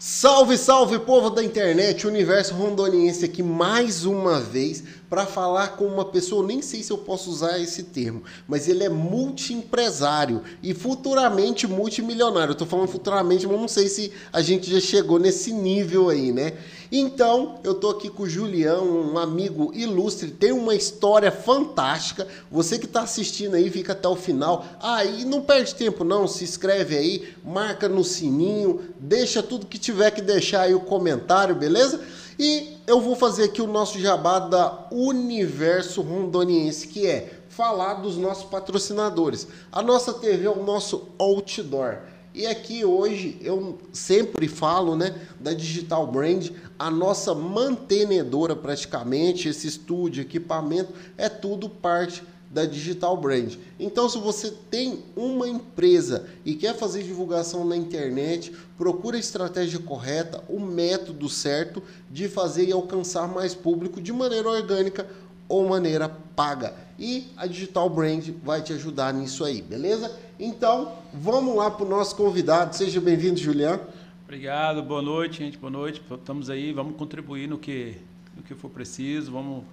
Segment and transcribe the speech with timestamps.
[0.00, 6.04] Salve, salve, povo da internet, universo rondoniense aqui mais uma vez para falar com uma
[6.04, 11.66] pessoa, nem sei se eu posso usar esse termo, mas ele é multiempresário e futuramente
[11.66, 12.52] multimilionário.
[12.52, 16.30] Eu tô falando futuramente, mas não sei se a gente já chegou nesse nível aí,
[16.30, 16.52] né?
[16.90, 22.26] Então, eu tô aqui com o Julião, um amigo ilustre, tem uma história fantástica.
[22.50, 24.64] Você que está assistindo aí, fica até o final.
[24.80, 29.78] Aí ah, não perde tempo não, se inscreve aí, marca no sininho, deixa tudo que
[29.78, 32.00] tiver que deixar aí o comentário, beleza?
[32.38, 38.16] E eu vou fazer aqui o nosso jabá da Universo Rondoniense, que é falar dos
[38.16, 39.46] nossos patrocinadores.
[39.70, 41.98] A nossa TV é o nosso outdoor.
[42.32, 49.66] E aqui hoje eu sempre falo, né, da Digital Brand, a nossa mantenedora praticamente, esse
[49.66, 53.54] estúdio, equipamento, é tudo parte da Digital Brand.
[53.78, 59.78] Então, se você tem uma empresa e quer fazer divulgação na internet, procura a estratégia
[59.78, 65.06] correta, o método certo de fazer e alcançar mais público de maneira orgânica
[65.48, 66.74] ou maneira paga.
[66.98, 70.16] E a Digital Brand vai te ajudar nisso aí, beleza?
[70.38, 72.74] Então, vamos lá para o nosso convidado.
[72.74, 73.82] Seja bem-vindo, Juliano.
[74.24, 76.02] Obrigado, boa noite, gente, boa noite.
[76.10, 77.96] Estamos aí, vamos contribuir no que,
[78.36, 79.64] no que for preciso, vamos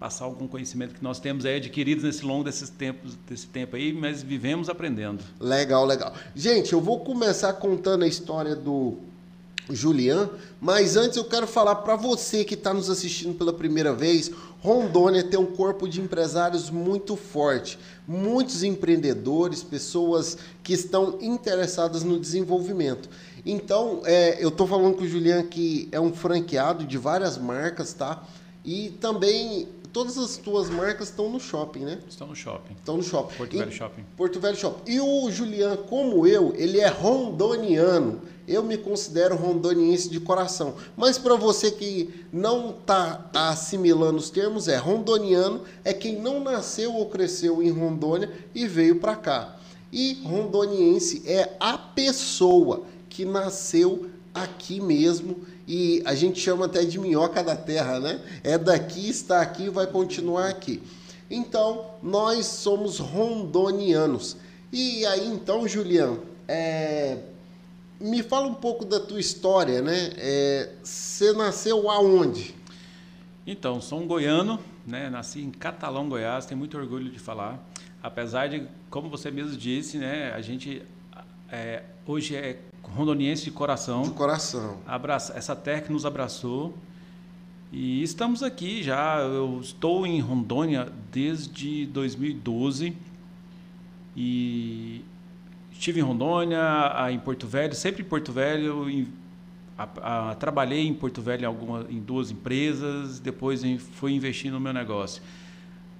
[0.00, 3.92] passar algum conhecimento que nós temos aí adquiridos nesse longo desses tempos, desse tempo aí,
[3.92, 5.22] mas vivemos aprendendo.
[5.38, 6.14] Legal, legal.
[6.34, 8.96] Gente, eu vou começar contando a história do
[9.68, 14.30] Julian, mas antes eu quero falar para você que está nos assistindo pela primeira vez,
[14.60, 17.78] Rondônia tem um corpo de empresários muito forte,
[18.08, 23.06] muitos empreendedores, pessoas que estão interessadas no desenvolvimento.
[23.44, 27.92] Então, é, eu estou falando com o Julian que é um franqueado de várias marcas,
[27.92, 28.24] tá?
[28.64, 31.98] E também todas as tuas marcas estão no shopping, né?
[32.08, 32.74] Estão no shopping.
[32.74, 33.36] Estão no shopping.
[33.36, 34.04] Porto Velho Shopping.
[34.16, 34.92] Porto Velho Shopping.
[34.92, 38.20] E o Julian, como eu, ele é rondoniano.
[38.46, 40.74] Eu me considero rondoniense de coração.
[40.96, 46.94] Mas para você que não está assimilando os termos, é rondoniano é quem não nasceu
[46.94, 49.56] ou cresceu em Rondônia e veio para cá.
[49.92, 56.98] E rondoniense é a pessoa que nasceu aqui mesmo e a gente chama até de
[56.98, 58.20] minhoca da terra, né?
[58.42, 60.82] É daqui, está aqui e vai continuar aqui.
[61.30, 64.36] Então, nós somos rondonianos.
[64.72, 67.18] E aí, então, Juliano, é,
[68.00, 70.10] me fala um pouco da tua história, né?
[70.16, 72.52] É, você nasceu aonde?
[73.46, 75.08] Então, sou um goiano, né?
[75.08, 77.64] Nasci em Catalão, Goiás, tenho muito orgulho de falar.
[78.02, 80.32] Apesar de, como você mesmo disse, né?
[80.32, 80.82] A gente
[81.48, 82.58] é, hoje é
[82.94, 84.02] rondoniense de coração.
[84.02, 84.78] De coração.
[84.86, 86.74] Abraça, essa terra que nos abraçou.
[87.72, 89.18] E estamos aqui já.
[89.18, 92.96] Eu estou em Rondônia desde 2012.
[94.16, 95.04] E
[95.80, 96.60] Estive em Rondônia,
[97.10, 98.90] em Porto Velho, sempre em Porto Velho.
[98.90, 99.08] Em,
[99.78, 104.52] a, a, trabalhei em Porto Velho em, alguma, em duas empresas, depois em, fui investir
[104.52, 105.22] no meu negócio.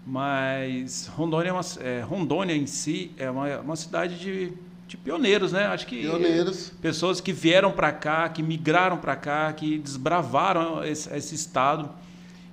[0.07, 4.53] Mas Rondônia, é uma, é, Rondônia em si é uma, uma cidade de,
[4.91, 5.67] de pioneiros, né?
[5.67, 6.73] Acho que pioneiros.
[6.83, 11.89] pessoas que vieram para cá, que migraram para cá, que desbravaram esse, esse estado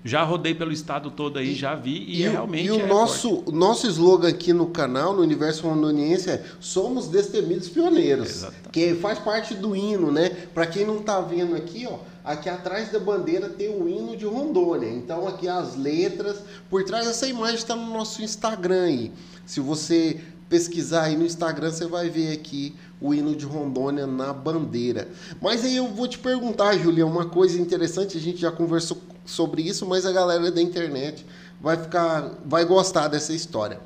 [0.04, 2.68] já rodei pelo estado todo aí, já vi e, e realmente.
[2.68, 7.68] E o é nosso, nosso slogan aqui no canal, no Universo Rondoniense, é Somos Destemidos
[7.68, 8.30] Pioneiros.
[8.30, 8.70] Exatamente.
[8.72, 10.30] Que faz parte do hino, né?
[10.54, 14.26] Para quem não está vendo aqui, ó, aqui atrás da bandeira tem o hino de
[14.26, 14.90] Rondônia.
[14.90, 19.12] Então aqui as letras, por trás dessa imagem está no nosso Instagram aí.
[19.46, 24.34] Se você pesquisar aí no Instagram, você vai ver aqui o hino de Rondônia na
[24.34, 25.10] bandeira.
[25.42, 29.62] Mas aí eu vou te perguntar, Julia, uma coisa interessante, a gente já conversou sobre
[29.62, 31.26] isso, mas a galera da internet
[31.62, 33.80] vai ficar, vai gostar dessa história.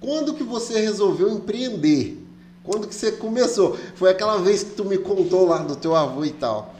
[0.00, 2.22] Quando que você resolveu empreender?
[2.62, 3.76] Quando que você começou?
[3.94, 6.74] Foi aquela vez que tu me contou lá do teu avô e tal.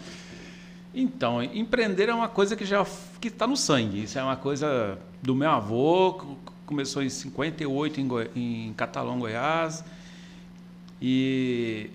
[0.94, 2.84] Então, empreender é uma coisa que já
[3.20, 4.04] que está no sangue.
[4.04, 6.14] Isso é uma coisa do meu avô,
[6.66, 9.84] começou em 58 em, Goi em Catalão, Goiás.
[11.00, 11.90] E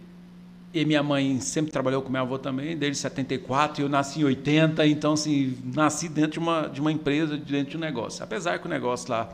[0.73, 4.23] e minha mãe sempre trabalhou com meu avô também, desde 74, e eu nasci em
[4.23, 8.23] 80, então assim, nasci dentro de uma, de uma empresa, dentro de um negócio.
[8.23, 9.29] Apesar que o negócio lá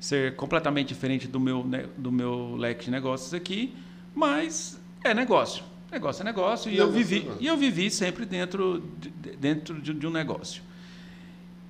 [0.00, 1.64] ser completamente diferente do meu,
[1.96, 3.74] do meu leque de negócios aqui,
[4.14, 5.62] mas é negócio.
[5.90, 10.06] Negócio é negócio, e, eu, vivi, e eu vivi sempre dentro, de, dentro de, de
[10.06, 10.62] um negócio.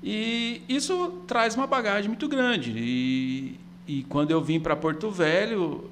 [0.02, 2.72] E isso traz uma bagagem muito grande.
[2.76, 5.90] E, e quando eu vim para Porto Velho,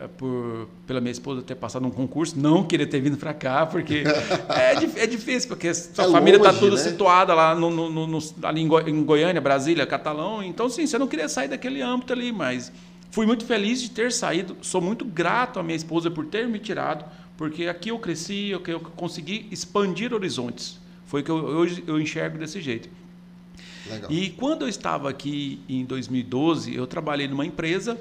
[0.00, 3.64] é por, pela minha esposa ter passado um concurso, não querer ter vindo para cá,
[3.64, 4.04] porque
[4.50, 6.82] é, é, difícil, porque sua é família está tudo né?
[6.82, 10.42] situada lá no, no, no, ali em, Go, em, Goiânia, Brasília, Catalão.
[10.42, 12.70] Então, sim, você não queria sair daquele âmbito ali, mas
[13.10, 14.56] fui muito feliz de ter saído.
[14.60, 17.04] Sou muito grato à minha esposa por ter me tirado,
[17.36, 20.78] Porque aqui eu cresci, eu, eu consegui expandir horizontes.
[21.06, 22.88] Foi que eu, hoje eu enxergo desse jeito.
[23.88, 24.10] Legal.
[24.10, 27.98] E quando eu estava aqui em 2012, eu trabalhei numa empresa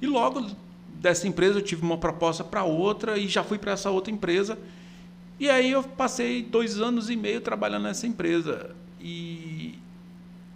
[0.00, 0.46] e logo
[0.94, 4.58] dessa empresa eu tive uma proposta para outra e já fui para essa outra empresa.
[5.38, 8.74] E aí eu passei dois anos e meio trabalhando nessa empresa.
[9.00, 9.78] E,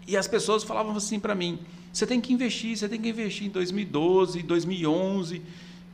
[0.07, 1.59] e as pessoas falavam assim para mim:
[1.93, 5.43] você tem que investir, você tem que investir em 2012, 2011.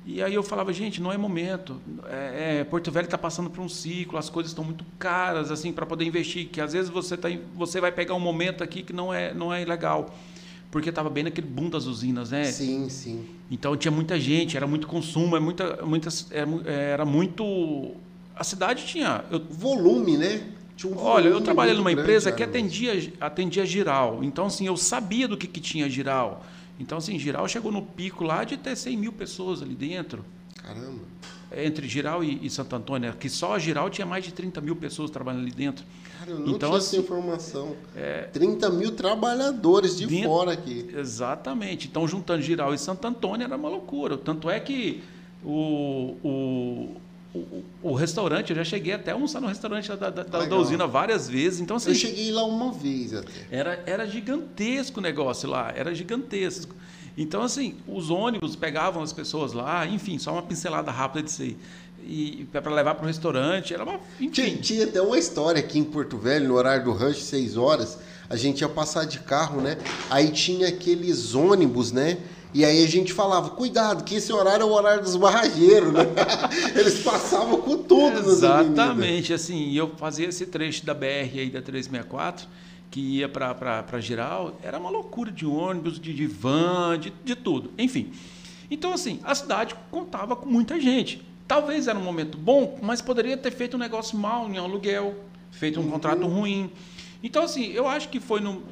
[0.06, 1.81] E aí eu falava, gente, não é momento.
[2.08, 5.73] É, é, Porto Velho está passando por um ciclo, as coisas estão muito caras assim
[5.73, 6.47] para poder investir.
[6.47, 9.53] Que às vezes você, tá, você vai pegar um momento aqui que não é, não
[9.53, 10.14] é legal.
[10.70, 12.44] Porque estava bem naquele boom das usinas, né?
[12.44, 13.26] Sim, sim.
[13.50, 17.93] Então tinha muita gente, era muito consumo, é muita, muita, era, é, era muito.
[18.37, 19.25] A cidade tinha.
[19.29, 20.53] Eu, volume, né?
[20.85, 24.23] Um Olha, eu trabalhei numa empresa que atendia, atendia giral.
[24.23, 26.44] Então, assim, eu sabia do que, que tinha giral.
[26.78, 30.25] Então, assim, Giral chegou no pico lá de ter 100 mil pessoas ali dentro.
[30.62, 31.00] Caramba.
[31.56, 34.75] Entre Giral e, e Santo Antônio, que só a Giral tinha mais de 30 mil
[34.75, 35.84] pessoas trabalhando ali dentro.
[36.19, 37.76] Cara, eu não então, tinha assim, essa informação.
[37.94, 40.90] É, 30 mil trabalhadores de dentro, fora aqui.
[40.93, 41.87] Exatamente.
[41.87, 44.19] Então, juntando Giral e Santo Antônio era uma loucura.
[44.19, 45.02] Tanto é que
[45.44, 46.96] o, o
[47.37, 50.87] o, o, restaurante, eu já cheguei até a almoçar no restaurante da, da, da, usina
[50.87, 51.61] várias vezes.
[51.61, 53.31] Então, assim, eu cheguei lá uma vez até.
[53.50, 56.75] Era, era gigantesco o negócio lá, era gigantesco.
[57.17, 61.56] Então, assim, os ônibus pegavam as pessoas lá, enfim, só uma pincelada rápida disso aí.
[62.09, 63.99] E para levar para o restaurante, era uma.
[64.31, 67.99] Tinha, tinha, até uma história aqui em Porto Velho, no horário do rush, 6 horas,
[68.29, 69.77] a gente ia passar de carro, né?
[70.09, 72.19] Aí tinha aqueles ônibus, né?
[72.56, 76.00] E aí a gente falava, cuidado, que esse horário é o horário dos barrageiros, né?
[76.75, 82.49] Eles passavam com tudo Exatamente, assim, eu fazia esse trecho da BR aí da 364,
[82.91, 87.73] que ia para Giral, era uma loucura de ônibus, de, de van, de, de tudo,
[87.76, 88.11] enfim.
[88.70, 91.20] Então, assim, a cidade contava com muita gente.
[91.47, 95.14] Talvez era um momento bom, mas poderia ter feito um negócio mal em aluguel,
[95.50, 95.91] feito um uhum.
[95.91, 96.70] contrato ruim.
[97.23, 98.62] Então, assim, eu acho que foi no.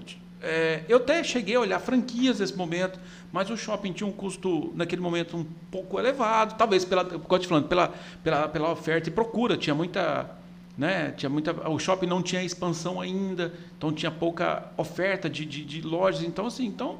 [0.46, 3.00] É, eu até cheguei a olhar franquias nesse momento,
[3.32, 7.48] mas o shopping tinha um custo, naquele momento, um pouco elevado, talvez pela, como te
[7.48, 10.30] falando, pela, pela, pela oferta e procura, tinha muita,
[10.76, 15.64] né, tinha muita, o shopping não tinha expansão ainda, então tinha pouca oferta de, de,
[15.64, 16.98] de lojas, então assim, então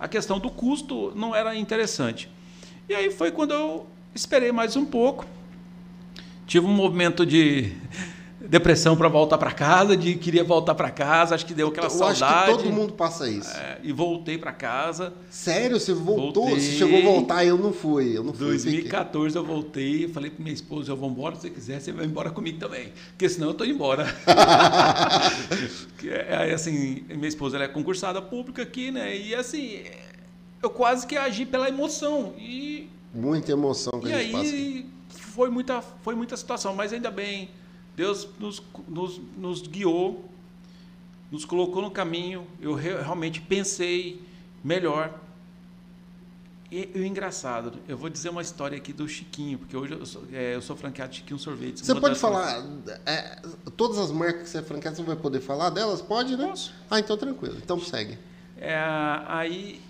[0.00, 2.30] a questão do custo não era interessante.
[2.88, 5.26] E aí foi quando eu esperei mais um pouco,
[6.46, 7.76] tive um movimento de
[8.48, 11.90] depressão para voltar para casa, de queria voltar para casa, acho que deu aquela eu
[11.90, 12.22] saudade.
[12.22, 13.50] Acho que todo mundo passa isso.
[13.56, 15.12] É, e voltei para casa.
[15.30, 15.78] Sério?
[15.78, 16.46] Você voltou?
[16.46, 16.60] Voltei.
[16.60, 17.44] Você chegou a voltar?
[17.44, 18.16] Eu não fui.
[18.16, 18.46] Eu não fui.
[18.48, 22.04] 2014 eu voltei, falei para minha esposa, eu vou embora, se você quiser, você vai
[22.06, 24.04] embora comigo também, porque senão eu tô embora.
[26.04, 29.16] é, assim, minha esposa ela é concursada pública aqui, né?
[29.16, 29.80] E assim,
[30.62, 35.20] eu quase que agi pela emoção e muita emoção que e a gente aí, passa.
[35.20, 37.48] foi muita foi muita situação, mas ainda bem
[37.96, 40.28] Deus nos, nos, nos guiou,
[41.30, 42.46] nos colocou no caminho.
[42.60, 44.20] Eu realmente pensei
[44.62, 45.20] melhor.
[46.70, 50.04] E, e o engraçado, eu vou dizer uma história aqui do Chiquinho, porque hoje eu
[50.04, 51.84] sou, é, eu sou franqueado de Chiquinho Sorvete.
[51.84, 52.64] Você pode falar,
[53.06, 53.40] é,
[53.76, 56.02] todas as marcas que você é franqueado, você vai poder falar delas?
[56.02, 56.48] Pode, né?
[56.48, 56.74] Posso.
[56.90, 57.56] Ah, então tranquilo.
[57.62, 58.18] Então segue.
[58.56, 58.76] É,
[59.28, 59.80] aí,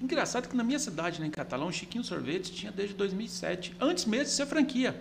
[0.00, 4.24] engraçado que na minha cidade, né, em Catalão, Chiquinho Sorvete tinha desde 2007, antes mesmo
[4.24, 5.00] de ser franquia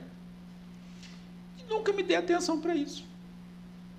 [1.74, 3.04] nunca me dei atenção para isso.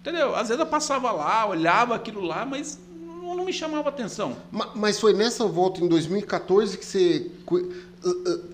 [0.01, 0.35] Entendeu?
[0.35, 4.37] Às vezes eu passava lá, olhava aquilo lá, mas não, não me chamava atenção.
[4.75, 7.31] Mas foi nessa volta em 2014 que você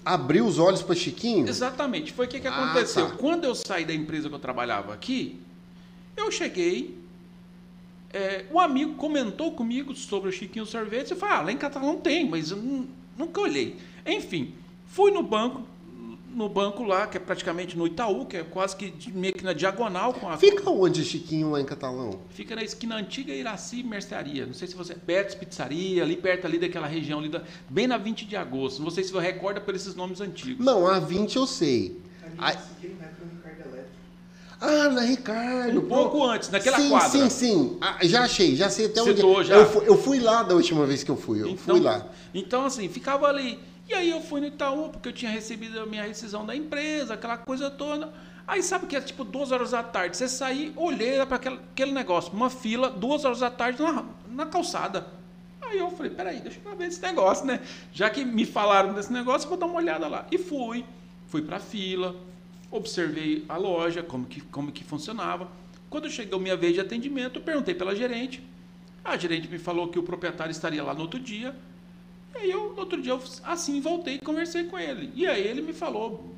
[0.05, 1.49] abriu os olhos para Chiquinho?
[1.49, 2.13] Exatamente.
[2.13, 3.07] Foi o que, que aconteceu.
[3.07, 3.17] Ah, tá.
[3.17, 5.41] Quando eu saí da empresa que eu trabalhava aqui,
[6.17, 6.97] eu cheguei,
[8.13, 11.11] é, um amigo comentou comigo sobre o Chiquinho Sorvete.
[11.11, 12.87] Eu falei, ah, lá em Catalão tem, mas eu
[13.17, 13.77] nunca olhei.
[14.07, 14.55] Enfim,
[14.87, 15.63] fui no banco,
[16.35, 19.53] no banco lá, que é praticamente no Itaú, que é quase que meio que na
[19.53, 20.37] diagonal com a.
[20.37, 22.21] Fica onde, Chiquinho, lá em Catalão?
[22.31, 24.47] Fica na esquina antiga Iraci Mercearia.
[24.47, 24.95] Não sei se você.
[24.95, 28.83] Perto Pizzaria, ali perto ali daquela região, ali da, bem na 20 de agosto.
[28.83, 30.65] Não sei se você recorda por esses nomes antigos.
[30.65, 32.01] Não, a 20 eu sei.
[32.39, 32.57] A...
[34.61, 35.79] Ah, na Ricardo.
[35.79, 37.09] Um pouco antes, naquela sim, quadra.
[37.09, 39.49] Sim, sim, ah, já achei, já sei até Citou, onde.
[39.49, 39.55] Já.
[39.55, 41.41] Eu, fui, eu fui lá da última vez que eu fui.
[41.41, 42.07] Eu então, fui lá.
[42.35, 43.59] Então, assim, ficava ali.
[43.91, 47.15] E aí eu fui no Itaú, porque eu tinha recebido a minha rescisão da empresa,
[47.15, 48.13] aquela coisa toda.
[48.47, 52.33] Aí sabe que é tipo duas horas da tarde, você sair, olhei para aquele, negócio,
[52.33, 55.09] uma fila, duas horas da tarde na, na calçada.
[55.61, 57.61] Aí eu falei, peraí, deixa eu ver esse negócio, né?
[57.93, 60.25] Já que me falaram desse negócio, vou dar uma olhada lá.
[60.31, 60.85] E fui,
[61.27, 62.15] fui para a fila,
[62.71, 65.49] observei a loja, como que, como que funcionava.
[65.89, 68.41] Quando chegou minha vez de atendimento, eu perguntei pela gerente.
[69.05, 71.57] A gerente me falou que o proprietário estaria lá no outro dia
[72.35, 75.13] e aí eu, outro dia, eu, assim, voltei e conversei com ele.
[75.15, 76.31] E aí ele me falou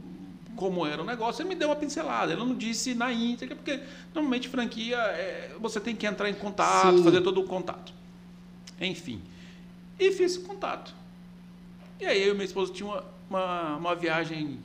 [0.56, 2.32] como era o negócio, ele me deu uma pincelada.
[2.32, 3.80] Ele não disse na íntegra, porque
[4.14, 7.04] normalmente franquia é, você tem que entrar em contato, Sim.
[7.04, 7.92] fazer todo o contato.
[8.80, 9.20] Enfim.
[9.98, 10.94] E fiz contato.
[12.00, 14.58] E aí eu e minha esposa tinha uma, uma, uma viagem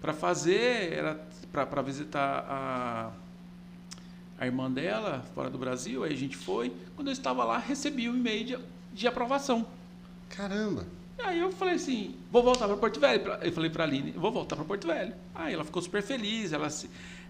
[0.00, 1.20] para fazer, era
[1.52, 3.10] para visitar a,
[4.38, 6.72] a irmã dela, fora do Brasil, aí a gente foi.
[6.96, 8.58] Quando eu estava lá, recebi o um e-mail de,
[8.92, 9.66] de aprovação.
[10.30, 10.86] Caramba!
[11.22, 13.22] Aí eu falei assim, vou voltar para Porto Velho.
[13.42, 15.12] Eu falei para a Aline, vou voltar para Porto Velho.
[15.34, 16.68] Aí ela ficou super feliz, ela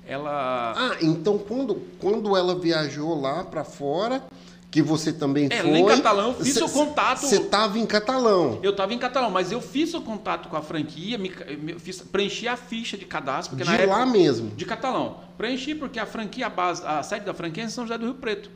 [0.06, 4.22] ela Ah, então quando quando ela viajou lá para fora,
[4.70, 5.78] que você também é, foi.
[5.78, 7.22] em Catalão, eu fiz cê, o contato.
[7.22, 8.60] Você estava em Catalão.
[8.62, 12.00] Eu estava em Catalão, mas eu fiz o contato com a franquia, me, me fiz,
[12.00, 13.56] preenchi a ficha de cadastro.
[13.56, 14.50] Porque de na lá época, mesmo?
[14.50, 15.18] De Catalão.
[15.36, 18.04] Preenchi porque a franquia, a, base, a sede da franquia é em São José do
[18.04, 18.50] Rio Preto.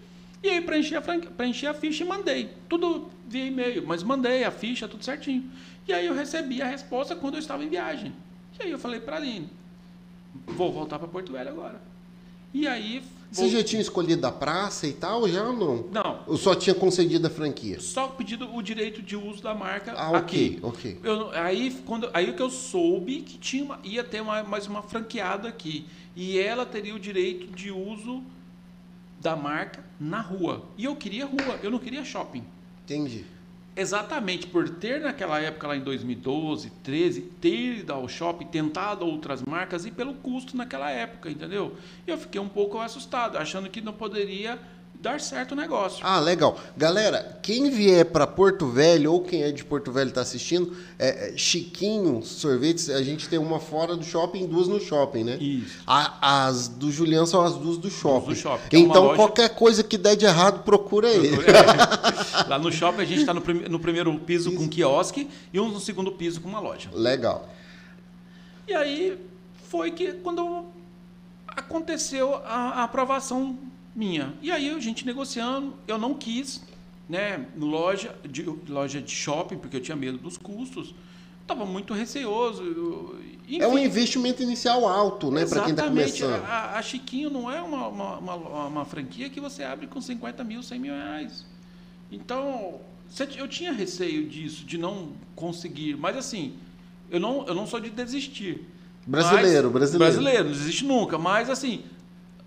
[0.44, 2.50] E aí preenchi a, franquia, preenchi a ficha e mandei.
[2.68, 5.50] Tudo via e-mail, mas mandei a ficha, tudo certinho.
[5.88, 8.12] E aí eu recebi a resposta quando eu estava em viagem.
[8.60, 9.48] E aí eu falei para a Aline,
[10.46, 11.80] vou voltar para Porto Velho agora.
[12.52, 15.88] E aí você já tinha escolhido a praça e tal, já ou não?
[15.90, 16.22] Não.
[16.28, 17.80] Eu só tinha concedido a franquia?
[17.80, 20.58] Só pedido o direito de uso da marca ah, ok, aqui.
[20.62, 21.00] ok.
[21.02, 24.82] Eu, aí, quando, aí que eu soube que tinha uma, ia ter uma, mais uma
[24.82, 25.86] franqueada aqui.
[26.14, 28.22] E ela teria o direito de uso
[29.24, 30.66] da marca na rua.
[30.76, 32.44] E eu queria rua, eu não queria shopping.
[32.84, 33.24] Entendi
[33.76, 39.42] exatamente por ter naquela época lá em 2012, 13, ter ido ao shopping, tentado outras
[39.42, 41.76] marcas e pelo custo naquela época, entendeu?
[42.06, 44.58] Eu fiquei um pouco assustado, achando que não poderia
[45.04, 46.00] dar certo o negócio.
[46.02, 46.58] Ah, legal.
[46.74, 51.28] Galera, quem vier para Porto Velho ou quem é de Porto Velho está assistindo, é,
[51.28, 55.36] é, Chiquinho Sorvetes, a gente tem uma fora do shopping e duas no shopping, né?
[55.36, 55.82] Isso.
[55.86, 58.28] A, as do Juliano são as duas do shopping.
[58.28, 59.16] do shopping então, é loja...
[59.16, 61.36] qualquer coisa que der de errado, procura ele.
[61.36, 62.48] É.
[62.48, 65.68] Lá no shopping a gente está no, prim no, primeiro piso com quiosque e um
[65.68, 66.88] no segundo piso com uma loja.
[66.94, 67.46] Legal.
[68.66, 69.18] E aí
[69.68, 70.64] foi que quando
[71.46, 73.58] aconteceu a, a aprovação
[73.94, 74.34] minha.
[74.42, 76.62] E aí a gente negociando, eu não quis,
[77.08, 80.94] né, loja de, loja de shopping, porque eu tinha medo dos custos.
[81.42, 82.62] Estava muito receoso.
[83.46, 86.42] Enfim, é um investimento inicial alto, né, para quem está começando.
[86.44, 90.42] A, a Chiquinho não é uma, uma, uma, uma, franquia que você abre com 50
[90.42, 91.44] mil, 100 mil reais.
[92.10, 92.80] Então,
[93.36, 95.96] eu tinha receio disso, de não conseguir.
[95.96, 96.54] Mas assim,
[97.10, 98.66] eu não, eu não sou de desistir.
[99.06, 100.14] Brasileiro, mas, brasileiro.
[100.14, 101.18] Brasileiro, não desiste nunca.
[101.18, 101.84] Mas assim,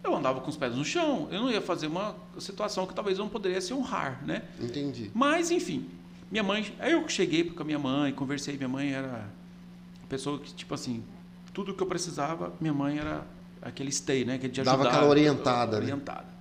[0.08, 3.18] eu andava com os pés no chão, eu não ia fazer uma situação que talvez
[3.18, 4.44] eu não poderia se honrar, né?
[4.60, 5.12] Entendi.
[5.14, 5.88] Mas, enfim,
[6.32, 9.30] minha mãe, aí eu cheguei com a minha mãe, conversei, minha mãe era
[10.04, 11.04] a pessoa que, tipo assim,
[11.54, 13.26] tudo que eu precisava, minha mãe era
[13.62, 14.38] aquele stay, né?
[14.38, 14.78] Que de ajudar.
[14.78, 15.78] Dava aquela orientada.
[15.78, 16.22] Orientada.
[16.22, 16.34] Né?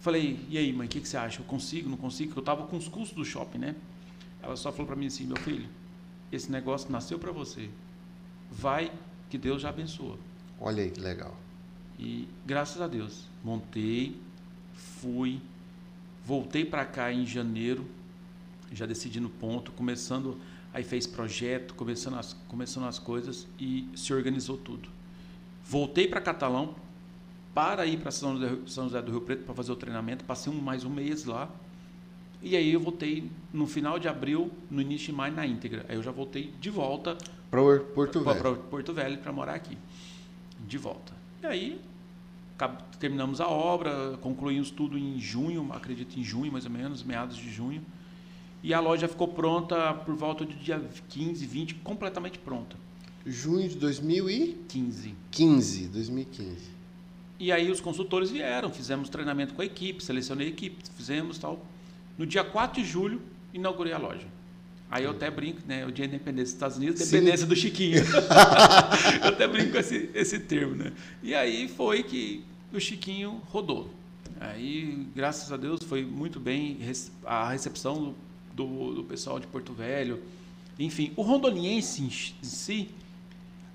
[0.00, 1.40] Falei, e aí, mãe, o que, que você acha?
[1.40, 2.28] Eu consigo, não consigo?
[2.28, 3.74] Porque eu tava com os custos do shopping, né?
[4.42, 5.66] Ela só falou para mim assim, meu filho,
[6.30, 7.70] esse negócio nasceu para você.
[8.50, 8.92] Vai
[9.30, 10.18] que Deus já abençoa.
[10.60, 11.34] Olha aí, que legal.
[11.98, 14.16] E graças a Deus, montei,
[14.74, 15.40] fui,
[16.24, 17.86] voltei para cá em janeiro,
[18.72, 20.38] já decidi no ponto, começando,
[20.72, 24.88] aí fez projeto, começando as, começando as coisas e se organizou tudo.
[25.64, 26.74] Voltei para Catalão
[27.54, 28.36] para ir para São,
[28.66, 31.48] São José do Rio Preto para fazer o treinamento, passei um, mais um mês lá.
[32.42, 35.86] E aí eu voltei no final de abril, no início de maio na íntegra.
[35.88, 37.16] Aí eu já voltei de volta
[37.50, 38.40] para Porto Velho.
[38.40, 39.78] Para Porto Velho para morar aqui.
[40.66, 41.14] De volta.
[41.44, 41.80] E aí
[42.98, 47.52] terminamos a obra, concluímos tudo em junho, acredito em junho mais ou menos, meados de
[47.52, 47.84] junho.
[48.62, 52.78] E a loja ficou pronta por volta do dia 15, 20, completamente pronta.
[53.26, 55.14] Junho de 2015.
[55.30, 56.70] 15, 2015.
[57.38, 61.62] E aí os consultores vieram, fizemos treinamento com a equipe, selecionei a equipe, fizemos tal.
[62.16, 63.20] No dia 4 de julho,
[63.52, 64.26] inaugurei a loja.
[64.94, 65.84] Aí eu até brinco, né?
[65.84, 67.98] O dia da independência dos Estados Unidos, independência do Chiquinho.
[69.24, 70.92] eu até brinco com esse, esse termo, né?
[71.20, 73.90] E aí foi que o Chiquinho rodou.
[74.38, 76.78] Aí, graças a Deus, foi muito bem
[77.24, 78.14] a recepção
[78.54, 80.22] do, do pessoal de Porto Velho.
[80.78, 82.10] Enfim, o rondoniense em
[82.44, 82.88] si,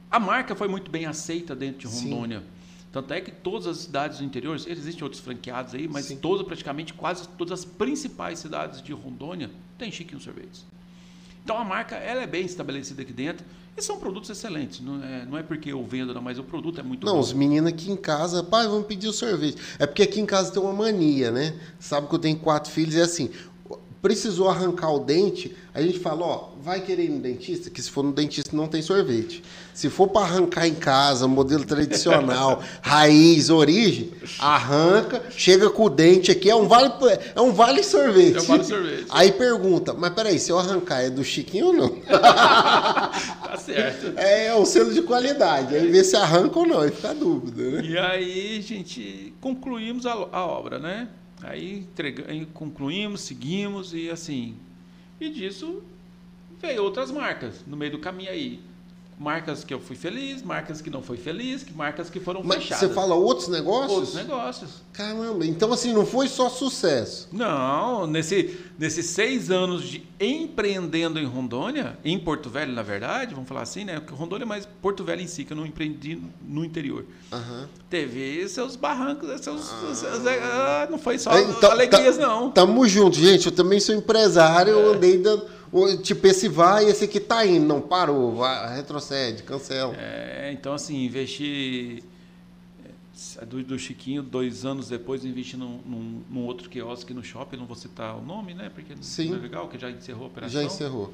[0.09, 2.39] a marca foi muito bem aceita dentro de Rondônia.
[2.39, 2.45] Sim.
[2.93, 6.15] Tanto é que todas as cidades do interior, existem outros franqueados aí, mas Sim.
[6.15, 10.65] todas, praticamente quase todas as principais cidades de Rondônia têm Chiquinho Sorvetes.
[11.43, 14.81] Então a marca ela é bem estabelecida aqui dentro e são produtos excelentes.
[14.81, 17.19] Não é, não é porque eu vendo, não, mas o produto é muito não, bom.
[17.19, 19.57] Não, os meninos aqui em casa, pai, vamos pedir o sorvete.
[19.79, 21.57] É porque aqui em casa tem uma mania, né?
[21.79, 23.31] Sabe que eu tenho quatro filhos e é assim.
[24.01, 27.91] Precisou arrancar o dente, a gente fala, ó, vai querer ir no dentista, que se
[27.91, 29.43] for no dentista não tem sorvete.
[29.73, 36.31] Se for para arrancar em casa, modelo tradicional, raiz, origem, arranca, chega com o dente
[36.31, 36.91] aqui, é um vale,
[37.35, 38.37] é um vale sorvete.
[38.37, 39.05] É um vale sorvete.
[39.09, 41.89] Aí pergunta, mas peraí, se eu arrancar é do Chiquinho ou não?
[42.07, 44.17] tá certo.
[44.17, 47.13] É, é o selo de qualidade, aí vê se arranca ou não, aí fica a
[47.13, 47.81] dúvida, né?
[47.85, 51.07] E aí, gente, concluímos a, a obra, né?
[51.41, 51.87] Aí,
[52.53, 54.55] concluímos, seguimos e assim.
[55.19, 55.83] E disso
[56.59, 58.68] veio outras marcas no meio do caminho aí
[59.19, 62.87] marcas que eu fui feliz, marcas que não fui feliz, marcas que foram Mas fechadas.
[62.87, 63.91] Você fala outros negócios?
[63.91, 64.69] Outros negócios.
[64.93, 67.27] Caramba, então assim, não foi só sucesso.
[67.33, 73.49] Não, nesse, nesses seis anos de empreendendo em Rondônia, em Porto Velho, na verdade, vamos
[73.49, 73.99] falar assim, né?
[73.99, 77.05] Porque Rondônia é mais Porto Velho em si, que eu não empreendi no interior.
[77.31, 77.65] Uhum.
[77.89, 79.69] Teve seus barrancos, seus.
[79.69, 79.95] Ah.
[79.95, 82.51] seus ah, não foi só então, alegrias, tá, não.
[82.51, 83.47] Tamo junto, gente.
[83.47, 84.75] Eu também sou empresário, é.
[84.75, 85.58] eu andei dando
[86.01, 89.95] Tipo, esse vai, esse aqui tá indo, não parou, vai, retrocede, cancela.
[89.95, 92.03] É, então, assim, investir
[93.37, 97.57] é, do, do, Chiquinho, dois anos depois, investi num, num, num, outro quiosque no shopping,
[97.57, 98.71] não vou citar o nome, né?
[98.73, 99.29] Porque Sim.
[99.29, 100.61] não é legal, que já encerrou a operação.
[100.61, 101.13] Já encerrou.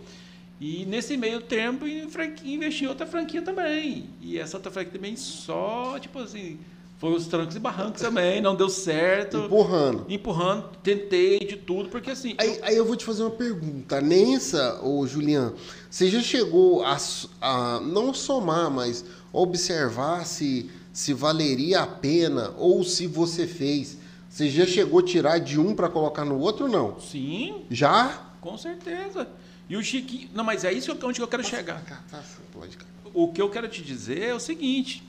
[0.59, 4.09] E nesse meio tempo, investi em outra franquia também.
[4.21, 6.57] E essa outra franquia também só, tipo assim,
[6.97, 9.37] foi os trancos e barrancos também, não deu certo.
[9.37, 10.05] Empurrando.
[10.07, 12.35] Empurrando, tentei de tudo, porque assim.
[12.37, 13.99] Aí eu, aí eu vou te fazer uma pergunta.
[13.99, 15.53] Nessa, ô Julian,
[15.89, 16.97] você já chegou a,
[17.41, 23.97] a não somar, mas observar se, se valeria a pena ou se você fez.
[24.29, 26.99] Você já chegou a tirar de um para colocar no outro ou não?
[26.99, 27.65] Sim.
[27.69, 28.31] Já?
[28.39, 29.27] Com certeza.
[29.69, 30.29] E o Chiquinho.
[30.33, 31.83] Não, mas é isso onde eu quero Posso chegar.
[31.83, 32.23] Cá, tá,
[32.53, 32.89] pode, cara.
[33.13, 35.03] O que eu quero te dizer é o seguinte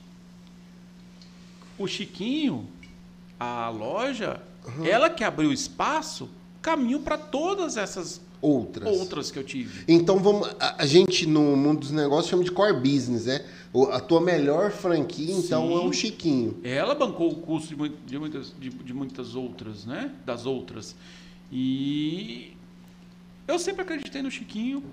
[1.77, 2.67] o Chiquinho,
[3.39, 4.85] a loja, uhum.
[4.85, 6.29] ela que abriu espaço,
[6.61, 9.83] caminho para todas essas outras outras que eu tive.
[9.87, 13.45] Então vamos, a, a, gente no mundo dos negócios chama de core business, né?
[13.91, 15.45] A tua melhor franquia Sim.
[15.45, 16.59] então é o Chiquinho.
[16.63, 20.11] Ela bancou o custo de, de muitas de, de, muitas outras, né?
[20.25, 20.95] Das outras.
[21.51, 22.53] E
[23.47, 24.83] eu sempre acreditei no Chiquinho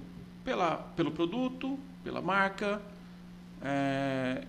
[0.44, 2.80] pela, pelo produto, pela marca.
[3.62, 4.44] É,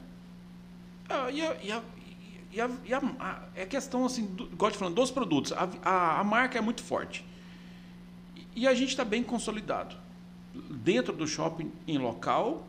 [1.33, 1.81] e, a, e, a,
[2.55, 5.51] e a, e a, a, é questão, assim, do, gosto de falando, dos produtos.
[5.51, 7.25] A, a, a marca é muito forte.
[8.33, 9.97] E, e a gente está bem consolidado.
[10.53, 12.65] Dentro do shopping em local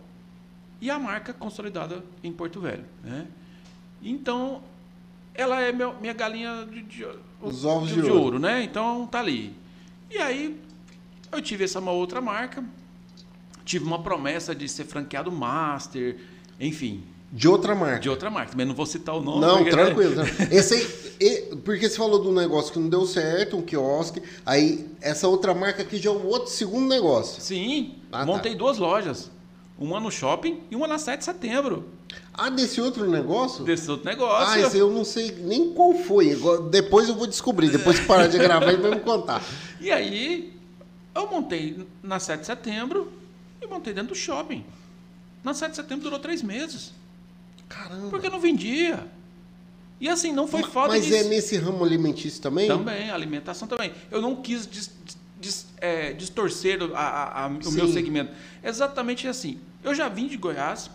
[0.81, 2.85] e a marca consolidada em Porto Velho.
[3.05, 3.29] Né?
[4.03, 4.61] Então,
[5.33, 7.07] ela é meu, minha galinha de, de,
[7.41, 8.23] Os ovos de, de ouro.
[8.23, 8.65] ouro, né?
[8.65, 9.55] Então, tá ali.
[10.11, 10.61] E aí,
[11.31, 12.65] eu tive essa uma outra marca,
[13.65, 16.19] tive uma promessa de ser franqueado master,
[16.59, 17.05] enfim.
[17.33, 18.01] De outra marca.
[18.01, 18.53] De outra marca.
[18.53, 19.41] Também não vou citar o nome.
[19.41, 20.15] Não, porque, tranquilo.
[20.15, 20.25] Né?
[20.51, 24.23] Esse aí, porque você falou do negócio que não deu certo, um quiosque.
[24.45, 27.43] Aí, essa outra marca aqui já é um outro segundo negócio.
[27.43, 27.97] Sim.
[28.13, 28.27] Ah, tá.
[28.27, 28.59] montei tá.
[28.59, 29.31] duas lojas.
[29.79, 31.85] Uma no shopping e uma na 7 de setembro.
[32.33, 33.65] Ah, desse outro negócio?
[33.65, 34.55] Desse outro negócio.
[34.55, 36.39] Ah, esse eu não sei nem qual foi.
[36.71, 37.69] Depois eu vou descobrir.
[37.71, 39.43] Depois que parar de gravar, ele vai me contar.
[39.79, 40.55] E aí,
[41.15, 43.13] eu montei na 7 de setembro
[43.61, 44.65] e montei dentro do shopping.
[45.45, 46.93] Na 7 de setembro durou três meses.
[47.69, 48.09] Caramba.
[48.11, 49.07] Porque não vendia.
[50.01, 52.69] E assim, não foi falta Mas é nesse ramo alimentício também?
[52.69, 53.93] Também, alimentação também.
[54.11, 54.91] Eu não quis dis,
[55.41, 58.33] dis, é, distorcer a, a, a, o meu segmento.
[58.63, 59.59] Exatamente assim.
[59.83, 60.91] Eu já vim de Goiás,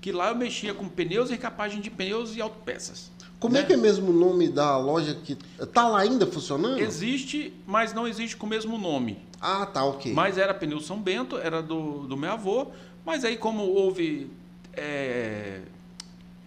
[0.00, 3.10] que lá eu mexia com pneus e recapagem de pneus e autopeças.
[3.38, 3.64] Como é né?
[3.64, 5.36] é que é mesmo o nome da loja que
[5.72, 6.78] tá lá ainda funcionando?
[6.78, 9.18] Existe, mas não existe com o mesmo nome.
[9.40, 10.12] Ah, tá, ok.
[10.12, 12.68] Mas era pneu São Bento, era do, do meu avô,
[13.04, 14.28] mas aí como houve
[14.72, 15.60] é,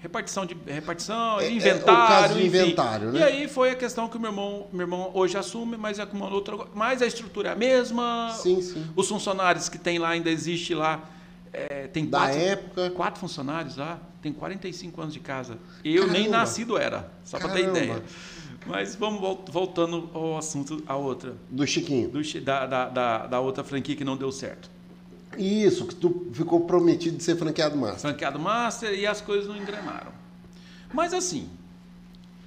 [0.02, 3.20] repartição de repartição, é, inventário, é, o caso de inventário, né?
[3.20, 6.06] E aí foi a questão que o meu irmão, meu irmão hoje assume, mas é
[6.06, 8.32] com uma outra, mas a estrutura é a mesma.
[8.34, 8.86] Sim, sim.
[8.96, 11.08] Os funcionários que tem lá ainda existe lá
[11.54, 15.58] é, tem da quatro, época, quatro funcionários lá, tem 45 anos de casa.
[15.86, 16.20] Eu Caramba.
[16.20, 18.02] nem nascido era, só para ter ideia.
[18.66, 21.36] Mas vamos voltando ao assunto, a outra.
[21.50, 22.10] Do Chiquinho.
[22.10, 24.70] Do, da, da, da outra franquia que não deu certo.
[25.42, 28.00] Isso, que tu ficou prometido de ser franqueado master.
[28.00, 30.12] Franqueado master e as coisas não engrenaram.
[30.94, 31.50] Mas assim,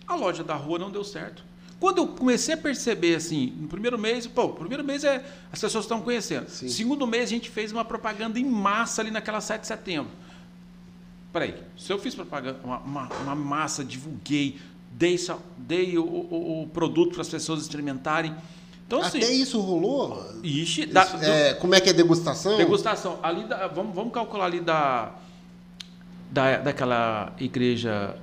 [0.07, 1.45] a loja da rua não deu certo.
[1.81, 5.85] Quando eu comecei a perceber assim, no primeiro mês, pô, primeiro mês é as pessoas
[5.85, 6.49] estão conhecendo.
[6.49, 6.69] Sim.
[6.69, 10.13] Segundo mês a gente fez uma propaganda em massa ali naquela 7 de setembro.
[11.33, 14.59] Peraí, se eu fiz propaganda, uma, uma, uma massa, divulguei,
[14.93, 15.17] dei,
[15.59, 18.35] dei o, o, o produto para as pessoas experimentarem
[18.87, 20.23] então, assim, Até isso rolou?
[20.43, 22.57] Ixi, da, isso, é, como é que é degustação?
[22.57, 23.19] Degustação.
[23.23, 25.13] Ali da, vamos, vamos calcular ali da,
[26.31, 28.15] da, daquela igreja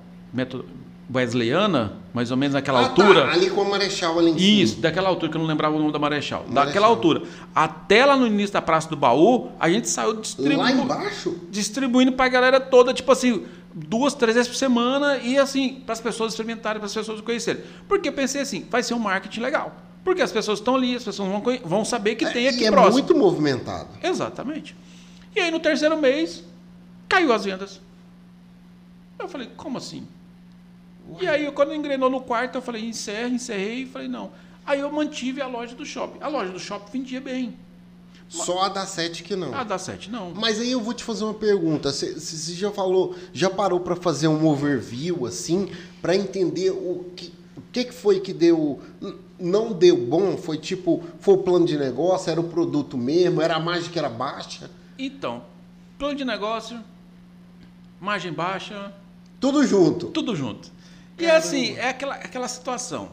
[1.13, 3.25] wesleyana, mais ou menos naquela Ah, altura.
[3.25, 4.61] Tá, ali com a Marechal ali em cima.
[4.63, 6.45] Isso, daquela altura, que eu não lembrava o nome da Marechal.
[6.47, 6.65] Marechal.
[6.65, 7.23] Daquela altura.
[7.53, 10.61] Até lá no início da Praça do Baú, a gente saiu distribuindo.
[10.61, 11.35] Lá embaixo?
[11.49, 15.99] Distribuindo pra galera toda, tipo assim, duas, três vezes por semana e assim, para as
[16.01, 17.63] pessoas experimentarem, para as pessoas conhecerem.
[17.87, 19.75] Porque eu pensei assim, vai ser um marketing legal.
[20.03, 22.65] Porque as pessoas estão ali, as pessoas vão, vão saber que tem É, aqui e
[22.65, 22.93] é próximo.
[22.93, 23.89] muito movimentado.
[24.01, 24.75] Exatamente.
[25.35, 26.43] E aí no terceiro mês,
[27.07, 27.79] caiu as vendas.
[29.19, 30.07] Eu falei, como assim?
[31.19, 34.31] E aí, quando engrenou no quarto, eu falei, encerra, encerrei, e falei, não.
[34.65, 36.19] Aí eu mantive a loja do shopping.
[36.21, 37.55] A loja do shopping vendia bem.
[38.29, 39.53] Só a da sete que não.
[39.53, 40.31] A da sete, não.
[40.33, 41.91] Mas aí eu vou te fazer uma pergunta.
[41.91, 45.69] Você você já falou, já parou para fazer um overview assim,
[46.01, 47.33] para entender o que,
[47.67, 48.81] o que que foi que deu,
[49.39, 50.37] não deu bom?
[50.37, 53.97] Foi tipo, foi o plano de negócio, era o produto mesmo, era a margem que
[53.99, 54.69] era baixa?
[54.97, 55.43] Então,
[55.97, 56.79] plano de negócio,
[57.99, 58.93] margem baixa,
[59.39, 60.07] Tudo junto.
[60.07, 60.69] tudo junto.
[61.17, 61.37] E Caramba.
[61.39, 63.09] assim, é aquela, aquela situação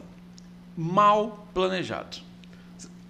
[0.77, 2.19] mal planejado.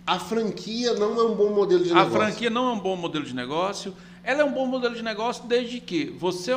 [0.07, 2.13] A franquia não é um bom modelo de A negócio.
[2.19, 3.95] franquia não é um bom modelo de negócio.
[4.25, 6.53] Ela é um bom modelo de negócio desde que você,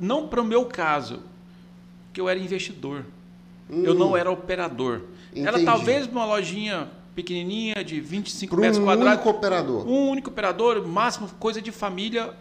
[0.00, 1.20] não para o meu caso,
[2.12, 3.04] que eu era investidor.
[3.68, 5.02] Eu não era operador.
[5.34, 5.60] Era Hum.
[5.60, 5.64] Entendi.
[5.64, 9.14] talvez uma lojinha pequenininha de 25 Para metros um quadrados.
[9.14, 9.88] único operador.
[9.88, 12.32] Um único operador, máximo coisa de família,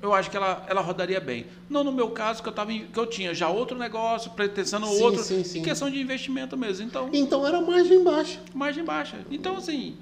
[0.00, 1.46] eu acho que ela, ela rodaria bem.
[1.68, 5.02] Não no meu caso, que eu, tava, que eu tinha já outro negócio, pretensando Sim,
[5.02, 5.58] outro, sim, sim.
[5.58, 6.86] em questão de investimento mesmo.
[6.86, 8.38] Então, Então era margem baixa.
[8.54, 9.16] margem baixa.
[9.30, 9.96] Então, assim,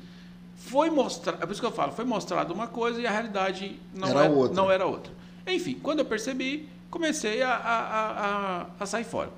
[0.56, 3.78] foi mostrado, é por isso que eu falo, foi mostrado uma coisa e a realidade
[3.94, 4.54] não Era era, outra.
[4.56, 5.12] Não era outra.
[5.46, 7.80] Enfim, quando eu percebi, comecei a, a,
[8.60, 9.30] a- a sair fora.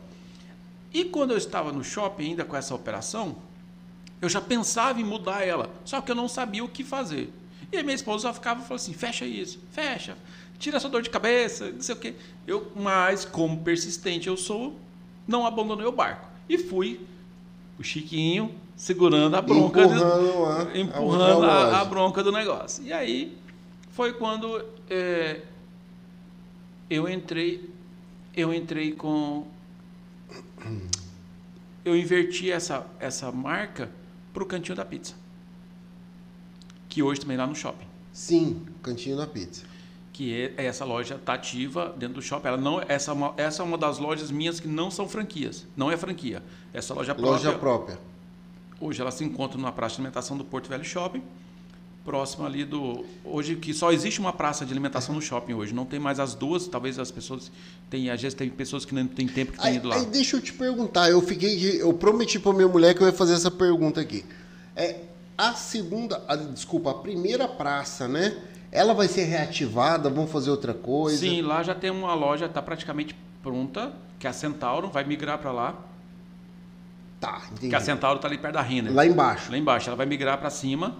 [0.92, 3.36] E quando eu estava no shopping ainda com essa operação,
[4.20, 7.32] eu já pensava em mudar ela, só que eu não sabia o que fazer.
[7.70, 10.16] E a minha esposa só ficava e falou assim: fecha isso, fecha,
[10.58, 12.14] tira essa dor de cabeça, não sei o quê.
[12.46, 14.76] Eu, mas, como persistente eu sou,
[15.26, 16.26] não abandonei o barco.
[16.48, 17.00] E fui,
[17.78, 22.82] o Chiquinho, segurando a bronca, do- Empurrando a- a empurrando a, a bronca do negócio.
[22.84, 23.36] E aí
[23.90, 25.42] foi quando é,
[26.88, 27.68] eu entrei,
[28.34, 29.46] eu entrei com
[31.84, 33.90] eu inverti essa, essa marca
[34.32, 35.14] para o cantinho da pizza.
[36.88, 37.86] Que hoje também é lá no shopping.
[38.12, 39.64] Sim, cantinho da pizza.
[40.12, 42.48] Que é, essa loja está ativa dentro do shopping.
[42.48, 45.66] Ela não, essa, é uma- essa é uma das lojas minhas que não são franquias.
[45.76, 46.42] Não é franquia.
[46.72, 47.32] Essa loja própria.
[47.48, 47.98] Loja própria.
[48.80, 51.22] Hoje ela se encontra na praça de alimentação do Porto Velho Shopping.
[52.04, 53.04] Próximo ali do.
[53.22, 55.74] Hoje que só existe uma praça de alimentação no shopping hoje.
[55.74, 56.66] Não tem mais as duas.
[56.66, 57.50] Talvez as pessoas.
[57.90, 59.96] Tem, às vezes tem pessoas que não têm tempo que têm Aí, ido lá.
[59.96, 63.12] aí deixa eu te perguntar, eu fiquei, eu prometi para minha mulher que eu ia
[63.12, 64.24] fazer essa pergunta aqui.
[64.74, 65.00] É
[65.36, 68.36] a segunda, a- desculpa, a primeira praça, né?
[68.72, 71.18] Ela vai ser reativada, vão fazer outra coisa?
[71.18, 75.38] Sim, lá já tem uma loja, está praticamente pronta, que é a Centauro, vai migrar
[75.38, 75.74] para lá.
[77.20, 77.68] Tá, entendi.
[77.70, 78.94] Que a Centauro está ali perto da Renner.
[78.94, 79.50] Lá embaixo.
[79.50, 80.96] Lá embaixo, ela vai migrar para cima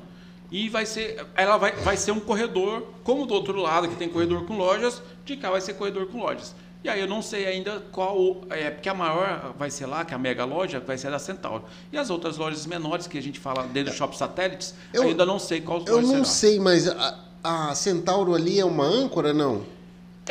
[0.51, 4.09] e vai ser, ela vai, vai ser um corredor, como do outro lado que tem
[4.09, 6.55] corredor com lojas, de cá vai ser corredor com lojas.
[6.83, 10.13] E aí eu não sei ainda qual, é porque a maior vai ser lá, que
[10.15, 11.65] é a mega loja, vai ser da Centauro.
[11.93, 15.27] E as outras lojas menores que a gente fala dentro do shopping satélites, Eu- ainda
[15.27, 16.25] não sei qual Eu não será.
[16.25, 19.65] sei, mas a, a Centauro ali é uma âncora, não?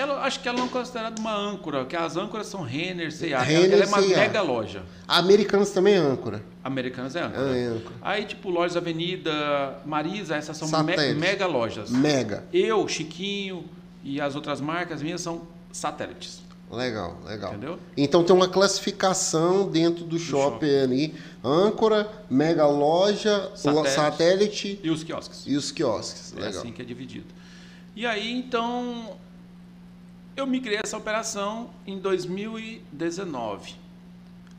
[0.01, 3.41] Ela, acho que ela não é considerada uma âncora, que as âncoras são Renner, C&A.
[3.41, 4.17] Renner, ela é uma C&A.
[4.17, 4.83] mega loja.
[5.07, 6.43] A Americanas também é âncora.
[6.63, 7.57] Americanas é âncora.
[7.57, 7.95] É âncora.
[8.01, 11.89] Aí, tipo, Lojas Avenida, Marisa, essas são me mega lojas.
[11.89, 12.43] Mega.
[12.53, 13.65] Eu, Chiquinho
[14.03, 16.41] e as outras marcas minhas são satélites.
[16.69, 17.51] Legal, legal.
[17.51, 17.79] Entendeu?
[17.95, 21.15] Então tem uma classificação dentro do, shopping, ali.
[21.43, 23.89] Âncora, mega loja, Satélite.
[23.93, 25.43] satélite, E os quiosques.
[25.47, 26.33] e os quiosques.
[26.35, 26.59] É Legal.
[26.61, 27.25] assim que é dividido.
[27.95, 29.17] E aí, então,
[30.37, 33.73] eu migrei essa operação em 2019.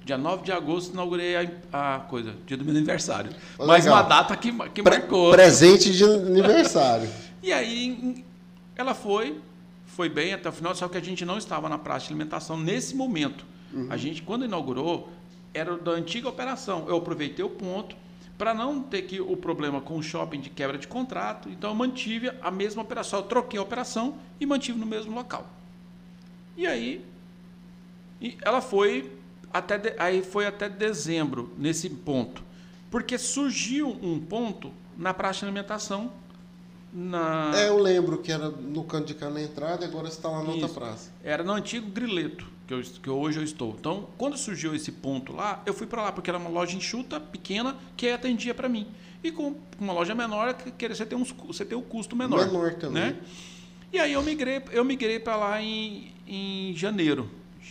[0.05, 3.31] Dia 9 de agosto, inaugurei a, a coisa, dia do meu aniversário.
[3.53, 3.67] Legal.
[3.69, 5.31] Mais uma data que, que Pre- marcou.
[5.31, 7.09] presente de aniversário.
[7.41, 8.25] E aí
[8.75, 9.41] ela foi,
[9.87, 12.59] foi bem até o final, só que a gente não estava na praça de alimentação
[12.59, 13.47] nesse momento.
[13.89, 15.09] A gente, quando inaugurou,
[15.55, 16.87] era da antiga operação.
[16.89, 17.95] Eu aproveitei o ponto
[18.37, 21.77] para não ter que o problema com o shopping de quebra de contrato, então eu
[21.77, 23.21] mantive a mesma operação.
[23.21, 25.49] Eu troquei a operação e mantive no mesmo local.
[26.59, 27.05] E aí
[28.21, 29.13] e ela foi
[29.53, 32.43] até de- aí foi até dezembro nesse ponto,
[32.91, 36.11] porque surgiu um ponto na praça de alimentação
[36.93, 40.29] na É, eu lembro que era no canto de cá na entrada e agora está
[40.29, 40.75] lá na outra Isso.
[40.75, 41.11] praça.
[41.23, 43.77] Era no antigo Grileto, que, eu, que hoje eu estou.
[43.79, 47.21] Então, quando surgiu esse ponto lá, eu fui para lá, porque era uma loja enxuta,
[47.21, 48.87] pequena, que atendia para mim.
[49.23, 52.17] E com uma loja menor, que que você tem, uns, cu- você tem o custo
[52.17, 52.45] menor.
[52.47, 53.03] Menor também.
[53.13, 53.17] Né?
[53.93, 57.31] E aí eu migrei, eu migrei para lá em, em janeiro.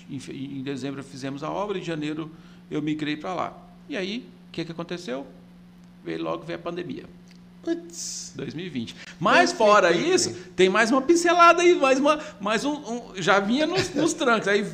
[0.09, 0.19] Em,
[0.59, 2.31] em dezembro fizemos a obra, em janeiro
[2.69, 3.57] eu migrei para lá.
[3.87, 5.25] E aí, o que, que aconteceu?
[6.03, 7.05] Veio logo veio a pandemia.
[7.63, 8.33] Putz.
[8.35, 8.95] 2020.
[9.19, 13.65] Mas fora isso, tem mais uma pincelada aí, mais, uma, mais um, um Já vinha
[13.67, 14.47] nos, nos trancos.
[14.47, 14.65] Aí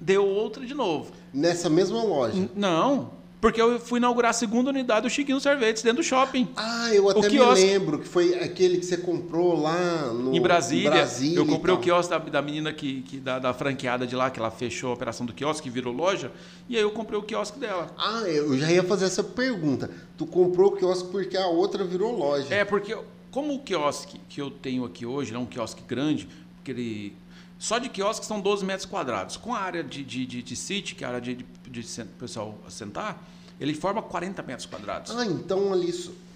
[0.00, 1.12] deu outra de novo.
[1.32, 2.36] Nessa mesma loja?
[2.36, 6.48] N não, porque eu fui inaugurar a segunda unidade do Chiquinho Sorvetes dentro do shopping.
[6.56, 10.90] Ah, eu até me lembro que foi aquele que você comprou lá no, em Brasília.
[10.90, 14.30] Brasília eu comprei o quiosque da, da menina que, que da, da, franqueada de lá,
[14.30, 16.32] que ela fechou a operação do quiosque, que virou loja,
[16.68, 17.94] e aí eu comprei o quiosque dela.
[17.96, 19.90] Ah, eu já ia fazer essa pergunta.
[20.16, 22.52] Tu comprou o quiosque porque a outra virou loja.
[22.52, 22.96] É, porque
[23.30, 27.16] como o quiosque que eu tenho aqui hoje é um quiosque grande, porque ele
[27.58, 29.36] só de quiosque são 12 metros quadrados.
[29.36, 32.04] Com a área de, de, de, de city, que é a área de, de, de
[32.18, 33.26] pessoal sentar,
[33.60, 35.16] ele forma 40 metros quadrados.
[35.16, 35.92] Ah, então ali.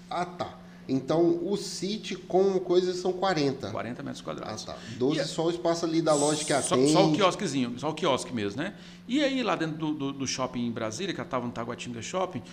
[0.09, 0.57] Ah, tá.
[0.87, 3.71] Então o City com coisas são 40.
[3.71, 4.63] 40 metros quadrados.
[4.63, 4.77] Ah, tá.
[4.97, 6.91] 12 e só o espaço ali da loja que atende.
[6.91, 8.75] Só, só o quiosquezinho, só o quiosque mesmo, né?
[9.07, 12.01] E aí lá dentro do, do, do shopping em Brasília, que eu estava no Taguatinga
[12.01, 12.43] Shopping,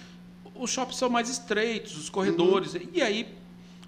[0.55, 2.75] os shoppings são mais estreitos, os corredores.
[2.75, 2.89] Uhum.
[2.93, 3.40] E aí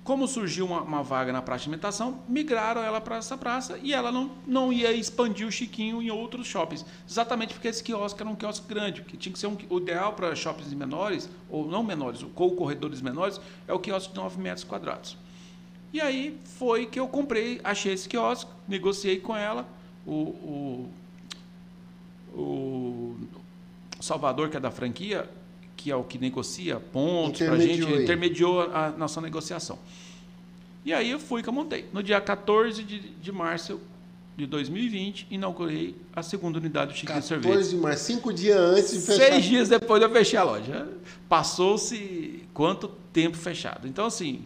[0.05, 3.93] como surgiu uma, uma, vaga na praça de alimentação, migraram ela para essa praça e
[3.93, 6.85] ela não, não ia expandir o Chiquinho em outros shoppings.
[7.09, 10.13] Exatamente porque esse quiosque era um quiosque grande, porque tinha que ser um, o ideal
[10.15, 14.65] para shoppings menores, ou não menores, ou corredores menores, é o quiosque de 9 metros
[14.65, 15.17] quadrados.
[15.93, 19.69] E aí foi que eu comprei, achei esse quiosque, negociei com ela,
[20.05, 20.91] o, o,
[22.35, 23.17] o
[24.01, 25.31] Salvador, que é da franquia,
[25.83, 29.77] que é o que negocia pontos para a gente, intermediou a nossa negociação.
[30.85, 31.87] E aí eu fui que eu montei.
[31.93, 33.81] No dia 14 de, de março
[34.37, 37.49] de 2020, inaugurei a segunda unidade do Chiquinho Sorvete.
[37.51, 39.27] 14 de março, cinco dias antes de fechar.
[39.27, 40.89] Seis dias depois eu fechei a loja.
[41.29, 43.89] Passou-se quanto tempo fechado.
[43.89, 44.45] Então, assim,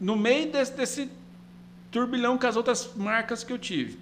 [0.00, 1.08] no meio desse, desse
[1.92, 3.96] turbilhão com as outras marcas que eu tive,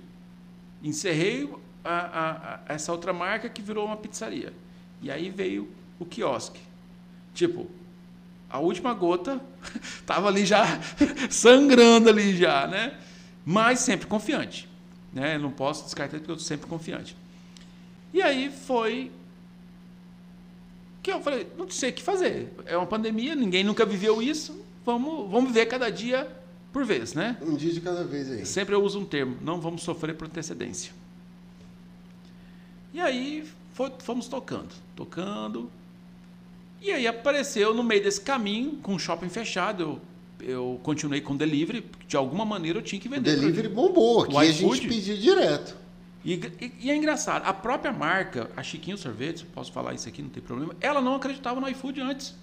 [0.83, 1.51] encerrei
[1.85, 4.55] a, a, a, essa outra marca que virou uma pizzaria.
[5.03, 6.61] E aí veio o quiosque.
[7.35, 7.67] Tipo,
[8.49, 9.41] a última gota
[10.01, 10.81] estava ali já
[11.31, 12.99] sangrando ali já, né?
[13.45, 14.69] Mas sempre confiante,
[15.13, 15.39] né?
[15.39, 17.17] não posso descartar porque eu estou sempre confiante.
[18.13, 19.11] E aí foi
[21.03, 22.53] que eu falei, não sei o que fazer.
[22.67, 24.61] É uma pandemia, ninguém nunca viveu isso.
[24.85, 26.29] Vamos, vamos viver cada dia
[26.73, 27.37] por vez, né?
[27.41, 28.45] Um dia de cada vez aí.
[28.45, 30.93] Sempre eu uso um termo, não vamos sofrer por antecedência.
[32.93, 35.71] E aí foi, fomos tocando, tocando,
[36.81, 40.01] e aí apareceu no meio desse caminho, com o shopping fechado,
[40.41, 43.37] eu, eu continuei com delivery, porque de alguma maneira eu tinha que vender.
[43.37, 45.77] O delivery bombou, aqui a gente pedia direto.
[46.25, 50.21] E, e, e, é engraçado, a própria marca, a Chiquinho Sorvetes, posso falar isso aqui,
[50.21, 52.35] não tem problema, ela não acreditava no iFood antes.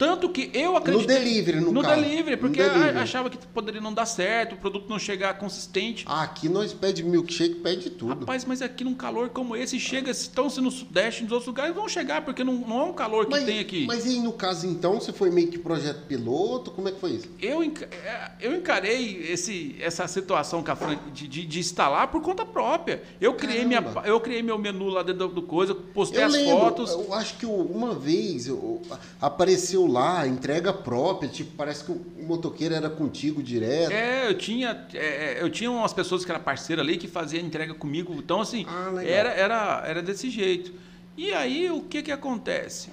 [0.00, 1.14] Tanto que eu acreditei...
[1.18, 2.02] No delivery, no No caso.
[2.02, 2.96] delivery, porque delivery.
[2.96, 6.06] achava que poderia não dar certo, o produto não chegar consistente.
[6.08, 8.20] Ah, aqui nós pede milkshake, pede tudo.
[8.20, 11.74] Rapaz, mas aqui num calor como esse, chega, estão se no Sudeste, nos outros lugares,
[11.74, 13.84] vão chegar, porque não, não é um calor que mas, tem aqui.
[13.84, 16.70] Mas e no caso então, você foi meio que projeto piloto?
[16.70, 17.28] Como é que foi isso?
[17.38, 20.64] Eu, é, eu encarei esse, essa situação
[21.12, 23.02] de, de, de instalar por conta própria.
[23.20, 26.58] Eu criei, minha, eu criei meu menu lá dentro do coisa, postei eu as lembro,
[26.58, 26.90] fotos.
[26.90, 28.80] Eu acho que uma vez eu,
[29.20, 33.92] apareceu lá, entrega própria, tipo, parece que o motoqueiro era contigo direto.
[33.92, 37.74] É, eu tinha, é, eu tinha umas pessoas que eram parceiras ali que faziam entrega
[37.74, 38.14] comigo.
[38.16, 40.72] Então, assim, ah, era, era, era desse jeito.
[41.16, 42.90] E aí, o que que acontece?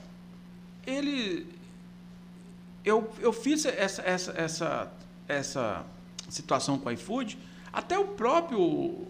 [0.86, 1.45] Ele...
[2.83, 4.91] Eu, eu fiz essa, essa, essa,
[5.27, 5.86] essa
[6.29, 7.38] situação com o iFood,
[7.71, 9.07] até o próprio...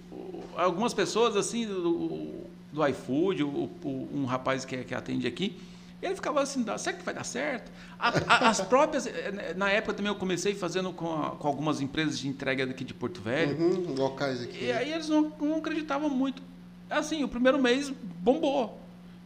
[0.56, 2.32] Algumas pessoas, assim, do,
[2.74, 5.56] do iFood, o, o, um rapaz que, que atende aqui,
[6.02, 7.72] e ele ficava assim, será que vai dar certo?
[7.98, 11.82] A, a, as próprias, eh, na época também eu comecei fazendo com, a, com algumas
[11.82, 13.58] empresas de entrega daqui de Porto Velho.
[13.58, 14.66] Uhum, locais aqui.
[14.66, 16.44] E aí eles não, não, acreditavam muito.
[16.88, 18.80] Assim, o primeiro mês bombou.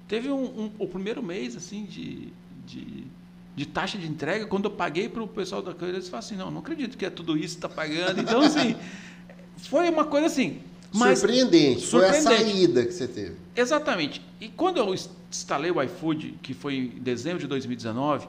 [0.07, 2.31] Teve um, um o primeiro mês, assim, de,
[2.65, 3.05] de,
[3.53, 6.37] de, taxa de entrega, quando eu paguei para o pessoal da câmera, eles falaram assim,
[6.37, 8.21] não, não acredito que é tudo isso que está pagando.
[8.21, 8.77] Então, assim,
[9.57, 10.61] foi uma coisa assim,
[10.93, 11.81] mas surpreendente.
[11.81, 12.23] surpreendente.
[12.23, 13.35] Foi a saída que você teve.
[13.55, 14.21] Exatamente.
[14.39, 14.93] E quando eu
[15.29, 18.27] instalei o iFood, que foi em dezembro de 2019,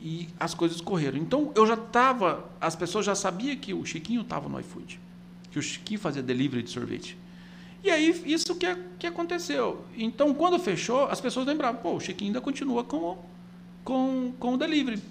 [0.00, 1.18] e as coisas correram.
[1.18, 5.00] Então eu já estava, as pessoas já sabiam que o Chiquinho estava no iFood,
[5.50, 7.16] que o Chiquinho fazia delivery de sorvete.
[7.82, 8.66] E aí isso que,
[8.98, 9.84] que aconteceu.
[9.96, 13.18] Então quando fechou, as pessoas lembravam, pô, o Chiquinho ainda continua com,
[13.84, 15.02] com, com o delivery.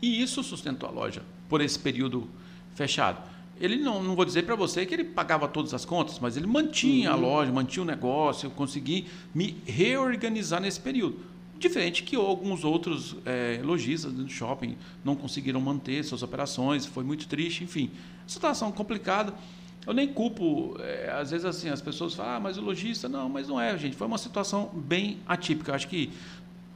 [0.00, 2.28] E isso sustentou a loja por esse período
[2.74, 3.30] fechado
[3.60, 6.46] ele não, não vou dizer para você que ele pagava todas as contas, mas ele
[6.46, 7.16] mantinha uhum.
[7.16, 11.18] a loja, mantinha o negócio, eu consegui me reorganizar nesse período.
[11.58, 17.28] Diferente que alguns outros é, lojistas do shopping não conseguiram manter suas operações, foi muito
[17.28, 17.90] triste, enfim.
[18.26, 19.34] Situação complicada.
[19.86, 23.28] Eu nem culpo, é, às vezes assim, as pessoas falam, ah, mas o lojista, não,
[23.28, 23.94] mas não é, gente.
[23.94, 25.72] Foi uma situação bem atípica.
[25.72, 26.10] Eu acho que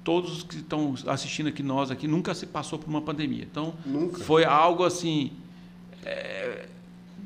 [0.05, 3.42] todos que estão assistindo aqui, nós aqui, nunca se passou por uma pandemia.
[3.51, 4.23] Então, Nunca.
[4.23, 5.33] foi algo assim,
[6.05, 6.68] é,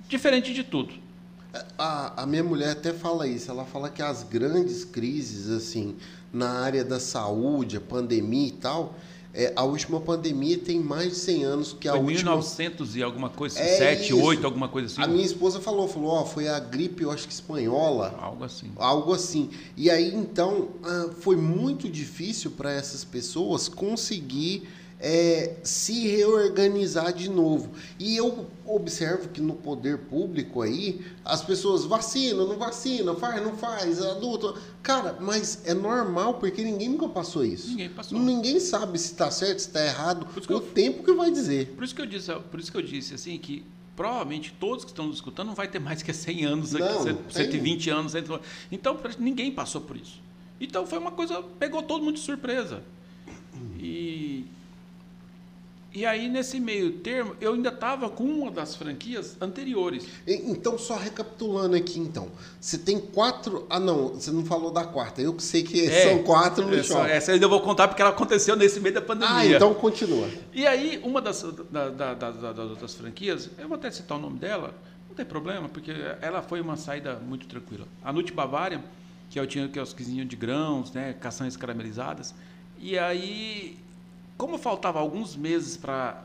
[0.09, 0.95] diferente de tudo.
[1.79, 3.51] A, a minha mulher até fala isso.
[3.51, 5.97] Ela fala que as grandes crises, assim,
[6.33, 8.95] na área da saúde, a pandemia e tal,
[9.35, 12.31] é, a última pandemia tem mais de 100 anos que a Foi última.
[12.33, 14.21] 1900 e alguma coisa, É 7, isso.
[14.21, 15.03] 8, alguma coisa assim.
[15.03, 18.71] A minha esposa falou, falou, ó, foi a gripe, eu acho que espanhola, Algo assim.
[18.77, 19.51] algo assim.
[19.77, 24.69] E aí então ah, foi muito difícil para essas pessoas conseguir
[25.01, 27.71] é, se reorganizar de novo.
[27.99, 33.57] E eu observo que no poder público aí as pessoas vacina, não vacina, faz, não
[33.57, 34.57] faz, adulto.
[34.83, 37.69] Cara, mas é normal porque ninguém nunca passou isso.
[37.71, 38.19] Ninguém passou.
[38.19, 40.27] Ninguém sabe se está certo, se está errado.
[40.49, 41.69] O eu- tempo que vai dizer.
[41.75, 44.91] Por isso que eu disse, por isso que eu disse assim que provavelmente todos que
[44.93, 47.31] estão nos escutando não vai ter mais que 100 anos, Não, 100, não tem.
[47.31, 48.13] 120 anos.
[48.13, 48.25] 100
[48.71, 50.21] Então ninguém passou por isso.
[50.61, 52.83] Então foi uma coisa pegou todo mundo de surpresa.
[53.79, 54.45] E
[55.93, 60.07] e aí nesse meio termo eu ainda estava com uma das franquias anteriores.
[60.27, 62.29] Então, só recapitulando aqui, então.
[62.61, 63.67] Você tem quatro.
[63.71, 65.21] Ah, não, você não falou da quarta.
[65.23, 67.11] Eu sei que É, são quatro no essa, shopping.
[67.11, 69.35] essa eu ainda vou contar porque ela aconteceu nesse meio da pandemia.
[69.35, 70.29] Ah, então continua.
[70.53, 74.19] E aí, uma das, da- da- da- da- das outras franquias, eu vou até citar
[74.19, 74.75] o nome dela,
[75.09, 77.87] não tem problema, porque ela foi uma saída muito tranquila.
[78.05, 78.83] A Nut Bavarian,
[79.31, 82.35] que eu tinha que é os quisinhos de grãos, né, castanhas caramelizadas.
[82.79, 83.77] E aí,
[84.39, 86.23] como faltava alguns meses para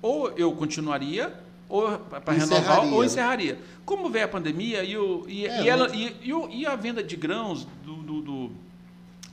[0.00, 1.32] ou eu continuaria
[1.68, 3.58] ou para renovar ou encerraria.
[3.84, 6.66] Como veio a pandemia e, o, e, É, e ela, mas- e, e o- e
[6.66, 8.50] a venda de grãos do, do- do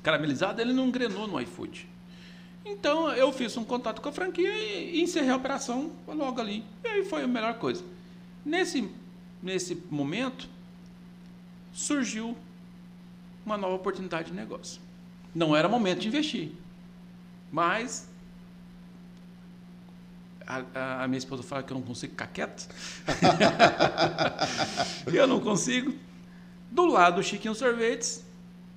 [0.04, 1.88] caramelizado, ele não engrenou no iFood.
[2.65, 6.63] Então eu fiz um contato com a franquia e, e encerrei a operação logo ali.
[6.84, 7.84] E aí foi a melhor coisa.
[8.46, 8.88] Nesse,
[9.42, 10.48] nesse momento,
[11.74, 12.36] surgiu
[13.46, 14.80] uma nova oportunidade de negócio.
[15.34, 16.52] Não era momento de investir,
[17.52, 18.08] mas
[20.46, 22.68] a, a- a minha esposa fala que eu não consigo ficar quieto.
[25.12, 25.94] E eu não consigo.
[26.72, 28.24] Do lado do Chiquinho Sorvetes,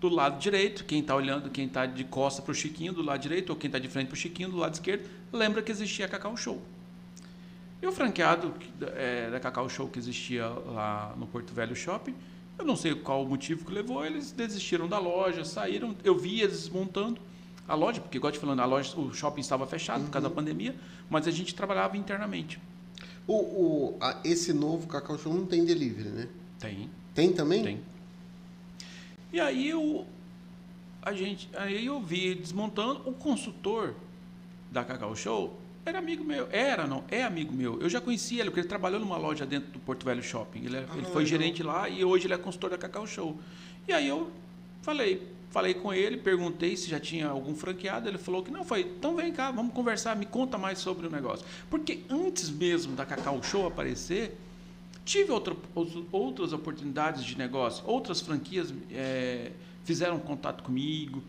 [0.01, 3.21] do lado direito, quem está olhando, quem está de costa para o Chiquinho, do lado
[3.21, 6.07] direito, ou quem está de frente para o Chiquinho, do lado esquerdo, lembra que existia
[6.07, 6.61] a Cacau Show.
[7.81, 8.55] E o franqueado
[8.97, 12.15] é, da Cacau Show que existia lá no Porto Velho Shopping,
[12.59, 16.41] eu não sei qual o motivo que levou, eles desistiram da loja, saíram, eu vi
[16.41, 17.21] eles desmontando
[17.73, 20.35] a loja, porque, igual te falando, a loja, o shopping estava fechado por causa da
[20.35, 20.75] pandemia,
[21.09, 22.59] mas a gente trabalhava internamente.
[23.27, 26.29] O, o- a- esse novo Cacau Show não tem delivery, né?
[26.59, 27.63] Tem, Tem também?
[27.65, 27.81] Tem.
[29.33, 30.07] E aí eu,
[31.01, 33.95] a gente, aí eu vi desmontando o consultor
[34.71, 37.81] da Cacau Show era amigo meu, era não, é amigo meu.
[37.81, 40.65] Eu já conhecia ele porque ele trabalhou numa loja dentro do Porto Velho Shopping.
[40.67, 43.37] Ele, é- ele foi gerente lá e hoje ele é consultor da Cacau Show.
[43.89, 44.31] E aí eu
[44.83, 48.09] falei, falei com ele, perguntei se já tinha algum franqueado.
[48.09, 48.81] Ele falou que não, foi.
[48.81, 51.47] Então vem cá, vamos conversar, me conta mais sobre o negócio.
[51.71, 54.37] Porque antes mesmo da Cacau Show aparecer,
[55.05, 59.51] Tive outra- ou- outras oportunidades de negócio, outras franquias eh,
[59.85, 61.21] fizeram contato comigo.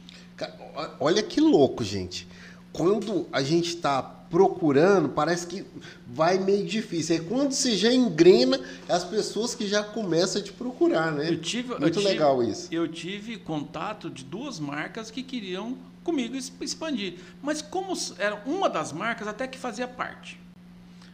[1.00, 2.28] Olha que louco, gente.
[2.72, 5.64] Quando a gente está procurando, parece que
[6.08, 7.18] vai meio difícil.
[7.18, 11.30] Aí quando você já engrena, é as pessoas que já começam a te procurar, né?
[11.30, 12.68] Eu tive, eu Muito tive- legal isso.
[12.74, 18.92] Eu tive contato de duas marcas que queriam comigo expandir, mas como era uma das
[18.92, 20.40] marcas até que fazia parte.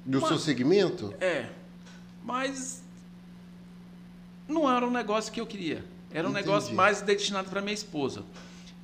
[0.05, 1.13] Do seu segmento?
[1.19, 1.47] É,
[2.23, 2.82] mas
[4.47, 5.84] não era um negócio que eu queria.
[6.10, 6.47] Era um Entendi.
[6.47, 8.23] negócio mais destinado para minha esposa.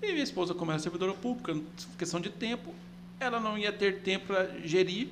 [0.02, 1.58] E minha esposa, como era servidora pública,
[1.98, 2.76] questão de tempo,
[3.26, 5.10] ela não ia ter tempo para gerir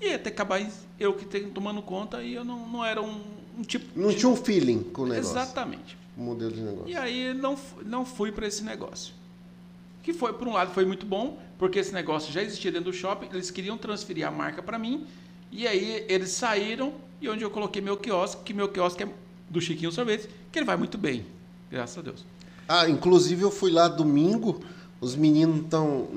[0.00, 0.64] e ia ter que acabar
[0.98, 3.20] eu que ter, tomando conta e eu não, não era um,
[3.58, 3.86] um tipo.
[3.98, 5.30] Não de- tinha um feeling com o negócio.
[5.32, 5.96] Exatamente.
[6.16, 6.88] O modelo de negócio.
[6.88, 9.12] E aí não, não fui para esse negócio.
[10.02, 12.96] Que foi, por um lado, foi muito bom, porque esse negócio já existia dentro do
[12.96, 15.06] shopping, eles queriam transferir a marca para mim,
[15.50, 19.08] e aí eles saíram, e onde eu coloquei meu quiosque, que meu quiosque é
[19.48, 21.24] do Chiquinho Sorvete, que ele vai muito bem,
[21.70, 22.24] graças a Deus.
[22.68, 24.60] Ah, inclusive eu fui lá domingo,
[25.00, 26.08] os meninos estão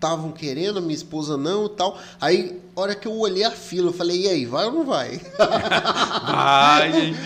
[0.00, 1.98] estavam querendo, minha esposa não e tal.
[2.18, 5.20] Aí, hora que eu olhei a fila, eu falei, e aí, vai ou não vai?
[5.38, 7.18] Ai, gente.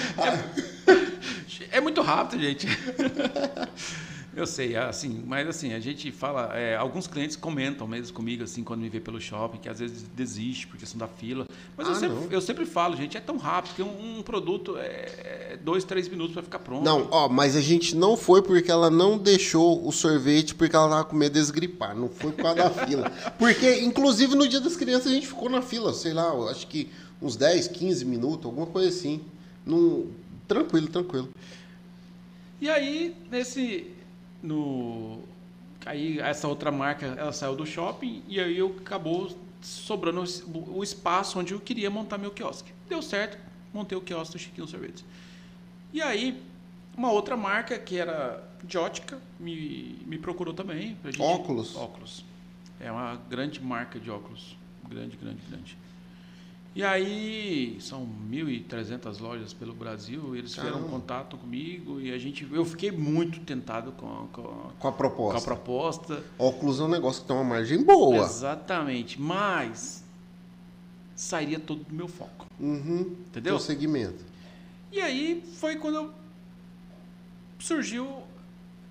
[1.70, 2.66] É, é muito rápido, gente.
[4.36, 8.64] Eu sei, assim, mas assim, a gente fala, é, alguns clientes comentam mesmo comigo, assim,
[8.64, 11.46] quando me vê pelo shopping, que às vezes desiste por questão da fila.
[11.76, 12.32] Mas eu, Ah, sempre, não.
[12.32, 16.08] eu sempre falo, gente, é tão rápido que um, um produto é é dois, três
[16.08, 16.82] minutos para ficar pronto.
[16.84, 20.88] Não, ó, mas a gente não foi porque ela não deixou o sorvete porque ela
[20.88, 21.94] tava com medo de esgripar.
[21.96, 23.10] Não foi por causa da fila.
[23.38, 26.66] Porque, inclusive, no dia das crianças a gente ficou na fila, sei lá, eu acho
[26.66, 26.90] que
[27.22, 29.20] uns 10, 15 minutos, alguma coisa assim.
[29.64, 30.10] Num,
[30.48, 31.28] tranquilo, tranquilo.
[32.60, 33.86] E aí, nesse.
[34.44, 35.22] No,
[35.86, 40.22] aí essa outra marca ela saiu do shopping e aí eu acabou sobrando
[40.68, 42.70] o espaço onde eu queria montar meu quiosque.
[42.86, 43.38] Deu certo,
[43.72, 45.02] montei o quiosque do Chiquinho Sorvetes.
[45.94, 46.42] E aí,
[46.94, 50.96] uma outra marca que era de ótica me, me procurou também.
[51.04, 51.74] Gente, óculos?
[51.74, 52.24] Óculos.
[52.78, 54.58] É uma grande marca de óculos.
[54.86, 55.78] Grande, grande, grande.
[56.74, 60.74] E aí, são 1.300 lojas pelo Brasil, eles Caramba.
[60.74, 65.32] fizeram contato comigo e a gente, eu fiquei muito tentado com, com, com a proposta.
[65.32, 66.24] Com a proposta.
[66.36, 68.24] Óculos é um negócio que tem uma margem boa.
[68.24, 70.02] Exatamente, mas
[71.14, 72.46] sairia todo do meu foco.
[72.58, 73.14] Uhum.
[73.28, 73.56] Entendeu?
[73.60, 74.24] Seu segmento.
[74.90, 76.12] E aí foi quando
[77.60, 78.23] surgiu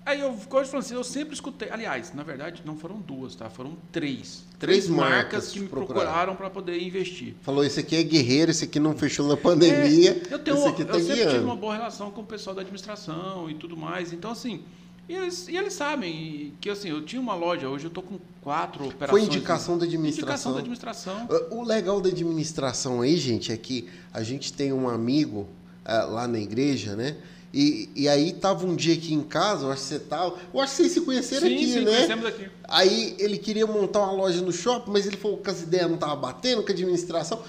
[0.06, 1.70] Aí eu, como eu assim, eu sempre escutei.
[1.70, 3.48] Aliás, na verdade, não foram duas, tá?
[3.48, 4.44] Foram três.
[4.58, 7.34] Três, três marcas, marcas que me procuraram para poder investir.
[7.40, 10.22] Falou, esse aqui é guerreiro, esse aqui não fechou na pandemia.
[10.30, 12.54] É, eu tenho, esse aqui tá eu sempre tive uma boa relação com o pessoal
[12.54, 14.12] da administração e tudo mais.
[14.12, 14.62] Então, assim,
[15.08, 18.18] e eles, e eles sabem que assim, eu tinha uma loja, hoje eu estou com
[18.40, 19.22] quatro operações.
[19.22, 20.22] Foi indicação da administração.
[20.22, 21.28] Indicação da administração.
[21.50, 25.40] O legal da administração aí, gente, é que a gente tem um amigo
[25.84, 27.16] uh, lá na igreja, né?
[27.54, 30.34] E, e aí tava um dia aqui em casa, eu acho que você tava.
[30.52, 31.92] Eu acho que vocês se conheceram sim, aqui, sim, né?
[31.92, 32.48] Conhecemos aqui.
[32.64, 35.94] Aí ele queria montar uma loja no shopping, mas ele falou que as ideias não
[35.94, 37.40] estavam batendo com a administração.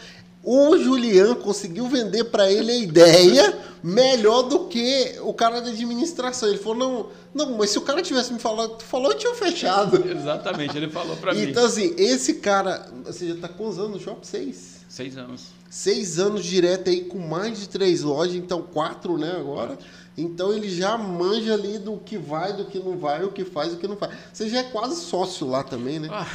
[0.43, 6.49] O Julian conseguiu vender para ele a ideia melhor do que o cara da administração.
[6.49, 9.33] Ele falou: não, não, mas se o cara tivesse me falado, tu falou, eu tinha
[9.33, 10.05] fechado.
[10.07, 11.49] Exatamente, ele falou para mim.
[11.49, 14.23] Então, assim, esse cara, você já tá com quantos anos no shopping?
[14.23, 14.85] Seis?
[14.87, 15.47] Seis anos.
[15.75, 19.77] Seis anos direto aí com mais de três lojas, então quatro, né, agora.
[20.17, 23.73] Então ele já manja ali do que vai, do que não vai, o que faz,
[23.73, 24.13] o que não faz.
[24.31, 26.07] Você já é quase sócio lá também, né?
[26.09, 26.25] Ah.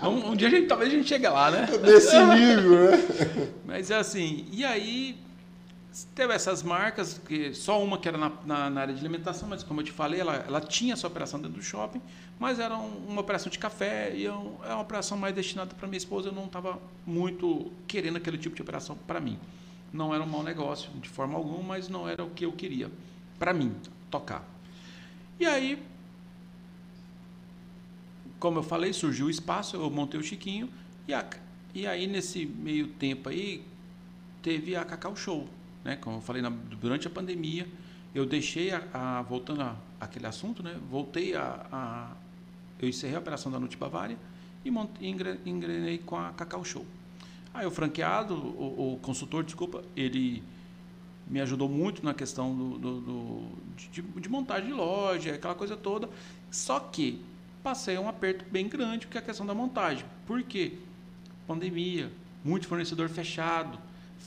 [0.08, 1.68] um, um, dia a gente, talvez a gente chegue lá, né?
[1.82, 3.04] Nesse nível, né?
[3.66, 5.14] Mas é assim, e aí
[6.14, 9.62] teve essas marcas, que só uma que era na, na, na, área de alimentação, mas
[9.62, 12.00] como eu te falei, ela, ela tinha essa operação dentro do shopping,
[12.38, 15.86] mas era um, uma operação de café e eu, é uma operação mais destinada para
[15.86, 16.28] minha esposa.
[16.28, 19.38] Eu não estava muito querendo aquele tipo de operação para mim
[19.92, 22.90] não era um mau negócio de forma alguma, mas não era o que eu queria
[23.38, 23.74] para mim
[24.10, 24.48] tocar.
[25.38, 25.82] E aí,
[28.38, 30.68] como eu falei, surgiu o espaço, eu montei o Chiquinho
[31.06, 31.28] e, a,
[31.74, 33.64] e aí nesse meio tempo aí
[34.40, 35.48] teve a Cacau Show,
[35.84, 35.96] né?
[35.96, 37.66] Como eu falei na, durante a pandemia,
[38.14, 40.78] eu deixei a, a voltando aquele assunto, né?
[40.90, 42.10] Voltei a, a
[42.82, 44.18] eu encerrei a operação da Nute Bavária
[44.64, 44.68] e
[45.48, 46.84] engrenei com a Cacau Show.
[47.54, 50.42] Aí o franqueado, o, o, consultor, desculpa, ele
[51.28, 53.48] me ajudou muito na questão do, do, do
[53.92, 56.08] de, de, montagem de loja, aquela coisa toda.
[56.50, 57.22] Só que
[57.62, 60.04] passei um aperto bem grande, que é a questão da montagem.
[60.26, 60.72] Por quê?
[61.46, 62.10] Pandemia,
[62.44, 63.78] muito fornecedor fechado,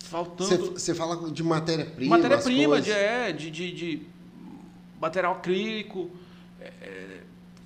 [0.03, 0.71] faltando...
[0.71, 2.17] Você fala de matéria-prima?
[2.17, 4.01] Matéria-prima, de, é, de, de, de
[4.99, 6.09] material acrílico,
[6.61, 7.21] é,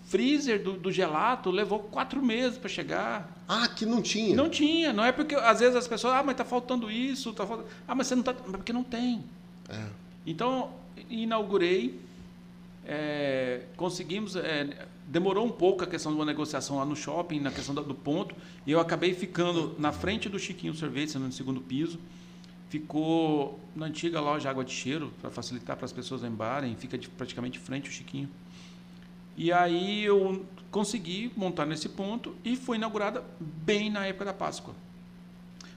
[0.10, 3.44] freezer do, do gelato levou quatro meses para chegar.
[3.48, 4.36] Ah, que não tinha.
[4.36, 4.92] Não tinha.
[4.92, 7.70] Não é porque às vezes as pessoas, ah, mas está faltando isso, tá faltando...
[7.88, 9.24] ah, mas você não está, porque não tem.
[9.70, 9.86] É.
[10.26, 10.72] Então
[11.10, 12.00] inaugurei,
[12.86, 17.52] é, conseguimos, é, demorou um pouco a questão de uma negociação lá no shopping, na
[17.52, 21.62] questão do, do ponto, e eu acabei ficando na frente do Chiquinho Sorvete, no segundo
[21.62, 22.00] piso.
[22.70, 27.10] Ficou na antiga loja Água de Cheiro, para facilitar para as pessoas lembrarem, fica de,
[27.10, 28.30] praticamente frente o Chiquinho.
[29.36, 34.76] E aí eu consegui montar nesse ponto e foi inaugurada bem na época da Páscoa.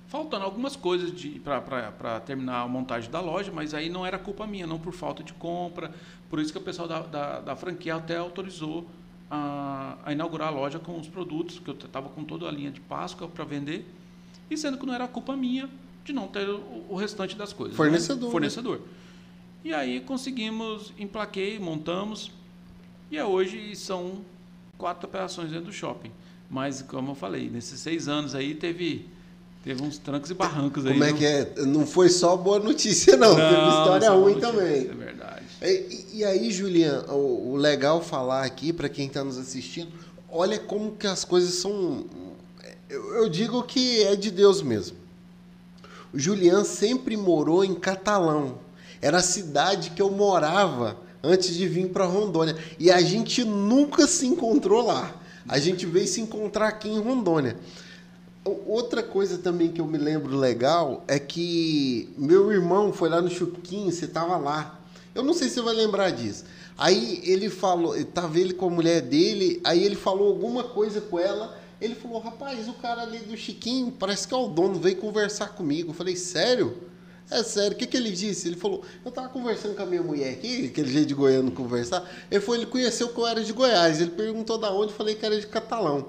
[0.06, 1.10] Faltando algumas coisas
[1.42, 5.22] para terminar a montagem da loja, mas aí não era culpa minha, não por falta
[5.22, 5.94] de compra.
[6.28, 8.86] Por isso que o pessoal da, da, da franquia até autorizou
[9.30, 12.70] a, a, inaugurar a loja com os produtos, que eu estava com toda a linha
[12.70, 13.86] de Páscoa para vender.
[14.50, 15.70] E sendo que não era culpa minha
[16.04, 17.76] de não ter o, o restante das coisas.
[17.76, 18.26] Fornecedor.
[18.26, 18.30] Né?
[18.30, 18.80] Fornecedor.
[19.64, 22.30] E aí conseguimos, emplaquei, montamos
[23.10, 24.22] e hoje são
[24.76, 26.10] quatro operações dentro do shopping.
[26.50, 29.06] Mas, como eu falei, nesses seis anos aí teve,
[29.62, 30.92] teve uns trancos e barrancos aí.
[30.92, 31.54] Como é que é?
[31.64, 33.30] Não foi só boa notícia, não.
[33.30, 34.80] não teve história ruim notícia, também.
[34.80, 35.44] É verdade.
[35.62, 39.92] E, e aí, Julian, o, o legal falar aqui, para quem está nos assistindo,
[40.28, 42.04] olha como que as coisas são.
[42.90, 45.01] Eu, eu digo que é de Deus mesmo.
[46.14, 48.58] Julian sempre morou em Catalão.
[49.00, 52.56] Era a cidade que eu morava antes de vir para Rondônia.
[52.78, 55.14] E a gente nunca se encontrou lá.
[55.48, 57.56] A gente veio se encontrar aqui em Rondônia.
[58.44, 63.30] Outra coisa também que eu me lembro legal é que meu irmão foi lá no
[63.30, 64.80] Chuquinho, você estava lá.
[65.14, 66.44] Eu não sei se você vai lembrar disso.
[66.76, 71.18] Aí ele falou, estava ele com a mulher dele, aí ele falou alguma coisa com
[71.18, 74.96] ela, Ele falou, rapaz, o cara ali do Chiquinho, parece que é o dono, veio
[74.96, 75.90] conversar comigo.
[75.90, 76.76] Eu falei, sério?
[77.28, 78.46] É sério, o que, que ele disse?
[78.46, 82.08] Ele falou, eu tava conversando com a minha mulher aqui, aquele jeito de goiano conversar.
[82.30, 84.00] Ele foi, ele conheceu que eu era de Goiás.
[84.00, 86.06] Ele perguntou da onde, eu falei que era de Catalão.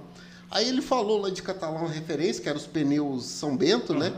[0.51, 3.99] Aí ele falou lá de Catalão referência, que era os pneus São Bento, uhum.
[3.99, 4.13] né?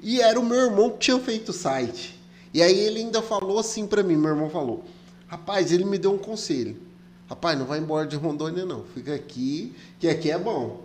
[0.00, 2.18] E era o meu irmão que tinha feito o site.
[2.54, 4.84] E aí ele ainda falou assim para mim, meu irmão falou,
[5.26, 6.80] rapaz, ele me deu um conselho.
[7.28, 10.84] Rapaz, não vai embora de Rondônia não, fica aqui, que aqui é bom.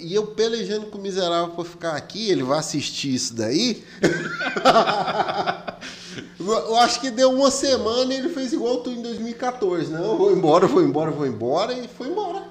[0.00, 3.84] E eu pelejando com o miserável para ficar aqui, ele vai assistir isso daí.
[6.40, 10.00] eu acho que deu uma semana e ele fez igual tu em 2014, né?
[10.00, 12.48] Eu vou embora, vou embora, vou embora e foi embora.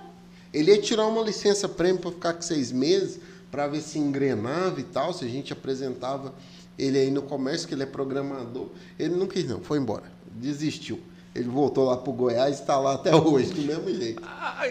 [0.54, 3.20] Ele ia tirar uma licença prêmio para ficar com seis meses,
[3.52, 6.34] para ver se engrenava e tal, se a gente apresentava
[6.78, 8.70] ele aí no comércio, que ele é programador.
[8.98, 11.02] Ele não quis não, foi embora, desistiu.
[11.36, 14.22] Ele voltou lá para o Goiás e está lá até hoje, do mesmo jeito.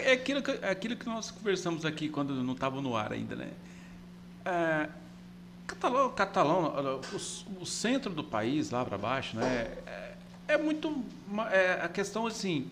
[0.03, 3.35] É aquilo que, é aquilo que nós conversamos aqui quando não estava no ar ainda,
[3.35, 3.49] né?
[4.45, 4.89] É,
[5.65, 9.77] Catalão, Catalão o, o, centro do país, lá para baixo, né?
[9.85, 10.13] É,
[10.49, 11.03] é muito.
[11.51, 12.69] É, a questão, assim,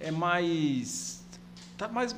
[0.00, 1.13] é mais
[1.76, 2.14] tá mais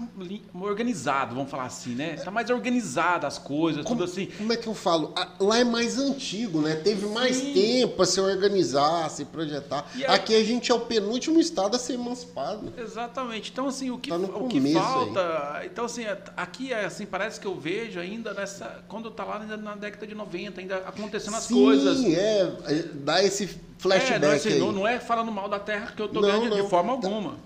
[0.54, 2.16] organizado, vamos falar assim, né?
[2.16, 4.26] Tá mais organizado as coisas, como, tudo assim.
[4.26, 5.14] Como é que eu falo?
[5.40, 6.76] Lá é mais antigo, né?
[6.76, 7.54] Teve mais Sim.
[7.54, 9.90] tempo para se organizar, se projetar.
[9.94, 12.72] Aí, Aqui a gente é o penúltimo estado a ser emancipado.
[12.76, 13.50] Exatamente.
[13.50, 15.66] Então assim, o que, tá o que falta, aí.
[15.66, 16.04] então assim,
[16.36, 20.14] aqui é assim, parece que eu vejo ainda nessa quando tá lá na década de
[20.14, 21.98] 90, ainda acontecendo as Sim, coisas.
[21.98, 22.52] Sim, é,
[22.92, 23.48] dá esse
[23.78, 26.28] flashback é, não, assim, não, não, é falando mal da terra que eu tô não,
[26.28, 27.36] ganhando de forma alguma.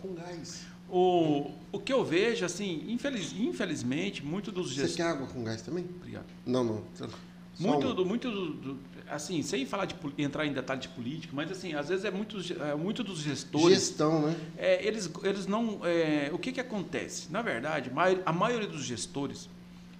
[0.00, 0.63] Com gás.
[0.88, 4.92] O, o que eu vejo, assim, infeliz, infelizmente, muito dos gestores.
[4.92, 5.84] Você quer água com gás também?
[5.96, 6.26] Obrigado.
[6.46, 6.84] Não, não.
[7.58, 8.78] muito, do, muito do, do,
[9.10, 12.38] assim, sem falar de entrar em detalhe de política, mas assim, às vezes é muito,
[12.62, 13.78] é, muito dos gestores.
[13.78, 14.36] Gestão, né?
[14.56, 15.80] É, eles, eles não.
[15.84, 17.30] É, o que, que acontece?
[17.30, 17.90] Na verdade,
[18.24, 19.48] a maioria dos gestores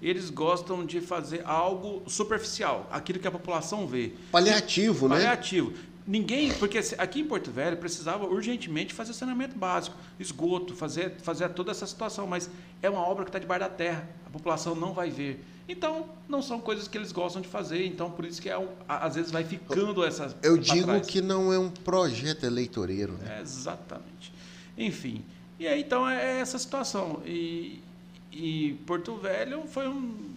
[0.03, 4.13] eles gostam de fazer algo superficial, aquilo que a população vê.
[4.31, 5.17] Paliativo, né?
[5.17, 5.73] Paliativo.
[6.07, 11.71] Ninguém, porque aqui em Porto Velho precisava urgentemente fazer saneamento básico, esgoto, fazer, fazer toda
[11.71, 12.51] essa situação, mas
[12.83, 15.43] é uma obra que está debaixo da terra, a população não vai ver.
[15.67, 19.15] Então, não são coisas que eles gostam de fazer, então por isso que é às
[19.15, 20.37] vezes vai ficando essa.
[20.43, 21.07] Eu digo trás.
[21.07, 23.15] que não é um projeto eleitoreiro.
[23.15, 23.39] Né?
[23.39, 24.31] É, exatamente.
[24.77, 25.25] Enfim,
[25.59, 27.23] e aí então é essa situação.
[27.25, 27.83] E,
[28.31, 30.34] e Porto Velho foi um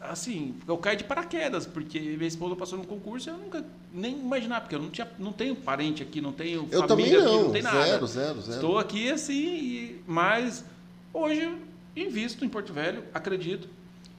[0.00, 4.18] assim, eu caí de paraquedas, porque minha esposa passou no concurso e eu nunca nem
[4.18, 7.44] imaginar, porque eu não, tinha, não tenho parente aqui, não tenho eu família não, aqui,
[7.44, 7.84] não tem nada.
[7.84, 8.54] Zero, zero, zero.
[8.54, 10.64] Estou aqui assim, mas
[11.12, 11.54] hoje
[11.94, 13.68] invisto em Porto Velho, acredito.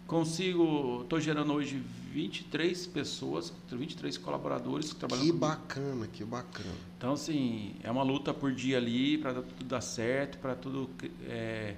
[0.05, 6.69] Consigo, estou gerando hoje 23 pessoas, 23 colaboradores que trabalham Que bacana, que bacana.
[6.97, 10.89] Então, assim, é uma luta por dia ali para tudo dar certo, para tudo
[11.27, 11.75] é,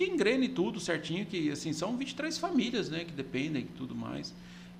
[0.00, 4.32] que engrene tudo certinho, que assim, são 23 famílias, né, que dependem e tudo mais.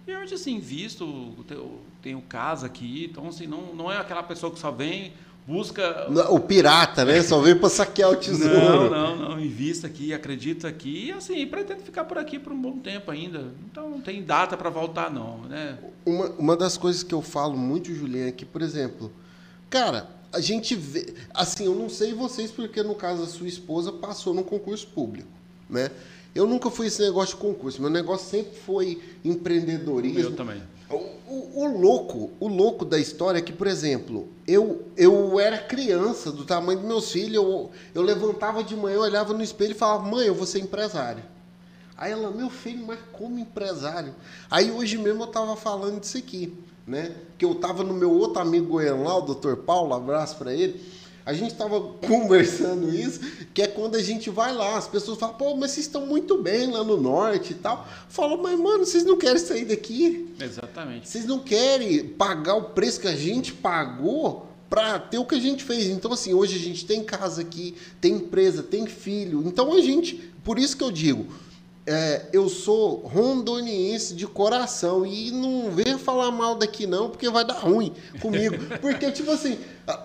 [0.06, 1.34] E hoje, assim, visto,
[2.00, 5.12] tenho casa aqui, então, assim, não, não é aquela pessoa que só vem,
[5.46, 6.06] busca...
[6.30, 7.22] O pirata, né?
[7.22, 8.88] Só vem para saquear o tesouro.
[8.88, 9.40] Não, não, não.
[9.40, 13.52] Invista aqui, acredita aqui e, assim, pretendo ficar por aqui por um bom tempo ainda.
[13.70, 15.78] Então, não tem data para voltar, não, né?
[16.06, 19.12] Uma, uma das coisas que eu falo muito, Juliana, é que, por exemplo,
[19.68, 21.14] cara a gente vê.
[21.34, 25.28] Assim, eu não sei vocês, porque no caso a sua esposa passou num concurso público,
[25.68, 25.90] né?
[26.34, 30.20] Eu nunca fui esse negócio de concurso, meu negócio sempre foi empreendedorismo.
[30.20, 30.62] Eu também.
[30.88, 35.58] O, o, o, louco, o louco da história é que, por exemplo, eu, eu era
[35.58, 39.72] criança, do tamanho dos meus filhos, eu, eu levantava de manhã, eu olhava no espelho
[39.72, 41.22] e falava, mãe, eu vou ser empresário.
[41.96, 44.14] Aí ela, meu filho, mas como empresário?
[44.50, 46.52] Aí hoje mesmo eu estava falando disso aqui
[46.90, 47.14] né?
[47.38, 50.80] Que eu tava no meu outro amigo goiano lá, o doutor Paulo, abraço para ele.
[51.24, 53.20] A gente estava conversando isso,
[53.54, 56.42] que é quando a gente vai lá, as pessoas falam, pô, mas vocês estão muito
[56.42, 57.86] bem lá no norte e tal.
[58.08, 60.34] Fala, mas mano, vocês não querem sair daqui.
[60.40, 61.08] Exatamente.
[61.08, 65.40] Vocês não querem pagar o preço que a gente pagou para ter o que a
[65.40, 65.88] gente fez.
[65.88, 69.42] Então, assim, hoje a gente tem casa aqui, tem empresa, tem filho.
[69.46, 71.26] Então a gente, por isso que eu digo,
[71.92, 77.44] é, eu sou rondoniense de coração e não venha falar mal daqui não, porque vai
[77.44, 78.54] dar ruim comigo.
[78.80, 79.58] Porque, tipo assim,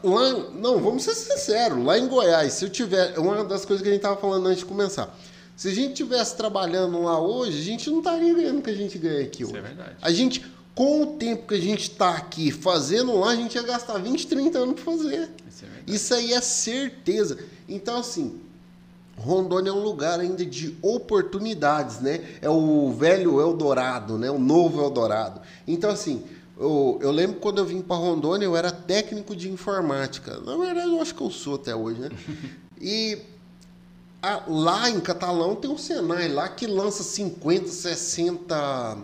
[0.03, 3.89] lá, não, vamos ser sinceros, lá em Goiás, se eu tiver, uma das coisas que
[3.89, 5.15] a gente estava falando antes de começar,
[5.55, 8.75] se a gente tivesse trabalhando lá hoje, a gente não estaria ganhando o que a
[8.75, 9.53] gente ganha aqui hoje.
[9.53, 9.95] Isso é verdade.
[10.01, 13.63] A gente, com o tempo que a gente está aqui fazendo lá, a gente ia
[13.63, 15.29] gastar 20, 30 anos para fazer.
[15.47, 17.38] Isso, é Isso aí é certeza.
[17.69, 18.41] Então, assim,
[19.18, 22.22] Rondônia é um lugar ainda de oportunidades, né?
[22.41, 24.30] É o velho Eldorado, né?
[24.30, 25.41] O novo Eldorado.
[25.68, 26.24] Então, assim,
[26.59, 30.39] eu, eu lembro quando eu vim para Rondônia, eu era técnico de informática.
[30.41, 32.09] Na verdade, eu acho que eu sou até hoje, né?
[32.80, 33.18] E
[34.22, 38.97] a- lá em Catalão tem um Senai lá que lança 50, 60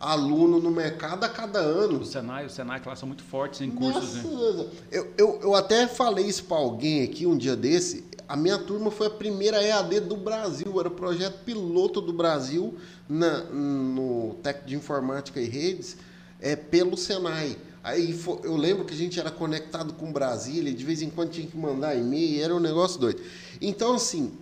[0.00, 2.00] alunos no mercado a cada ano.
[2.00, 4.22] O Senai, o Senai, que lá são muito fortes em cursos, né?
[4.24, 8.04] Nossa, eu, eu, eu até falei isso para alguém aqui um dia desse.
[8.32, 12.74] A minha turma foi a primeira EAD do Brasil, era o projeto piloto do Brasil
[13.06, 15.98] na, no Tec de Informática e Redes,
[16.40, 17.58] é, pelo Senai.
[17.84, 21.32] Aí fo- eu lembro que a gente era conectado com Brasília, de vez em quando
[21.32, 23.20] tinha que mandar e-mail, era um negócio doido.
[23.60, 24.32] Então, assim,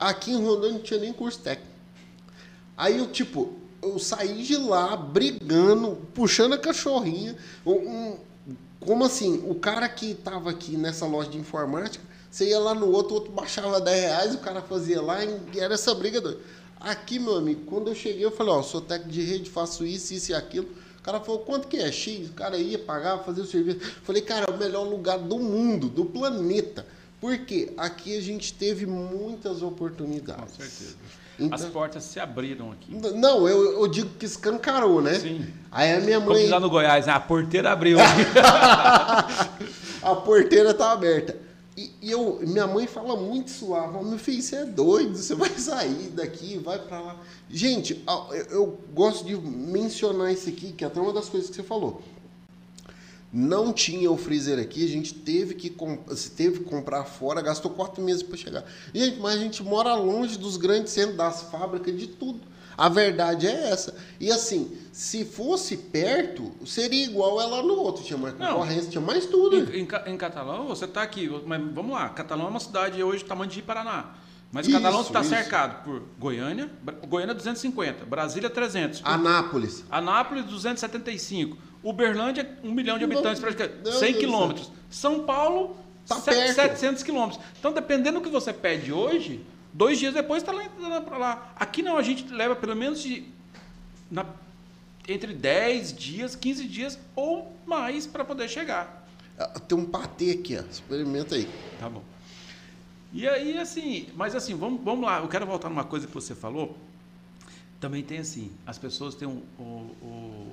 [0.00, 1.70] aqui em Rondônia não tinha nem curso técnico.
[2.76, 7.36] Aí eu, tipo, eu saí de lá brigando, puxando a cachorrinha.
[7.64, 8.16] Um,
[8.80, 9.44] como assim?
[9.46, 12.07] O cara que tava aqui nessa loja de informática,
[12.38, 15.58] você ia lá no outro, o outro baixava 10 reais, o cara fazia lá e
[15.58, 16.38] era essa briga doida.
[16.80, 20.14] Aqui, meu amigo, quando eu cheguei, eu falei, ó, sou técnico de rede, faço isso,
[20.14, 20.68] isso e aquilo.
[21.00, 21.90] O cara falou, quanto que é?
[21.90, 22.28] X?
[22.28, 23.80] O cara ia pagar, fazer o serviço.
[24.04, 26.86] Falei, cara, é o melhor lugar do mundo, do planeta.
[27.20, 30.54] Porque aqui a gente teve muitas oportunidades.
[30.56, 30.94] Com certeza.
[31.40, 32.94] Então- As portas se abriram aqui.
[33.16, 35.18] Não, eu, eu digo que escancarou, né?
[35.18, 35.44] Sim.
[35.72, 36.42] Aí a minha Como mãe.
[36.42, 37.12] diz lá no Goiás, né?
[37.12, 37.98] a porteira abriu.
[40.02, 41.47] a porteira tá aberta.
[41.78, 45.32] E, e eu, minha mãe fala muito suave, "Ó, meu filho, você é doido, você
[45.36, 47.20] vai sair daqui, vai pra lá.
[47.48, 48.04] Gente,
[48.50, 52.02] eu, gosto de mencionar isso aqui, que é até uma das coisas que você falou.
[53.32, 55.72] Não tinha o freezer aqui, a gente teve que,
[56.36, 58.64] teve que comprar fora, gastou quatro meses para chegar.
[58.92, 62.40] Gente, mas a gente mora longe dos grandes centros, das fábricas, de tudo.
[62.78, 63.94] A verdade é essa.
[64.20, 68.04] E assim, se fosse perto, seria igual ela no outro.
[68.04, 69.56] Tinha mais concorrência, tinha mais tudo.
[69.74, 72.08] Em, em em Catalão, você está aqui, mas vamos lá.
[72.10, 74.14] Catalão é uma cidade hoje do tamanho de Paraná.
[74.52, 76.70] Mas Isso, Catalão está cercado por Goiânia,
[77.06, 79.84] Goiânia 250, Brasília 300, Anápolis.
[79.90, 84.20] Anápolis 275, Uberlândia 1 milhão de habitantes, praticamente Deus 100 do céu.
[84.20, 84.72] quilômetros.
[84.88, 85.76] São Paulo,
[86.06, 86.54] Tá se- perto.
[86.54, 87.38] 700 quilômetros.
[87.58, 89.44] Então, dependendo do que você pede hoje,
[89.78, 91.52] dois dias depois está lá para lá.
[91.56, 93.24] Aqui não, a gente leva pelo menos de,
[94.10, 94.26] na-
[95.08, 99.08] entre 10 dias, 15 dias ou mais para poder chegar.
[99.38, 100.62] Ah, Tem um patê aqui, ó.
[100.68, 101.48] Experimenta aí.
[101.78, 102.02] Tá bom.
[103.12, 106.34] E aí, assim, mas assim, vamos, vamos lá, eu quero voltar numa coisa que você
[106.34, 106.76] falou.
[107.80, 110.52] Também tem assim, as pessoas têm um, o,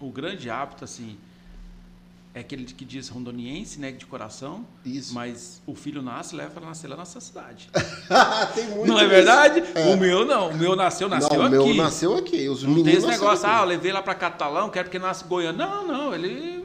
[0.00, 1.18] o, o grande hábito, assim,
[2.34, 5.12] é aquele que diz rondoniense, né, de coração, Isso.
[5.12, 7.68] mas o filho nasce, leva para nascer lá na nossa cidade.
[8.54, 9.62] Tem muito não é verdade?
[9.74, 9.92] É.
[9.92, 11.50] O meu não, o meu nasceu, nasceu não, o aqui.
[11.50, 12.48] meu nasceu aqui.
[12.48, 13.56] Os Não meninos tem esse negócio, aqui.
[13.56, 15.66] ah, eu levei lá para Catalão, quero porque nasce Goiânia.
[15.66, 16.64] Não, não, ele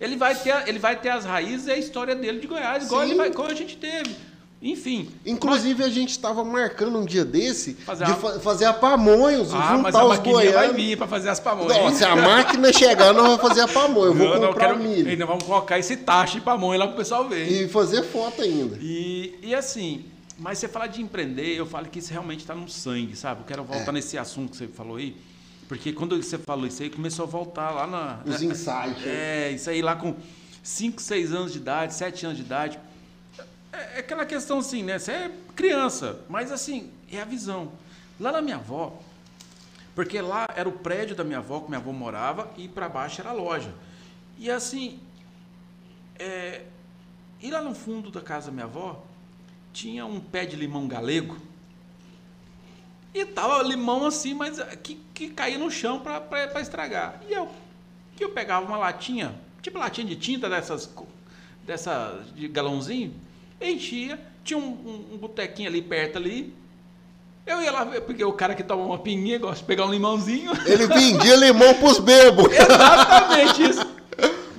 [0.00, 3.06] ele vai ter ele vai ter as raízes e a história dele de Goiás, igual
[3.16, 4.14] vai, igual a gente teve.
[4.62, 5.08] Enfim.
[5.26, 9.76] Inclusive, a gente estava marcando um dia desse Fazer de fa- fazer a pamonhos, Ah,
[9.76, 10.76] mas juntar a os maquininha vai goianos.
[10.76, 11.76] vir para fazer as pamonhas.
[11.76, 14.06] Não, se a máquina chegar, nós vamos fazer a pamonha.
[14.06, 15.08] Eu vou Não, não, comprar quero- milho.
[15.10, 17.50] Ainda vamos colocar esse taxa de pamonha lá pro pessoal ver.
[17.50, 18.78] E fazer foto ainda.
[18.80, 20.04] E, e assim,
[20.38, 23.40] mas você fala de empreender, eu falo que isso realmente está no sangue, sabe?
[23.40, 23.92] Eu quero voltar É.
[23.92, 25.16] nesse assunto que você falou aí,
[25.68, 28.20] porque quando você falou isso aí, começou a voltar lá na.
[28.24, 29.04] Os insights.
[29.04, 30.14] É, isso aí lá com
[30.62, 32.78] 5, 6 anos de idade, 7 anos de idade.
[33.72, 34.98] É, é aquela questão assim, né?
[34.98, 37.72] Você é criança, mas assim, é a visão.
[38.20, 39.00] Lá na minha avó,
[39.94, 43.20] porque lá era o prédio da minha avó, que minha avó morava, e para baixo
[43.20, 43.72] era a loja.
[44.38, 45.00] E assim,
[46.18, 46.64] é,
[47.40, 49.02] e lá no fundo da casa da minha avó,
[49.72, 51.36] tinha um pé de limão galego.
[53.14, 57.20] E tava limão assim, mas que, que caía no chão para estragar.
[57.28, 57.50] E eu,
[58.16, 60.90] que eu pegava uma latinha, tipo latinha de tinta dessas,
[61.64, 63.14] dessa de galãozinho,
[63.70, 66.54] enchia, tinha um, um, um botequinho ali perto ali.
[67.44, 69.90] Eu ia lá, ver, porque o cara que toma uma pinguinha gosta de pegar um
[69.90, 70.52] limãozinho.
[70.64, 72.46] Ele vendia limão pros bebos.
[72.54, 73.86] Exatamente isso.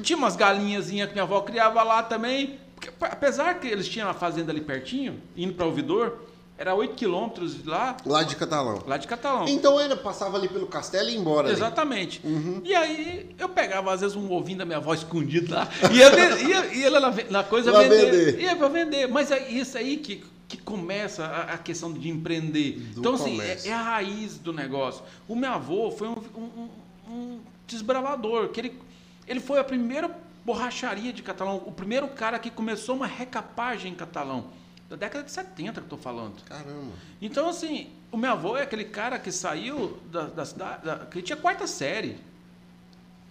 [0.01, 2.59] Tinha umas galinhazinhas que minha avó criava lá também.
[2.75, 6.19] Porque, apesar que eles tinham a fazenda ali pertinho, indo para ouvidor,
[6.57, 8.83] era 8 quilômetros de lá, Lá de Catalão.
[8.85, 9.47] lá de Catalão.
[9.47, 11.51] Então ele passava ali pelo castelo e ia embora.
[11.51, 12.21] Exatamente.
[12.63, 16.43] E aí eu pegava, às vezes, um ovinho da minha avó escondido lá, ia, ve-
[16.43, 18.11] ia, ia lá na, coisa Pra vender.
[18.11, 18.39] vender.
[18.41, 19.07] Ia para vender.
[19.07, 22.73] Mas é isso aí que, que começa a, a questão de empreender.
[22.93, 25.03] Do então, assim, é, é a raiz do negócio.
[25.27, 26.69] O meu avô foi um, um-
[27.09, 28.79] um- um desbravador, que ele,
[29.27, 30.09] ele foi a primeira
[30.45, 34.45] borracharia de Catalão, o primeiro cara que começou uma recapagem em Catalão.
[34.93, 36.39] Da década de 70 que eu estou falando.
[36.43, 36.91] Caramba.
[37.19, 41.19] Então, assim, o meu avô é aquele cara que saiu da, da cidade, da- que
[41.23, 42.17] tinha quarta série.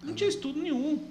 [0.02, 1.06] Não tinha estudo nenhum.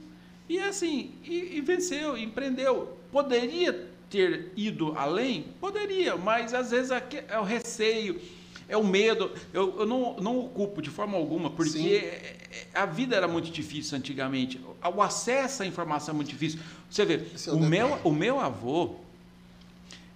[0.49, 2.97] E assim, e, e venceu, e empreendeu.
[3.13, 5.45] Poderia ter ido além?
[5.61, 8.19] Poderia, mas às vezes é o receio,
[8.67, 9.31] é o medo.
[9.53, 11.55] Eu, eu não, não o culpo de forma alguma, Sim.
[11.55, 14.59] porque é- é- a vida era muito difícil antigamente.
[14.93, 16.59] O acesso à informação é muito difícil.
[16.89, 18.95] Você vê, Esse é o meu, o meu avô,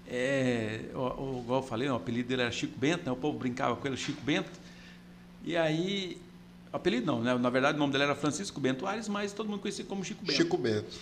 [0.07, 3.11] É, o, o, igual eu falei, o apelido dele era Chico Bento, né?
[3.11, 4.51] o povo brincava com ele, Chico Bento.
[5.43, 6.21] E aí,
[6.71, 7.35] apelido não, né?
[7.35, 10.23] na verdade o nome dele era Francisco Bento Ares, mas todo mundo conhecia como Chico
[10.23, 10.37] Bento.
[10.37, 10.99] Chico Bento.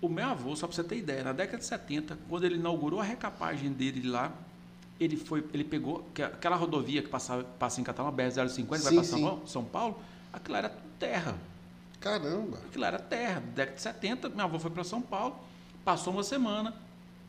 [0.00, 3.00] O meu avô, só para você ter ideia, na década de 70, quando ele inaugurou
[3.00, 4.32] a recapagem dele lá,
[4.98, 9.46] ele foi, ele pegou aquela rodovia que passava, passa em Catalão, BR-050, vai para São,
[9.46, 9.98] São Paulo,
[10.32, 11.38] aquilo era terra.
[12.00, 12.58] Caramba!
[12.68, 13.40] Aquilo era terra.
[13.54, 15.36] Década de 70, meu avô foi para São Paulo,
[15.84, 16.74] passou uma semana,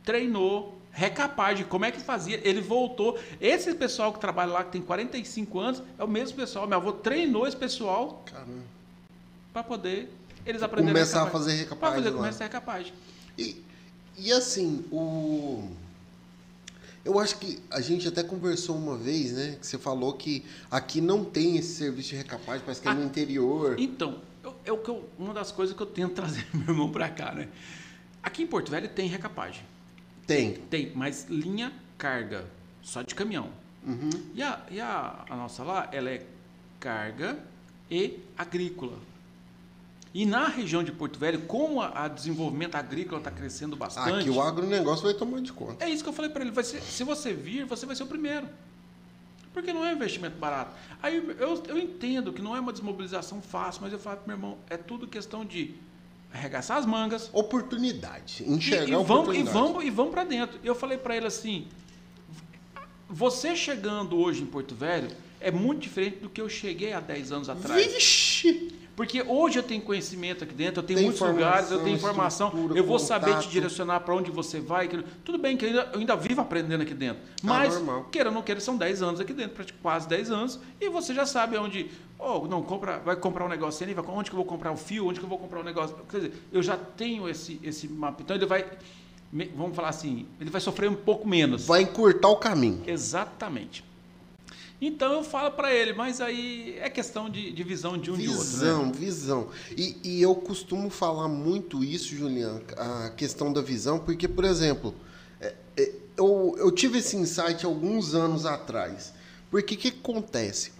[0.04, 2.39] treinou, recapagem, como é que fazia?
[2.48, 3.20] Ele voltou.
[3.41, 6.68] Esse pessoal que trabalha lá, que tem 45 anos, é o mesmo pessoal.
[6.68, 8.24] Meu avô treinou esse pessoal
[9.52, 10.10] para poder
[10.46, 11.80] eles aprenderem começar a fazer recapagem.
[11.80, 12.94] Para fazer começar a recapagem.
[13.38, 13.64] E,
[14.18, 15.68] e assim, o
[17.04, 19.58] eu acho que a gente até conversou uma vez, né?
[19.60, 23.02] Que você falou que aqui não tem esse serviço de recapagem, parece que é no
[23.02, 23.76] ah, interior.
[23.78, 24.22] Então,
[24.64, 27.50] é que eu, uma das coisas que eu tento trazer meu irmão para cá, né?
[28.22, 29.66] Aqui em Porto Velho tem recapagem.
[30.26, 30.54] Tem.
[30.54, 32.46] Tem, mas linha carga,
[32.82, 33.50] só de caminhão.
[33.86, 34.10] Uhum.
[34.34, 36.26] E, a, e a, a nossa lá, ela é
[36.80, 37.38] carga
[37.90, 38.98] e agrícola.
[40.14, 44.20] E na região de Porto Velho, como a, a desenvolvimento agrícola está crescendo bastante.
[44.20, 45.84] Aqui o agronegócio vai tomar de conta.
[45.84, 46.52] É isso que eu falei para ele.
[46.52, 48.48] Vai ser, se você vir, você vai ser o primeiro.
[49.52, 50.76] Porque não é um investimento barato.
[51.02, 54.36] Aí eu, eu entendo que não é uma desmobilização fácil, mas eu falo para meu
[54.36, 55.76] irmão, é tudo questão de
[56.34, 57.30] arregaçar as mangas.
[57.32, 58.44] Oportunidade.
[58.46, 60.60] Enxergar e, e vamos, E vamos, e vamos para dentro.
[60.64, 61.68] Eu falei para ele assim,
[63.08, 65.10] você chegando hoje em Porto Velho
[65.40, 67.86] é muito diferente do que eu cheguei há 10 anos atrás.
[67.86, 68.74] Vixe!
[68.96, 72.52] Porque hoje eu tenho conhecimento aqui dentro, eu tenho Tem muitos lugares, eu tenho informação,
[72.76, 73.00] eu vou contato.
[73.00, 74.88] saber te direcionar para onde você vai.
[75.26, 77.24] Tudo bem que eu ainda, eu ainda vivo aprendendo aqui dentro.
[77.24, 80.60] Ah, mas, ah, queira ou não queira, são 10 anos aqui dentro, quase 10 anos,
[80.80, 81.89] e você já sabe onde.
[82.20, 85.08] Oh, não, compra, vai comprar um negócio ali, onde que eu vou comprar o fio,
[85.08, 85.96] onde que eu vou comprar o um negócio.
[86.08, 88.22] Quer dizer, eu já tenho esse, esse mapa.
[88.22, 88.66] Então ele vai.
[89.56, 91.66] Vamos falar assim, ele vai sofrer um pouco menos.
[91.66, 92.84] Vai encurtar o caminho.
[92.86, 93.84] Exatamente.
[94.86, 98.34] Então eu falo para ele, mas aí é questão de, de visão de um visão,
[98.34, 98.52] de outro.
[98.52, 98.92] Visão, né?
[98.94, 99.48] visão.
[99.78, 104.94] E, e eu costumo falar muito isso, Juliano, a questão da visão, porque, por exemplo,
[105.40, 109.14] é, é, eu, eu tive esse insight alguns anos atrás.
[109.50, 110.74] Porque o que acontece?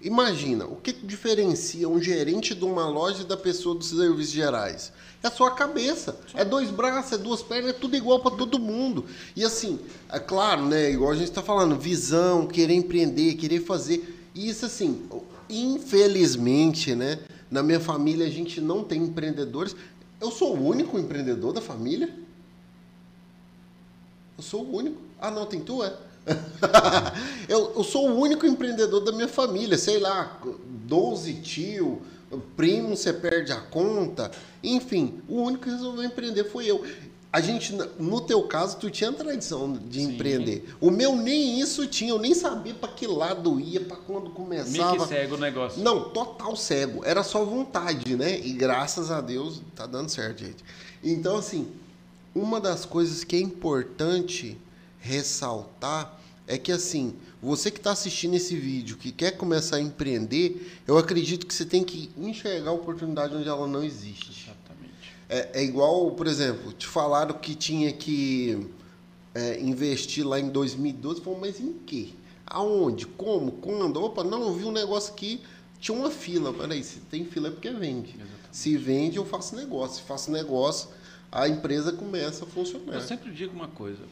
[0.00, 4.92] Imagina, o que diferencia um gerente de uma loja da pessoa dos serviços gerais?
[5.24, 6.20] É a sua cabeça.
[6.34, 9.06] É dois braços, é duas pernas, é tudo igual para todo mundo.
[9.34, 9.80] E assim,
[10.12, 10.90] é claro, né?
[10.90, 14.28] Igual a gente está falando, visão, querer empreender, querer fazer.
[14.34, 15.08] E isso assim,
[15.48, 17.20] infelizmente, né?
[17.50, 19.74] Na minha família a gente não tem empreendedores.
[20.20, 22.10] Eu sou o único empreendedor da família.
[24.36, 25.00] Eu sou o único.
[25.18, 25.96] Ah, não, tem tu, é?
[27.48, 30.38] eu, eu sou o único empreendedor da minha família, sei lá,
[30.86, 32.02] 12 tio,
[32.40, 34.30] primo, você perde a conta.
[34.62, 36.84] Enfim, o único que resolveu empreender foi eu.
[37.32, 40.14] A gente, no teu caso, tu tinha tradição de Sim.
[40.14, 40.72] empreender.
[40.80, 44.92] O meu nem isso tinha, eu nem sabia para que lado ia, para quando começava.
[44.92, 45.82] Meio que cego o negócio.
[45.82, 47.04] Não, total cego.
[47.04, 48.38] Era só vontade, né?
[48.38, 50.64] E graças a Deus tá dando certo, gente.
[51.02, 51.66] Então, assim,
[52.32, 54.56] uma das coisas que é importante
[55.00, 60.80] ressaltar é que assim, você que está assistindo esse vídeo, que quer começar a empreender,
[60.86, 64.30] eu acredito que você tem que enxergar a oportunidade onde ela não existe.
[64.30, 65.14] Exatamente.
[65.28, 68.66] É, é igual, por exemplo, te falaram que tinha que
[69.34, 72.10] é, investir lá em 2012, falou, mas em quê?
[72.46, 73.06] Aonde?
[73.06, 73.52] Como?
[73.52, 74.02] Quando?
[74.02, 75.40] Opa, não, eu vi um negócio aqui,
[75.80, 76.52] tinha uma fila.
[76.52, 78.10] Peraí, se tem fila é porque vende.
[78.10, 78.34] Exatamente.
[78.52, 79.96] Se vende, eu faço negócio.
[79.96, 80.90] Se faço negócio,
[81.32, 82.94] a empresa começa a funcionar.
[82.94, 84.02] Eu sempre digo uma coisa,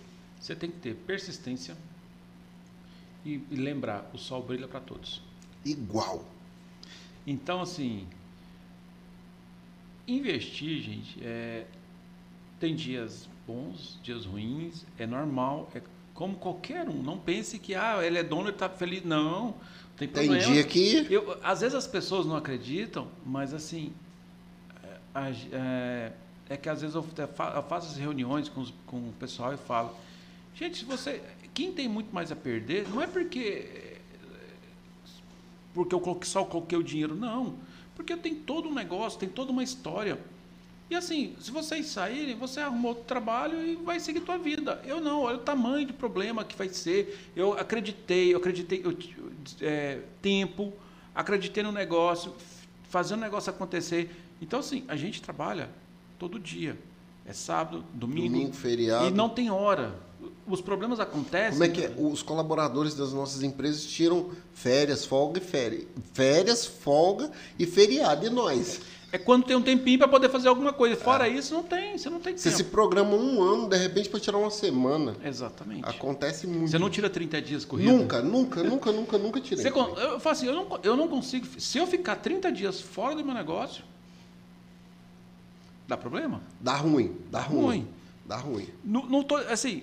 [0.40, 1.76] você tem que ter persistência,
[3.24, 5.22] e, e lembrar, o sol brilha para todos.
[5.64, 6.24] Igual.
[7.26, 8.06] Então, assim,
[10.06, 11.66] investir, gente, é,
[12.58, 15.82] tem dias bons, dias ruins, é normal, é
[16.14, 17.02] como qualquer um.
[17.02, 19.04] Não pense que ah, ele é dono, ele está feliz.
[19.04, 19.54] Não,
[19.96, 20.42] tem problema.
[20.42, 21.06] Tem dia que...
[21.12, 23.92] Eu, às vezes as pessoas não acreditam, mas assim,
[25.14, 26.12] é, é,
[26.50, 29.56] é que às vezes eu, eu faço as reuniões com, os, com o pessoal e
[29.56, 29.96] falo,
[30.54, 31.22] gente, se você
[31.54, 33.92] quem tem muito mais a perder não é porque
[35.74, 37.54] porque eu coloquei, só coloquei o dinheiro, não.
[37.96, 40.18] Porque tem todo um negócio, tem toda uma história.
[40.90, 44.82] E assim, se vocês saírem, você arruma outro trabalho e vai seguir tua vida.
[44.84, 47.18] Eu não, olha o tamanho de problema que vai ser.
[47.34, 48.94] Eu acreditei, eu acreditei, eu,
[49.62, 50.72] é, tempo,
[51.14, 52.34] acreditei no negócio,
[52.90, 54.10] fazendo o negócio acontecer.
[54.40, 55.70] Então, assim, a gente trabalha
[56.18, 56.78] todo dia.
[57.24, 58.28] É sábado, domingo.
[58.28, 59.06] Domingo, feriado.
[59.06, 59.94] E não tem hora
[60.54, 61.52] os problemas acontecem.
[61.52, 61.94] Como é que é?
[61.96, 65.84] Os colaboradores das nossas empresas tiram férias, folga e férias.
[66.12, 68.26] Férias, folga e feriado.
[68.26, 68.80] E nós?
[69.10, 70.96] É quando tem um tempinho para poder fazer alguma coisa.
[70.96, 71.32] Fora é.
[71.32, 71.96] isso, não tem.
[71.96, 75.16] Você não tem Você se programa um ano, de repente, para tirar uma semana.
[75.24, 75.86] Exatamente.
[75.86, 76.70] Acontece muito.
[76.70, 77.92] Você não tira 30 dias corrido?
[77.92, 79.62] Nunca, nunca, nunca, nunca, nunca tirei.
[79.62, 81.46] Você, eu falo assim, eu não, eu não consigo.
[81.58, 83.84] Se eu ficar 30 dias fora do meu negócio,
[85.86, 86.40] dá problema?
[86.60, 87.62] Dá ruim, dá, dá ruim.
[87.62, 87.88] ruim.
[88.24, 88.68] Dá ruim.
[88.84, 89.82] Não, não tô, assim,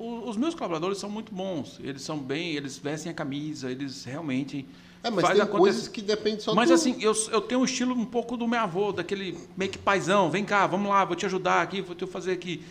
[0.00, 1.78] os meus colaboradores são muito bons.
[1.82, 4.66] Eles são bem, eles vestem a camisa, eles realmente
[5.02, 6.74] é, mas tem coisas que dependem só Mas do...
[6.74, 10.30] assim, eu, eu tenho um estilo um pouco do meu avô, daquele meio que paizão,
[10.30, 12.62] vem cá, vamos lá, vou te ajudar aqui, vou te fazer aqui.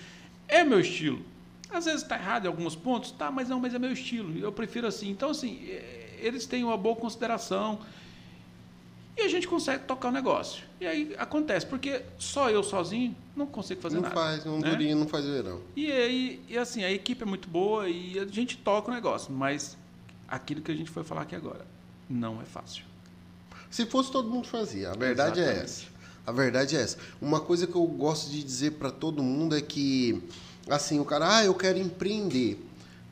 [0.48, 1.22] É meu estilo.
[1.72, 4.38] Às vezes está errado em alguns pontos, tá, mas não, mas é meu estilo.
[4.40, 5.10] Eu prefiro assim.
[5.10, 7.80] Então, assim, é, eles têm uma boa consideração
[9.20, 10.64] e a gente consegue tocar o negócio.
[10.80, 14.16] E aí acontece, porque só eu sozinho não consigo fazer não nada.
[14.16, 14.70] Não faz, um né?
[14.70, 15.62] durinho não faz verão.
[15.76, 19.32] E aí, e assim, a equipe é muito boa e a gente toca o negócio,
[19.32, 19.78] mas
[20.28, 21.66] aquilo que a gente foi falar aqui agora
[22.10, 22.84] não é fácil.
[23.70, 24.92] Se fosse todo mundo fazia.
[24.92, 25.62] A verdade é Exatamente.
[25.62, 25.86] é essa.
[26.26, 26.98] A verdade é essa.
[27.22, 30.24] Uma coisa que eu gosto de dizer para todo mundo é que,
[30.70, 32.64] assim, o cara, ah, eu quero empreender.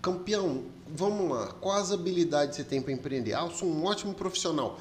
[0.02, 1.48] Campeão, vamos lá.
[1.48, 3.34] Quais habilidades você tem para empreender?
[3.34, 4.80] Ah, eu sou um ótimo profissional.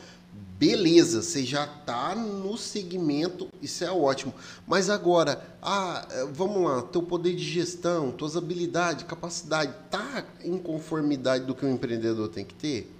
[0.59, 4.33] Beleza, você já está no segmento, isso é ótimo.
[4.67, 11.45] Mas agora, ah, vamos lá, teu poder de gestão, tuas habilidades, capacidade, tá em conformidade
[11.45, 12.91] do que o empreendedor tem que ter?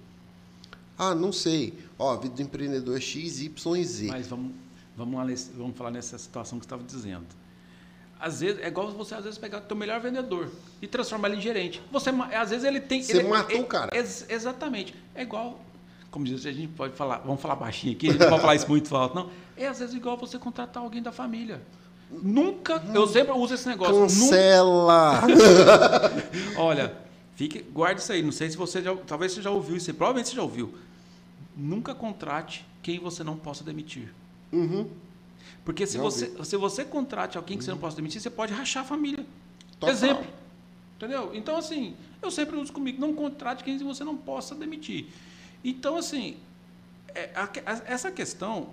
[0.97, 1.73] Ah, não sei.
[1.97, 4.07] Ó, a vida do empreendedor é X, Y e Z.
[4.07, 4.51] Mas vamos,
[4.95, 5.25] vamos, lá
[5.55, 7.25] vamos falar nessa situação que você estava dizendo.
[8.19, 11.37] Às vezes, é igual você às vezes pegar o teu melhor vendedor e transformar ele
[11.37, 11.81] em gerente.
[11.91, 13.03] Você, às vezes ele tem.
[13.03, 13.95] Você ele, matou ele, o cara.
[13.95, 14.95] Ex, exatamente.
[15.13, 15.59] É igual.
[16.17, 18.55] Como diz, a gente pode falar, vamos falar baixinho aqui, a gente não pode falar
[18.55, 19.29] isso muito alto, não.
[19.55, 21.61] É às vezes igual você contratar alguém da família.
[22.09, 23.93] Nunca, hum, eu sempre uso esse negócio.
[23.93, 25.21] Cancela!
[26.57, 26.97] Olha,
[27.35, 28.23] fique, guarde isso aí.
[28.23, 30.73] Não sei se você já, talvez você já ouviu isso, provavelmente você já ouviu
[31.55, 34.11] nunca contrate quem você não possa demitir.
[34.51, 34.89] Uhum.
[35.63, 37.65] Porque se você, se você contrate alguém que uhum.
[37.65, 37.81] você não uhum.
[37.81, 39.23] possa demitir, você pode rachar a família.
[39.79, 39.93] Total.
[39.93, 40.27] Exemplo.
[40.95, 41.29] Entendeu?
[41.35, 45.05] Então, assim, eu sempre uso comigo, não contrate quem você não possa demitir.
[45.67, 46.37] Então, assim,
[47.13, 48.69] é, a, a, essa questão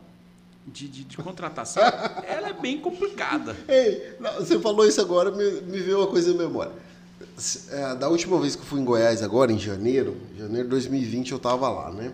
[0.64, 1.82] de, de, de contratação,
[2.24, 3.56] ela é bem complicada.
[3.66, 6.70] Ei, não, você falou isso agora, me, me veio uma coisa em memória.
[7.72, 11.32] É, da última vez que eu fui em Goiás, agora em janeiro, janeiro de 2020,
[11.32, 12.12] eu estava lá, né?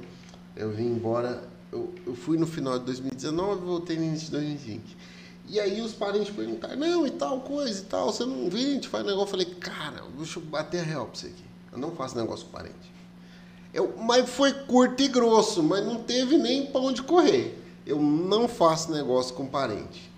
[0.56, 4.32] Eu vim embora, eu, eu fui no final de 2019 e voltei no início de
[4.32, 4.96] 2020.
[5.46, 8.70] E aí os parentes perguntaram, não, e tal coisa e tal, você não vem, a
[8.70, 9.26] gente faz negócio.
[9.26, 11.44] Eu falei, cara, deixa eu bater a real pra você aqui.
[11.70, 12.99] Eu não faço negócio com parente.
[13.72, 17.56] Eu, mas foi curto e grosso, mas não teve nem pra onde correr.
[17.86, 20.10] Eu não faço negócio com parente.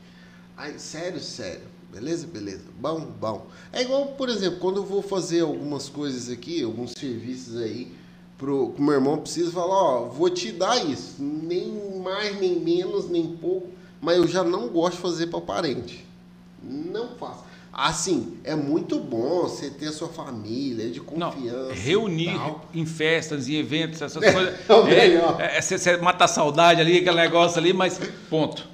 [0.57, 1.73] Aí, sério, sério.
[1.93, 2.27] Beleza?
[2.27, 2.65] Beleza.
[2.81, 3.47] Bom, bom.
[3.71, 7.93] É igual, por exemplo, quando eu vou fazer algumas coisas aqui, alguns serviços aí,
[8.39, 13.11] pro, pro meu irmão precisa falar, ó, vou te dar isso, nem mais, nem menos,
[13.11, 13.69] nem pouco,
[14.01, 16.07] mas eu já não gosto de fazer para parente.
[16.63, 17.45] Não faço.
[17.73, 21.69] Assim, é muito bom você ter a sua família de confiança.
[21.69, 22.39] Não, reunir
[22.75, 24.55] em festas, em eventos, essas é, coisas.
[25.39, 27.99] É, é, você, você mata a saudade ali, aquele negócio ali, mas
[28.29, 28.69] ponto.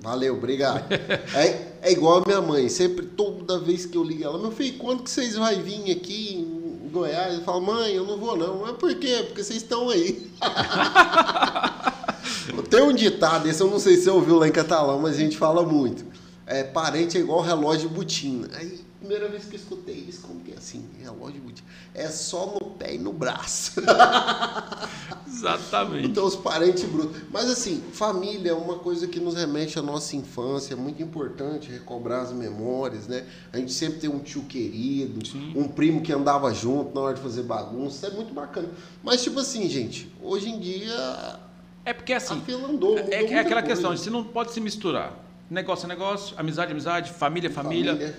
[0.00, 0.90] Valeu, obrigado.
[1.34, 4.78] é, é igual a minha mãe, sempre, toda vez que eu ligo ela, meu filho,
[4.78, 8.60] quando que vocês vão vir aqui Goiás e fala, mãe, eu não vou não.
[8.60, 9.24] Mas por quê?
[9.26, 10.30] Porque vocês estão aí.
[12.70, 15.18] Tem um ditado, esse eu não sei se você ouviu lá em catalão, mas a
[15.18, 16.04] gente fala muito.
[16.48, 18.48] É, parente é igual relógio de botina.
[18.54, 20.82] Aí, primeira vez que eu escutei isso, como que é assim?
[20.98, 21.68] Relógio de botina.
[21.94, 23.82] É só no pé e no braço.
[25.28, 26.08] Exatamente.
[26.08, 27.20] Então, os parentes brutos.
[27.30, 30.72] Mas, assim, família é uma coisa que nos remete à nossa infância.
[30.72, 33.26] É muito importante recobrar as memórias, né?
[33.52, 35.52] A gente sempre tem um tio querido, Sim.
[35.54, 38.06] um primo que andava junto na hora de fazer bagunça.
[38.06, 38.70] É muito bacana.
[39.02, 41.38] Mas, tipo assim, gente, hoje em dia.
[41.84, 42.38] É porque assim.
[42.38, 42.98] A fila andou.
[42.98, 43.66] É, é aquela coisa.
[43.66, 45.27] questão, você não pode se misturar.
[45.50, 47.92] Negócio é negócio, amizade é amizade, família é família.
[47.92, 48.16] família.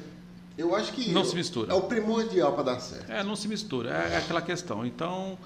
[0.57, 1.71] Eu acho que não se mistura.
[1.71, 3.09] É o primordial para dar certo.
[3.09, 3.91] É, não se mistura.
[3.91, 4.86] É aquela questão.
[4.86, 5.38] Então,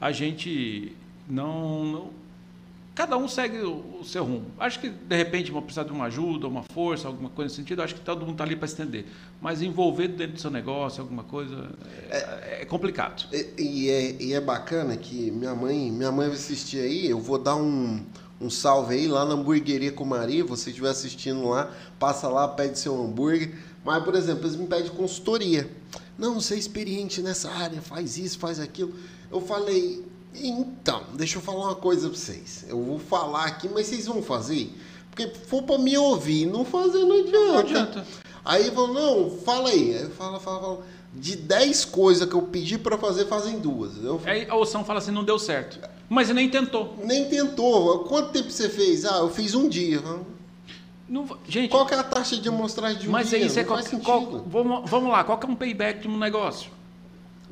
[0.00, 0.96] a gente
[1.28, 2.10] não, não,
[2.94, 4.46] cada um segue o, o, seu rumo.
[4.58, 7.82] Acho que de repente vão precisar de uma ajuda, uma força, alguma coisa nesse sentido.
[7.82, 9.04] Acho que todo mundo está ali para estender.
[9.40, 11.70] Mas envolver dentro do seu negócio alguma coisa
[12.08, 13.28] é, é, é complicado.
[13.32, 17.08] E, e, é, e é bacana que minha mãe, minha mãe vai assistir aí.
[17.08, 18.02] Eu vou dar um
[18.42, 20.44] um salve aí lá na hamburgueria com Maria.
[20.44, 23.54] Você estiver assistindo lá, passa lá, pede seu hambúrguer.
[23.84, 25.70] Mas, por exemplo, eles me pedem consultoria.
[26.18, 28.92] Não, você é experiente nessa área, faz isso, faz aquilo.
[29.30, 32.64] Eu falei, então, deixa eu falar uma coisa pra vocês.
[32.68, 34.72] Eu vou falar aqui, mas vocês vão fazer?
[35.10, 37.52] Porque for pra me ouvir, não fazer não adianta.
[37.52, 38.06] Não adianta.
[38.44, 39.96] Aí falou, não, fala aí.
[39.96, 40.82] Aí fala, fala, fala.
[41.14, 44.02] De 10 coisas que eu pedi para fazer, fazem duas.
[44.02, 44.20] Eu...
[44.24, 45.78] Aí a Oção fala assim, não deu certo.
[46.12, 46.94] Mas você nem tentou.
[47.02, 48.00] Nem tentou.
[48.00, 49.06] Quanto tempo você fez?
[49.06, 50.02] Ah, eu fiz um dia.
[51.08, 53.38] Não, gente, qual que é a taxa de amostragem de um mas dia?
[53.38, 56.18] Mas aí você qual, qual, vamos, vamos lá, qual que é um payback de um
[56.18, 56.70] negócio?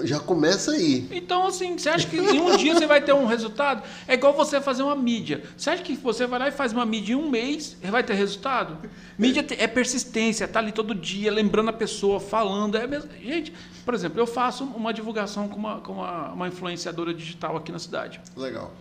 [0.05, 1.09] Já começa aí.
[1.11, 3.83] Então, assim, você acha que em um dia você vai ter um resultado?
[4.07, 5.43] É igual você fazer uma mídia.
[5.57, 8.03] Você acha que você vai lá e faz uma mídia em um mês e vai
[8.03, 8.77] ter resultado?
[9.19, 12.77] Mídia é persistência, tá ali todo dia, lembrando a pessoa, falando.
[12.77, 13.11] É mesmo.
[13.23, 13.53] Gente,
[13.91, 17.79] por exemplo, eu faço uma divulgação com uma, com uma, uma influenciadora digital aqui na
[17.81, 18.21] cidade.
[18.37, 18.73] Legal.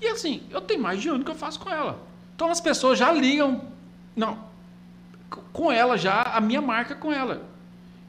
[0.00, 2.02] E assim, eu tenho mais de ano que eu faço com ela.
[2.34, 3.60] Então as pessoas já ligam.
[4.16, 4.38] Não.
[5.52, 7.46] Com ela já, a minha marca com ela.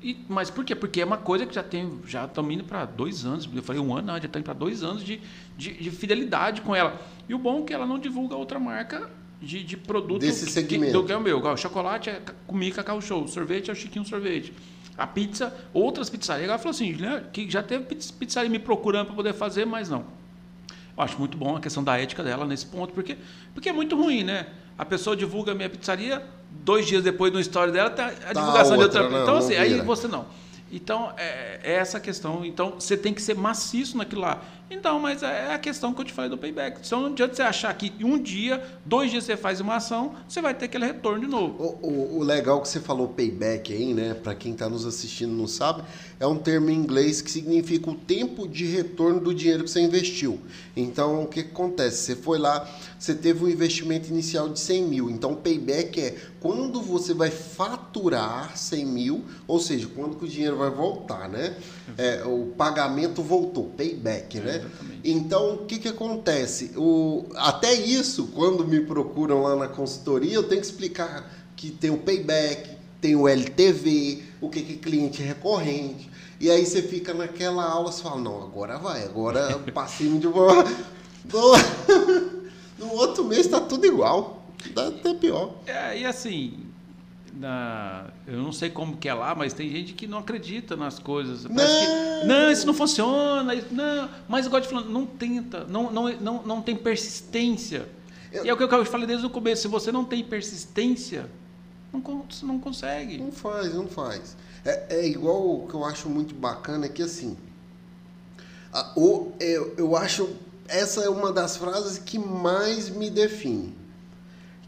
[0.02, 0.74] E, mas por quê?
[0.74, 3.50] Porque é uma coisa que já tem, já estamos indo para dois anos.
[3.54, 5.20] Eu falei um ano, não, já está indo para dois anos de,
[5.58, 7.02] de, de, fidelidade com ela.
[7.28, 9.10] E o bom é que ela não divulga outra marca
[9.42, 10.86] de, de produto desse segmento.
[10.86, 11.44] Que, do que é o meu.
[11.44, 14.54] O chocolate é comigo Cacau Show, sorvete é o Chiquinho Sorvete.
[15.00, 16.50] A pizza, outras pizzarias.
[16.50, 16.96] Ela falou assim,
[17.32, 20.06] que já teve pizzaria me procurando para poder fazer, mas não.
[20.96, 23.18] Eu acho muito bom a questão da ética dela nesse ponto, porque,
[23.54, 24.48] porque é muito ruim, né?
[24.78, 28.34] A pessoa divulga a minha pizzaria, dois dias depois no story dela, tá a tá
[28.34, 29.10] divulgação outra, de outra.
[29.10, 30.26] Não, então, assim, aí você não.
[30.72, 32.46] Então, é, é, essa questão.
[32.46, 34.42] Então, você tem que ser maciço naquilo lá.
[34.72, 36.80] Então, mas é a questão que eu te falei do payback.
[36.86, 40.42] Então, não adianta você achar que um dia, dois dias você faz uma ação, você
[40.42, 41.80] vai ter aquele retorno de novo.
[41.82, 44.14] O, o, o legal que você falou payback aí, né?
[44.14, 45.84] Para quem está nos assistindo não sabe,
[46.20, 49.82] é um termo em inglês que significa o tempo de retorno do dinheiro que você
[49.82, 50.40] investiu.
[50.76, 52.04] Então, o que, que acontece?
[52.04, 55.10] Você foi lá, você teve um investimento inicial de 100 mil.
[55.10, 60.58] Então, payback é quando você vai faturar 100 mil, ou seja, quando que o dinheiro
[60.58, 61.56] vai voltar, né?
[61.98, 64.59] É, o pagamento voltou, payback, né?
[64.60, 65.02] Exatamente.
[65.04, 66.72] Então, o que, que acontece?
[66.76, 71.90] O, até isso, quando me procuram lá na consultoria, eu tenho que explicar que tem
[71.90, 72.70] o payback,
[73.02, 76.10] tem o LTV, o que, que é cliente recorrente.
[76.40, 80.64] E aí você fica naquela aula, você fala, não, agora vai, agora passinho de boa.
[82.80, 84.42] No outro mês está tudo igual.
[84.74, 85.56] Dá até pior.
[85.68, 86.69] É, e assim,
[87.34, 91.00] na, eu não sei como que é lá, mas tem gente que não acredita nas
[91.00, 91.44] coisas.
[91.44, 93.54] Não, que, não isso não funciona.
[93.54, 97.88] Isso, não, mas eu gosto de falar, não tenta, não, não, não, não tem persistência.
[98.32, 101.30] Eu, e é o que eu falei desde o começo, se você não tem persistência,
[101.92, 103.18] não, você não consegue.
[103.18, 104.36] Não faz, não faz.
[104.64, 107.38] É, é igual o que eu acho muito bacana, é que assim,
[108.72, 110.30] a, o, eu, eu acho,
[110.68, 113.76] essa é uma das frases que mais me define,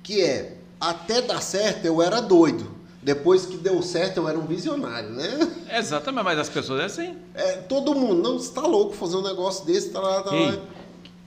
[0.02, 2.82] que é até dar certo eu era doido.
[3.04, 5.28] Depois que deu certo, eu era um visionário, né?
[5.72, 7.16] Exatamente, mas as pessoas é assim.
[7.34, 10.52] É, todo mundo, não, você tá louco fazer um negócio desse, tá lá, tá Ei,
[10.52, 10.60] lá.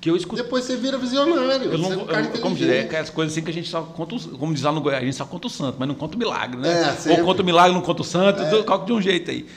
[0.00, 0.40] Que eu escuto...
[0.40, 1.72] Depois você vira visionário.
[1.72, 3.68] Eu não, você é um eu, como dizer, é as coisas assim que a gente
[3.68, 5.96] só conta, como diz lá no Goiás, a gente só conta o santo, mas não
[5.96, 6.96] conta o milagre, né?
[7.06, 8.62] É, Ou conta o milagre, não conta o santo, é.
[8.62, 9.48] coloca de um jeito aí.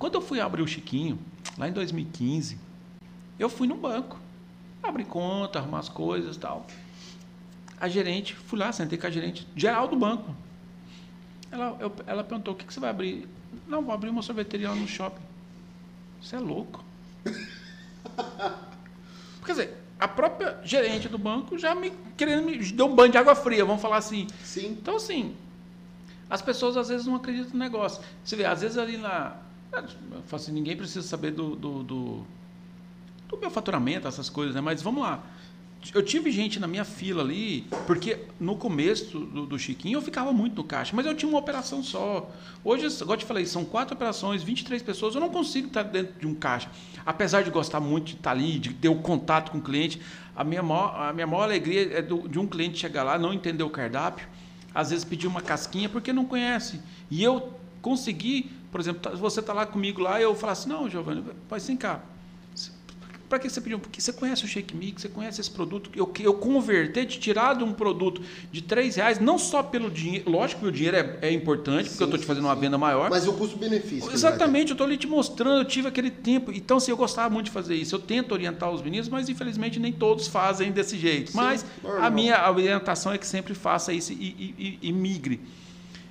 [0.00, 1.16] Quando eu fui abrir o Chiquinho,
[1.56, 2.58] lá em 2015,
[3.38, 4.18] eu fui no banco.
[4.82, 6.66] Abrir conta, arrumar as coisas e tal
[7.80, 10.34] a gerente, fui lá, sentei com a gerente geral do banco.
[11.50, 13.28] Ela, eu, ela perguntou: o que, que você vai abrir?
[13.68, 15.22] Não, vou abrir uma sorveteria lá no shopping.
[16.20, 16.84] Você é louco.
[19.44, 23.18] Quer dizer, a própria gerente do banco já me querendo me deu um banho de
[23.18, 24.26] água fria, vamos falar assim.
[24.42, 24.78] Sim.
[24.80, 25.36] Então, assim,
[26.28, 28.02] as pessoas às vezes não acreditam no negócio.
[28.24, 29.36] Você vê, às vezes ali na.
[30.32, 32.26] Assim, ninguém precisa saber do, do, do,
[33.28, 34.60] do meu faturamento, essas coisas, né?
[34.60, 35.22] Mas vamos lá
[35.94, 40.32] eu tive gente na minha fila ali, porque no começo do, do, Chiquinho eu ficava
[40.32, 42.30] muito no caixa, mas eu tinha uma operação só.
[42.64, 46.18] Hoje, igual eu te falei, são quatro operações, 23 pessoas, eu não consigo estar dentro
[46.18, 46.70] de um caixa.
[47.04, 50.00] Apesar de gostar muito de estar ali, de ter o contato com o cliente,
[50.34, 53.32] a minha maior, a minha maior alegria é do, de um cliente chegar lá, não
[53.32, 54.26] entender o cardápio,
[54.74, 56.80] às vezes pedir uma casquinha porque não conhece.
[57.10, 60.88] E eu consegui, por exemplo, tá, você está lá comigo lá, eu falar assim, não,
[60.88, 62.02] Giovanni, vai sem cá
[63.28, 63.78] para que você pediu?
[63.78, 65.90] Porque você conhece o Shake Mix, você conhece esse produto.
[65.94, 68.20] Eu, eu converter, de tirar de um produto
[68.50, 70.30] de 3 reais, não só pelo dinheiro.
[70.30, 72.48] Lógico que o dinheiro é, é importante, porque sim, eu estou te fazendo sim.
[72.48, 73.10] uma venda maior.
[73.10, 74.10] Mas o custo-benefício.
[74.12, 76.52] Exatamente, eu estou ali te mostrando, eu tive aquele tempo.
[76.52, 77.94] Então, assim, eu gostava muito de fazer isso.
[77.94, 81.32] Eu tento orientar os meninos, mas infelizmente nem todos fazem desse jeito.
[81.32, 82.02] Sim, mas normal.
[82.04, 85.40] a minha orientação é que sempre faça isso e, e, e, e migre.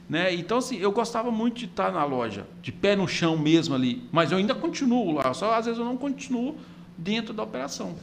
[0.08, 0.34] Né?
[0.36, 4.04] Então, assim, eu gostava muito de estar na loja, de pé no chão mesmo ali,
[4.12, 6.56] mas eu ainda continuo lá, só às vezes eu não continuo
[6.98, 7.96] dentro da operação.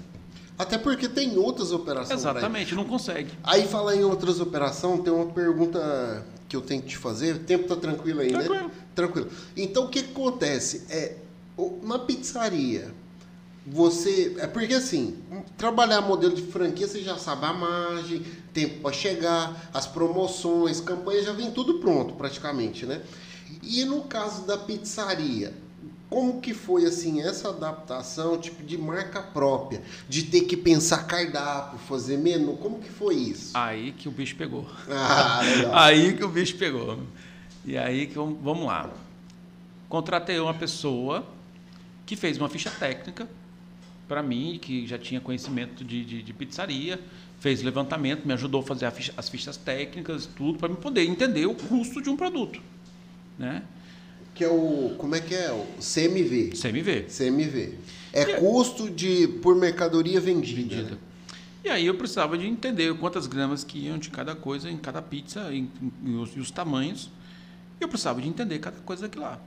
[0.59, 2.21] Até porque tem outras operações.
[2.21, 3.31] Exatamente, não consegue.
[3.43, 7.37] Aí falar em outras operações, tem uma pergunta que eu tenho que te fazer.
[7.37, 8.55] O tempo tá tranquilo aí, tranquilo.
[8.55, 8.71] né?
[8.95, 9.31] Tranquilo.
[9.57, 10.85] Então o que, que acontece?
[10.91, 11.17] É,
[11.57, 12.93] uma pizzaria,
[13.67, 14.37] você.
[14.39, 15.17] É porque assim,
[15.57, 18.23] trabalhar modelo de franquia, você já sabe a margem,
[18.53, 23.03] tempo para chegar, as promoções, campanha, já vem tudo pronto praticamente, né?
[23.63, 25.55] E no caso da pizzaria,
[26.13, 31.79] Como que foi assim essa adaptação, tipo de marca própria, de ter que pensar cardápio,
[31.79, 33.57] fazer menu, como que foi isso?
[33.57, 34.67] Aí que o bicho pegou.
[34.91, 35.73] Ah, legal.
[35.75, 36.99] aí que o bicho pegou.
[37.65, 38.91] E aí que vamos lá.
[39.89, 41.27] Contratei uma pessoa
[42.05, 43.27] que fez uma ficha técnica
[44.07, 47.01] para mim, que já tinha conhecimento de, de, de pizzaria,
[47.41, 51.05] fez levantamento, me ajudou a fazer a ficha- as fichas técnicas, tudo, para me poder
[51.07, 52.61] entender o custo de um produto.
[53.39, 53.63] Né?
[54.43, 55.53] Que é o, como é que é?
[55.53, 56.51] O CMV.
[56.61, 57.03] CMV.
[57.09, 57.75] CMV.
[58.13, 60.57] É E- custo de por mercadoria vendida.
[60.77, 60.91] vendida.
[60.91, 60.99] né?
[61.65, 65.01] E aí eu precisava de entender quantas gramas que iam de cada coisa em cada
[65.01, 67.09] pizza em- em- e, os, e os tamanhos.
[67.81, 69.39] E eu precisava de entender cada coisa daquilo lá.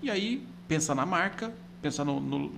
[0.00, 1.52] E aí pensar na marca,
[1.82, 2.52] pensar no, no-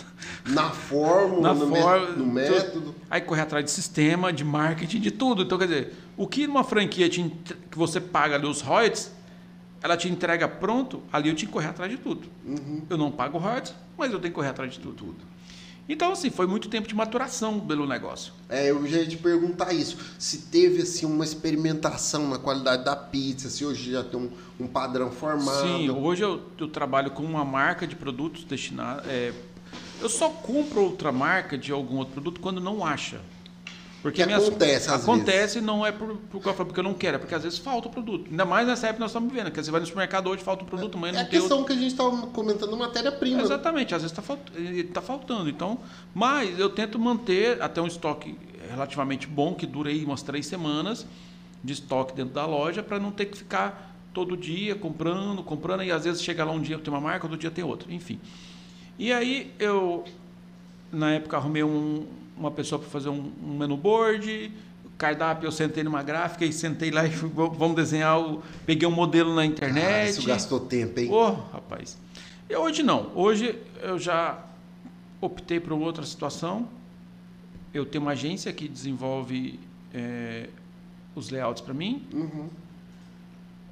[0.48, 2.94] Na fórmula, na no, forma, no método.
[3.10, 5.42] aí correr atrás de sistema, de marketing, de tudo.
[5.42, 7.30] Então quer dizer, o que numa franquia te
[7.70, 9.10] que você paga ali os royalties,
[9.82, 12.28] ela te entrega pronto, ali eu tinha que correr atrás de tudo.
[12.44, 12.82] Uhum.
[12.88, 15.16] Eu não pago royalties, mas eu tenho que correr atrás de tudo.
[15.88, 18.32] Então assim, foi muito tempo de maturação pelo negócio.
[18.48, 19.98] É, eu já ia te perguntar isso.
[20.18, 24.30] Se teve assim uma experimentação na qualidade da pizza, se hoje já tem um,
[24.60, 25.66] um padrão formado.
[25.66, 29.04] Sim, hoje eu, eu trabalho com uma marca de produtos destinados.
[30.00, 33.20] eu só compro outra marca de algum outro produto quando não acha.
[34.02, 37.18] Porque Que minhas- acontece, às Acontece não é por, por, porque eu não quero, é
[37.20, 38.28] porque às vezes falta o produto.
[38.28, 40.64] Ainda mais nessa época que nós estamos vivendo, que você vai no supermercado hoje, falta
[40.64, 41.56] o produto, amanhã É não a tem outro.
[41.56, 43.36] questão que a gente estava comentando matéria-prima.
[43.38, 43.44] né?
[43.44, 44.36] Exatamente, às vezes está
[44.92, 45.48] tá faltando.
[45.48, 45.78] Então,
[46.12, 48.36] mas eu tento manter até um estoque
[48.70, 51.06] relativamente bom, que dure aí umas três semanas
[51.62, 55.92] de estoque dentro da loja, para não ter que ficar todo dia comprando, comprando, e
[55.92, 58.18] às vezes chega lá um dia tem uma marca, outro dia tem outra, enfim.
[58.98, 60.04] E aí eu,
[60.90, 62.04] na época, arrumei um-
[62.36, 64.52] uma pessoa para fazer um, um menu board,
[64.98, 68.92] cardápio, eu sentei numa gráfica e sentei lá e fui, vamos desenhar, o, peguei um
[68.92, 70.10] modelo na Cara, internet.
[70.10, 71.10] isso gastou tempo, hein?
[71.10, 71.98] Ô, rapaz.
[72.48, 73.10] E hoje não.
[73.14, 74.44] Hoje eu já
[75.20, 76.68] optei por outra situação.
[77.72, 79.58] Eu tenho uma agência que desenvolve
[79.94, 80.48] eh,
[81.14, 82.06] os layouts para mim.
[82.12, 82.48] Uhum.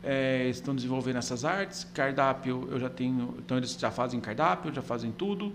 [0.02, 1.84] Eh, estão desenvolvendo essas artes.
[1.92, 3.34] Cardápio eu já tenho.
[3.38, 5.52] Então eles já fazem cardápio, já fazem tudo.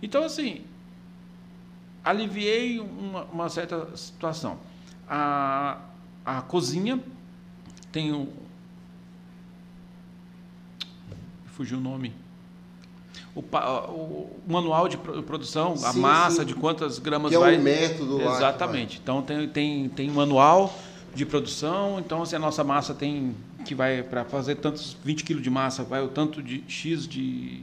[0.00, 0.62] Então, assim,
[2.10, 4.58] aliviei uma, uma certa situação.
[5.08, 5.78] A,
[6.24, 7.00] a cozinha
[7.92, 8.28] tem o.
[11.46, 12.12] Fugiu o nome.
[13.34, 16.46] O, o manual de pro- produção, a Sim, massa sim.
[16.46, 17.56] de quantas gramas Que é vai.
[17.56, 18.30] o método lá.
[18.32, 19.00] que Exatamente.
[19.02, 20.76] Então tem, tem, tem um manual
[21.14, 21.98] de produção.
[21.98, 23.34] Então, se a nossa massa tem
[23.64, 27.60] que vai para fazer tantos 20 kg de massa, vai o tanto de X de.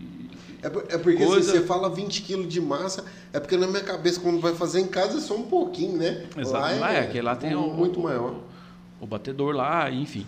[0.66, 3.68] É, por- é porque Coisa- se você fala 20 quilos de massa, é porque na
[3.68, 6.26] minha cabeça, quando vai fazer em casa, é só um pouquinho, né?
[6.36, 6.80] Exato.
[6.80, 8.36] Lá é, que lá tem um- muito o- maior.
[9.00, 10.26] O, batedor lá, enfim.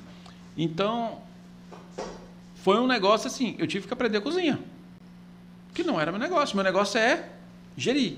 [0.55, 1.17] Então,
[2.63, 4.59] foi um negócio assim, eu tive que aprender a cozinha.
[5.73, 6.55] Que não era meu negócio.
[6.55, 7.29] Meu negócio é
[7.75, 8.17] gerir,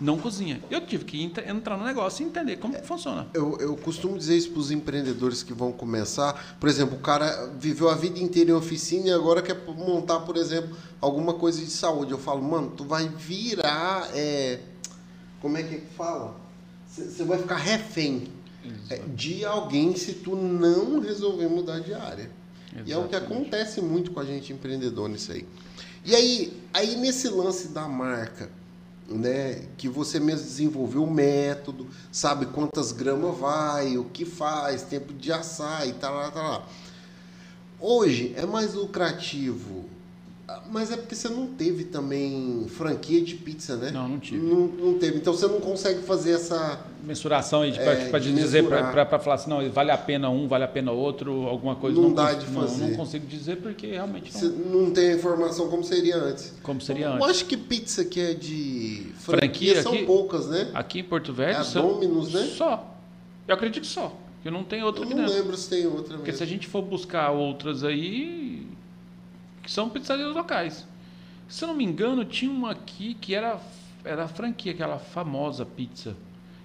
[0.00, 0.60] não cozinha.
[0.70, 3.28] Eu tive que entra- entrar no negócio e entender como que funciona.
[3.34, 6.56] Eu, eu costumo dizer isso para os empreendedores que vão começar.
[6.58, 10.36] Por exemplo, o cara viveu a vida inteira em oficina e agora quer montar, por
[10.36, 12.12] exemplo, alguma coisa de saúde.
[12.12, 14.08] Eu falo, mano, tu vai virar.
[14.14, 14.60] é,
[15.40, 16.34] como é que fala?
[16.88, 18.24] Você vai ficar refém
[18.90, 22.30] é, de alguém se tu não resolver mudar de área.
[22.86, 23.32] E é o que Exatamente.
[23.32, 25.46] acontece muito com a gente empreendedor nisso aí.
[26.04, 28.50] E aí, aí nesse lance da marca,
[29.10, 35.12] né, que você mesmo desenvolveu o método, sabe quantas gramas vai, o que faz, tempo
[35.12, 36.68] de assar e tal, tal, tal.
[37.80, 39.89] Hoje é mais lucrativo,
[40.70, 43.90] mas é porque você não teve também franquia de pizza, né?
[43.90, 44.38] Não, não tive.
[44.44, 45.18] Não, não teve.
[45.18, 46.80] Então você não consegue fazer essa.
[47.04, 48.92] Mensuração aí, É, para de dizer, mensurar.
[49.06, 52.00] para falar assim, não, vale a pena um, vale a pena outro, alguma coisa.
[52.00, 52.86] Não dá cons- de não, fazer.
[52.88, 54.82] Não consigo dizer porque realmente Você não.
[54.84, 56.52] não tem a informação como seria antes.
[56.62, 57.28] Como seria Eu antes.
[57.28, 60.04] acho que pizza que é de Franquia franquia são aqui?
[60.04, 60.70] poucas, né?
[60.74, 61.58] Aqui em Porto É Velho.
[61.58, 62.42] a são- Domino's, né?
[62.56, 62.96] Só.
[63.48, 64.14] Eu acredito que só.
[64.42, 66.54] Que não tem outra Eu não lembro se tem outra Porque se a mesmo.
[66.60, 68.66] gente for buscar outras aí,
[69.70, 70.84] que são pizzarias locais.
[71.48, 73.60] Se eu não me engano, tinha uma aqui que era,
[74.04, 76.16] era a franquia, aquela famosa pizza.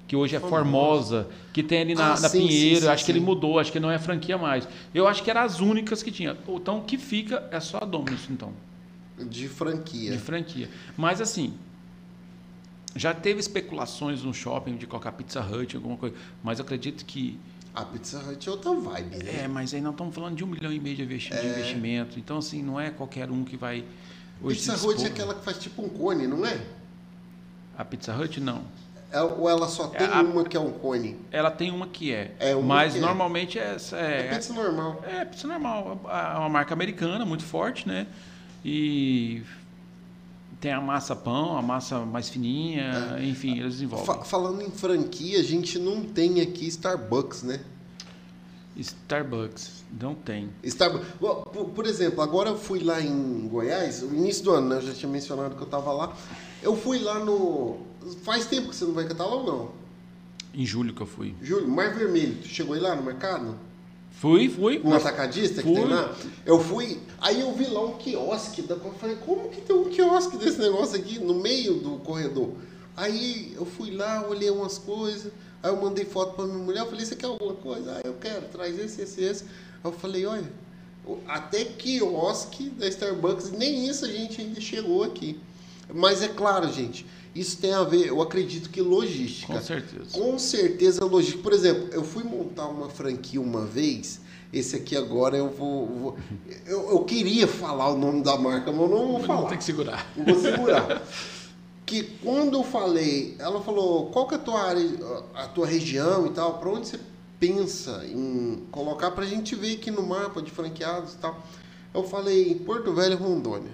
[0.07, 0.55] Que hoje é Famosa.
[0.55, 2.81] Formosa, que tem ali na, Ah, na sim, sim, Pinheiro.
[2.81, 3.25] sim, acho que ele sim.
[3.25, 4.67] mudou, acho que não é franquia mais.
[4.93, 6.35] Eu acho que eram as únicas que tinha.
[6.47, 8.51] Então, o que fica é só a Domino's, então,
[9.19, 10.11] De franquia.
[10.11, 10.69] de franquia.
[10.97, 11.53] Mas assim,
[12.95, 16.15] já teve especulações no shopping de colocar Pizza Hut, alguma coisa.
[16.43, 17.39] Mas eu acredito que
[17.75, 19.43] A Pizza Hut é outra vibe, né?
[19.43, 22.17] é, mas aí nós estamos falando de um milhão e meio de investi- de investimento.
[22.17, 23.83] Então, assim, não é qualquer um que vai.
[24.41, 26.59] Hoje Pizza Hut é aquela que faz tipo um cone, não é?
[27.77, 28.63] A Pizza Hut, não.
[29.11, 31.17] É- Ou ela só tem a- uma que é um cone?
[31.31, 32.33] Ela tem uma que é.
[32.39, 33.01] É, uma mas que é.
[33.01, 35.03] normalmente é, essa- É, é, pizza normal.
[35.05, 35.99] é pizza normal.
[36.05, 38.07] É uma marca americana, muito forte, né?
[38.63, 39.43] E
[40.59, 43.25] Tem a massa pão, a massa mais fininha, é.
[43.25, 44.05] enfim, eles desenvolvem.
[44.05, 47.59] Fa falando em franquia, a gente não tem aqui Starbucks, né?
[48.77, 50.49] Starbucks, não tem.
[50.63, 51.07] Starbucks.
[51.19, 54.77] Por, por, exemplo, agora eu fui lá em Goiás, no início do ano, né?
[54.77, 56.15] Eu já tinha mencionado que eu estava lá.
[56.61, 57.77] Eu fui lá no.
[58.23, 59.71] Faz tempo que você não vai cantar lá ou não?
[60.53, 61.35] Em julho que eu fui.
[61.41, 62.35] Julho, Mar Vermelho.
[62.41, 63.57] Tu chegou aí lá no mercado?
[64.19, 64.81] Fui, fui.
[64.83, 65.73] Um atacadista fui.
[65.73, 66.15] que tem lá?
[66.45, 66.99] Eu fui.
[67.19, 68.61] Aí eu vi lá um quiosque.
[68.61, 68.75] Da...
[68.75, 72.51] Eu falei, como que tem um quiosque desse negócio aqui no meio do corredor?
[72.95, 75.31] Aí eu fui lá, olhei umas coisas.
[75.61, 76.81] Aí eu mandei foto para minha mulher.
[76.81, 77.97] Eu falei, você quer alguma coisa?
[77.97, 79.43] Ah, eu quero, traz esse, esse, esse.
[79.43, 79.49] Aí
[79.83, 80.49] eu falei, olha,
[81.27, 85.39] até quiosque da Starbucks, nem isso a gente ainda chegou aqui.
[85.93, 87.05] Mas é claro, gente,
[87.35, 89.53] isso tem a ver, eu acredito que logística.
[89.53, 90.05] Com certeza.
[90.13, 91.43] Com certeza logística.
[91.43, 94.21] Por exemplo, eu fui montar uma franquia uma vez.
[94.53, 95.85] Esse aqui agora eu vou.
[95.85, 96.17] vou
[96.65, 99.49] eu, eu, queria falar o nome da marca, mas eu não vou falar.
[99.49, 100.09] Tem que segurar.
[100.15, 101.03] Vou segurar.
[101.85, 104.89] que quando eu falei, ela falou, qual que é a tua área,
[105.35, 106.99] a tua região e tal, para onde você
[107.37, 111.43] pensa em colocar para a gente ver aqui no mapa de franqueados e tal.
[111.93, 113.71] Eu falei Porto Velho, Rondônia.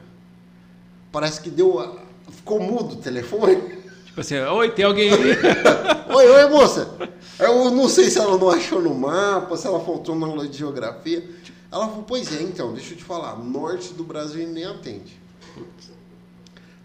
[1.12, 1.80] Parece que deu
[2.30, 3.56] Ficou mudo o telefone.
[4.06, 5.32] Tipo assim, oi, tem alguém aí?
[6.14, 6.94] oi, oi, moça.
[7.40, 10.58] Eu não sei se ela não achou no mapa, se ela faltou na aula de
[10.58, 11.28] geografia.
[11.72, 15.20] Ela falou, pois é, então, deixa eu te falar, norte do Brasil nem atende.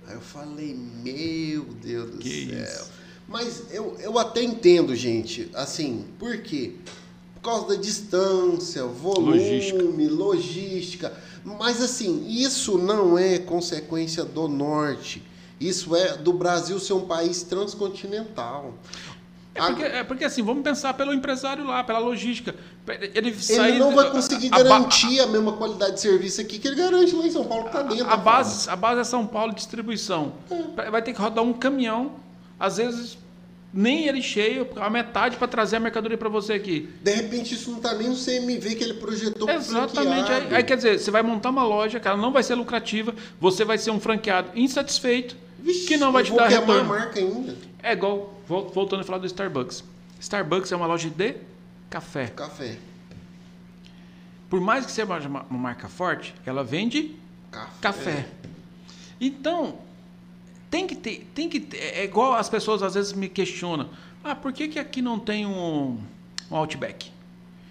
[0.07, 2.63] Aí eu falei, meu Deus do que céu.
[2.63, 2.97] Isso?
[3.29, 6.75] Mas eu, eu até entendo, gente, assim, por quê?
[7.35, 10.15] Por causa da distância, volume, logística.
[10.15, 11.13] logística.
[11.47, 15.23] Mas assim, isso não é consequência do norte.
[15.61, 18.75] Isso é do Brasil ser um país transcontinental.
[19.55, 22.55] É porque, é porque, assim, vamos pensar pelo empresário lá, pela logística.
[23.15, 26.69] Ele, ele não vai conseguir a, garantir a, a, mesma qualidade de serviço aqui que
[26.69, 28.11] ele garante lá em São Paulo, que está dentro.
[28.11, 30.35] A, base, a base é São Paulo distribuição.
[30.51, 30.91] É.
[30.91, 32.17] Vai ter que rodar um caminhão,
[32.61, 33.17] às vezes
[33.77, 36.89] nem ele cheio, a metade para trazer a mercadoria para você aqui.
[37.03, 40.33] De repente isso não está nem no CMV que ele projetou Exatamente.
[40.33, 43.65] Aí, aí, quer dizer, você vai montar uma loja, cara, não vai ser lucrativa, você
[43.65, 46.85] vai ser um franqueado insatisfeito Vixe, que não vai te dar retorno.
[46.85, 47.55] marca ainda.
[47.83, 49.85] É igual, voltando a falar do Starbucks.
[50.19, 51.35] Starbucks é uma loja de
[51.91, 52.29] café.
[52.29, 52.79] Café.
[54.49, 57.15] Por mais que seja uma, uma marca forte, ela vende
[57.51, 57.71] café.
[57.81, 58.27] café.
[59.21, 59.79] Então,
[60.71, 63.89] tem que ter, tem que ter, é igual as pessoas às vezes me questionam.
[64.23, 65.99] Ah, por que, que aqui não tem um,
[66.51, 67.11] um Outback?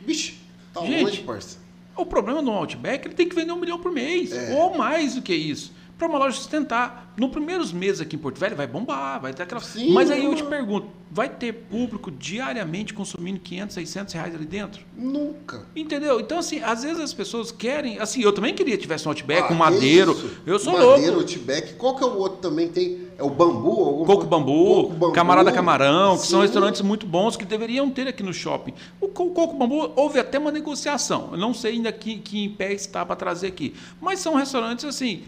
[0.05, 0.35] Vixe,
[0.73, 1.57] tá Gente, longe, parça.
[1.95, 4.55] O problema do Outback, ele tem que vender um milhão por mês, é.
[4.55, 7.13] ou mais do que isso para uma loja sustentar.
[7.17, 9.61] Nos primeiros meses aqui em Porto Velho vai bombar, vai ter aquela.
[9.61, 14.45] Sim, Mas aí eu te pergunto, vai ter público diariamente consumindo 500, 600 reais ali
[14.45, 14.83] dentro?
[14.97, 15.65] Nunca.
[15.73, 16.19] Entendeu?
[16.19, 17.99] Então, assim, às vezes as pessoas querem.
[17.99, 20.11] Assim, eu também queria que tivesse um Outback, ah, um madeiro.
[20.11, 20.37] Isso?
[20.45, 21.01] Eu sou madeiro, louco.
[21.01, 21.73] Madeiro, Outback.
[21.75, 22.67] Qual que é o outro também?
[22.67, 23.05] Tem.
[23.17, 24.03] É o Bambu?
[24.05, 26.31] Coco bambu, Coco Bambu, Camarada Camarão, que Sim.
[26.31, 28.73] são restaurantes muito bons que deveriam ter aqui no shopping.
[28.99, 31.29] O Coco Bambu houve até uma negociação.
[31.31, 33.73] Eu não sei ainda que, que em pé está para trazer aqui.
[34.01, 35.23] Mas são restaurantes assim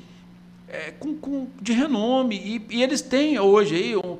[0.67, 2.35] é, com, com, de renome.
[2.35, 4.17] E, e, eles têm hoje aí um,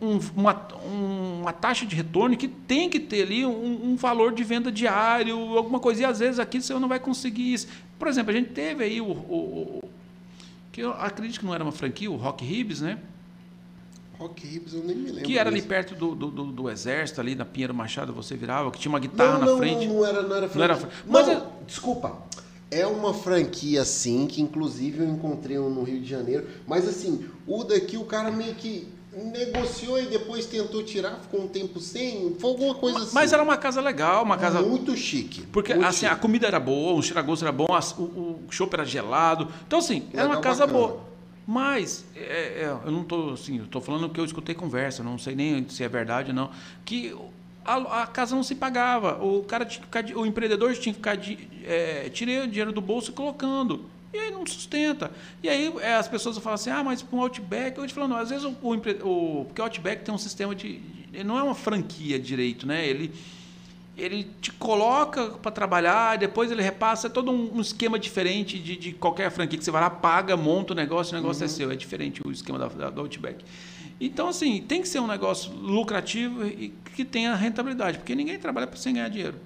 [0.00, 4.42] um, uma, uma taxa de retorno que tem que ter ali um, um, valor de
[4.42, 6.02] venda diário, alguma coisa.
[6.02, 7.68] E às vezes aqui você não vai conseguir isso.
[7.98, 9.06] Por exemplo, a gente teve aí o.
[9.06, 9.88] o, o
[10.72, 12.98] que eu acredito que não era uma franquia, o Rock Ribs, né?
[14.18, 15.24] Rock Ribs, eu nem me lembro.
[15.24, 18.70] Que era ali perto do, do, do, do, exército, ali na Pinheiro Machado, você virava,
[18.70, 19.86] que tinha uma guitarra não, na frente.
[19.86, 20.68] Não, não era, não era franquia.
[20.68, 22.18] Não era, mas, é desculpa.
[22.70, 26.46] É uma franquia, sim, que inclusive eu encontrei no Rio de Janeiro.
[26.66, 31.48] Mas assim, o daqui o cara meio que negociou e depois tentou tirar, ficou um
[31.48, 33.14] tempo sem, foi alguma coisa assim.
[33.14, 35.42] Mas era uma casa legal, uma casa muito chique.
[35.46, 36.12] Porque muito assim, chique.
[36.12, 37.66] a comida era boa, o cheiragosto era bom,
[37.98, 39.48] o, o chopp era gelado.
[39.66, 40.86] Então assim, legal, era uma casa bacana.
[40.86, 41.06] boa.
[41.46, 45.16] Mas é, é, eu não estou assim, eu tô falando que eu escutei conversa, não
[45.16, 46.50] sei nem se é verdade ou não,
[46.84, 47.14] que
[47.66, 49.22] a, a, casa não se pagava.
[49.22, 52.72] O cara tinha que ficar, o empreendedor tinha que ficar de, é, tirando o dinheiro
[52.72, 53.84] do bolso e colocando.
[54.14, 55.10] E aí não sustenta.
[55.42, 58.08] E aí é, as pessoas falam assim, ah, mas para um Outback, eu te falo,
[58.08, 60.80] não, às vezes o, o, o, porque o Outback tem um sistema de.
[61.24, 62.86] Não é uma franquia direito, né?
[62.86, 63.12] Ele,
[63.96, 68.76] ele te coloca para trabalhar, depois ele repassa é todo um, um esquema diferente de,
[68.76, 71.52] de, qualquer franquia que você vai lá, paga, monta o negócio, o negócio é uhum.
[71.52, 71.70] é seu.
[71.70, 73.44] É diferente o esquema da, da, do Outback.
[74.00, 78.68] Então, assim, tem que ser um negócio lucrativo e que tenha rentabilidade, porque ninguém trabalha
[78.76, 79.36] sem ganhar dinheiro.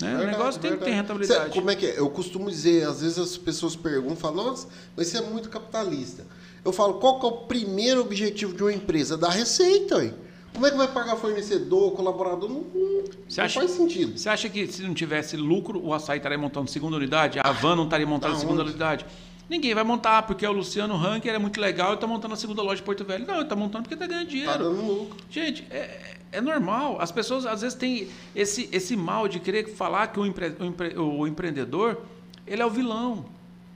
[0.00, 0.08] Né?
[0.08, 0.90] Verdade, o negócio tem verdade.
[0.90, 1.50] que ter rentabilidade.
[1.50, 1.98] como é que é?
[1.98, 6.24] Eu costumo dizer, às vezes as pessoas perguntam, falam, nossa, mas você é muito capitalista.
[6.64, 9.16] Eu falo, qual que é o primeiro objetivo de uma empresa?
[9.16, 10.14] Dar receita, hein?
[10.52, 12.48] Como é que vai pagar fornecedor, colaborador?
[12.48, 14.18] Não, não, acha, faz sentido.
[14.18, 17.38] Você acha que se não tivesse lucro, o açaí estaria montando segunda unidade?
[17.42, 19.06] A Van não estaria montando tá segunda unidade?
[19.48, 22.62] Ninguém vai montar, porque o Luciano Ranker é muito legal e está montando a segunda
[22.62, 23.26] loja de Porto Velho.
[23.26, 24.52] Não, ele está montando porque está ganhando dinheiro.
[24.52, 25.16] Tá dando lucro.
[25.30, 27.00] Gente, é, é normal.
[27.00, 30.64] As pessoas às vezes têm esse, esse mal de querer falar que o, empre, o,
[30.64, 32.02] empre, o empreendedor
[32.46, 33.26] ele é o vilão.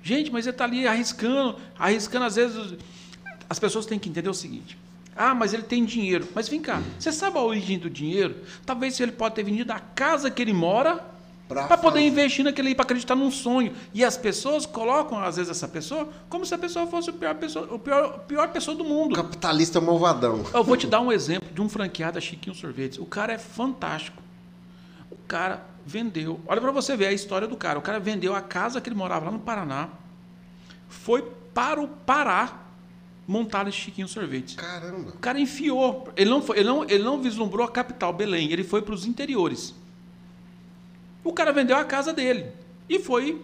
[0.03, 2.75] Gente, mas ele está ali arriscando, arriscando às vezes.
[3.49, 4.79] As pessoas têm que entender o seguinte.
[5.15, 6.27] Ah, mas ele tem dinheiro.
[6.35, 8.37] Mas vem cá, você sabe a origem do dinheiro?
[8.65, 11.12] Talvez ele pode ter vendido a casa que ele mora
[11.55, 13.73] para poder investir naquele para acreditar num sonho.
[13.93, 17.35] E as pessoas colocam, às vezes, essa pessoa como se a pessoa fosse a pior
[17.35, 19.15] pessoa, o pior, pior pessoa do mundo.
[19.15, 20.45] Capitalista malvadão.
[20.53, 22.99] Eu vou te dar um exemplo de um franqueado da Chiquinho Sorvetes.
[22.99, 24.23] O cara é fantástico.
[25.11, 26.41] O cara vendeu.
[26.47, 27.79] Olha para você ver a história do cara.
[27.79, 29.89] O cara vendeu a casa que ele morava lá no Paraná,
[30.89, 31.23] foi
[31.55, 32.61] para o Pará
[33.27, 34.57] montar esse Chiquinho Sorvetes.
[34.57, 35.11] Caramba.
[35.11, 36.09] O cara enfiou.
[36.17, 38.51] Ele não, foi, ele não, ele não vislumbrou a capital, Belém.
[38.51, 39.75] Ele foi para os interiores.
[41.25, 42.47] O cara vendeu a casa dele
[42.89, 43.41] e foi,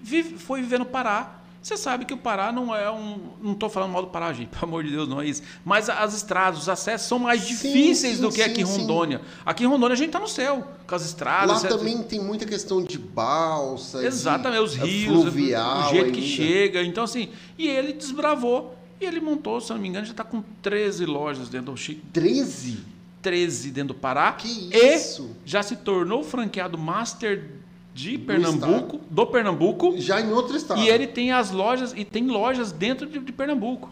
[0.00, 1.38] vive, foi viver no Pará.
[1.62, 3.20] Você sabe que o Pará não é um.
[3.40, 5.42] Não estou falando mal do Pará, gente, pelo amor de Deus, não é isso.
[5.64, 9.20] Mas as estradas, os acessos são mais difíceis sim, do que sim, aqui em Rondônia.
[9.46, 11.62] Aqui em Rondônia a gente está no céu, com as estradas.
[11.62, 14.04] Lá também tem muita questão de balsa.
[14.04, 16.10] Exatamente, de, os rios, o jeito ainda.
[16.10, 16.82] que chega.
[16.82, 18.76] Então, assim, e ele desbravou.
[19.00, 22.02] E ele montou, se não me engano, já está com 13 lojas dentro do Chico.
[22.12, 22.91] 13?
[23.22, 24.32] 13 dentro do Pará.
[24.32, 25.34] Que isso?
[25.46, 27.50] E já se tornou franqueado master
[27.94, 29.00] de do Pernambuco, estado.
[29.10, 29.94] do Pernambuco.
[29.98, 30.80] Já em outro estado.
[30.80, 33.90] E ele tem as lojas e tem lojas dentro de, de Pernambuco.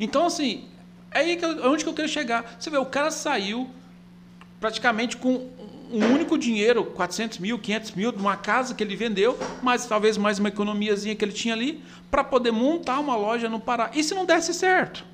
[0.00, 0.64] Então assim,
[1.10, 2.56] é aí que eu, onde que eu quero chegar.
[2.58, 3.68] Você vê, o cara saiu
[4.60, 5.48] praticamente com
[5.90, 10.16] um único dinheiro, 400 mil, 500 mil, de uma casa que ele vendeu, mas talvez
[10.16, 13.90] mais uma economiazinha que ele tinha ali, para poder montar uma loja no Pará.
[13.94, 15.04] E se não desse certo?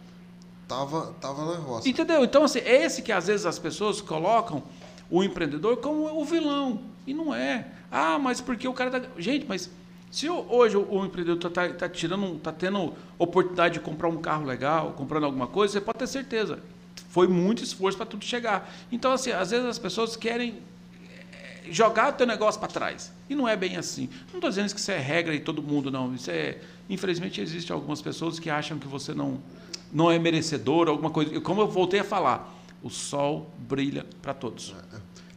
[0.72, 1.86] Tava, tava na roça.
[1.86, 2.24] Entendeu?
[2.24, 4.62] Então, assim, é esse que às vezes as pessoas colocam
[5.10, 6.80] o empreendedor como o vilão.
[7.06, 7.66] E não é.
[7.90, 9.06] Ah, mas porque o cara tá.
[9.18, 9.68] Gente, mas
[10.10, 14.92] se hoje o empreendedor está tá tirando, tá tendo oportunidade de comprar um carro legal,
[14.92, 16.58] comprando alguma coisa, você pode ter certeza.
[17.10, 18.72] Foi muito esforço para tudo chegar.
[18.90, 20.58] Então, assim, às vezes as pessoas querem
[21.04, 23.12] eh, jogar o teu negócio para trás.
[23.28, 24.08] E não é bem assim.
[24.28, 26.14] Não estou dizendo que isso é regra e todo mundo, não.
[26.14, 26.58] Isso é.
[26.88, 29.38] Infelizmente, existem algumas pessoas que acham que você não
[29.93, 31.40] não é merecedor, alguma coisa.
[31.40, 34.74] Como eu voltei a falar, o sol brilha para todos.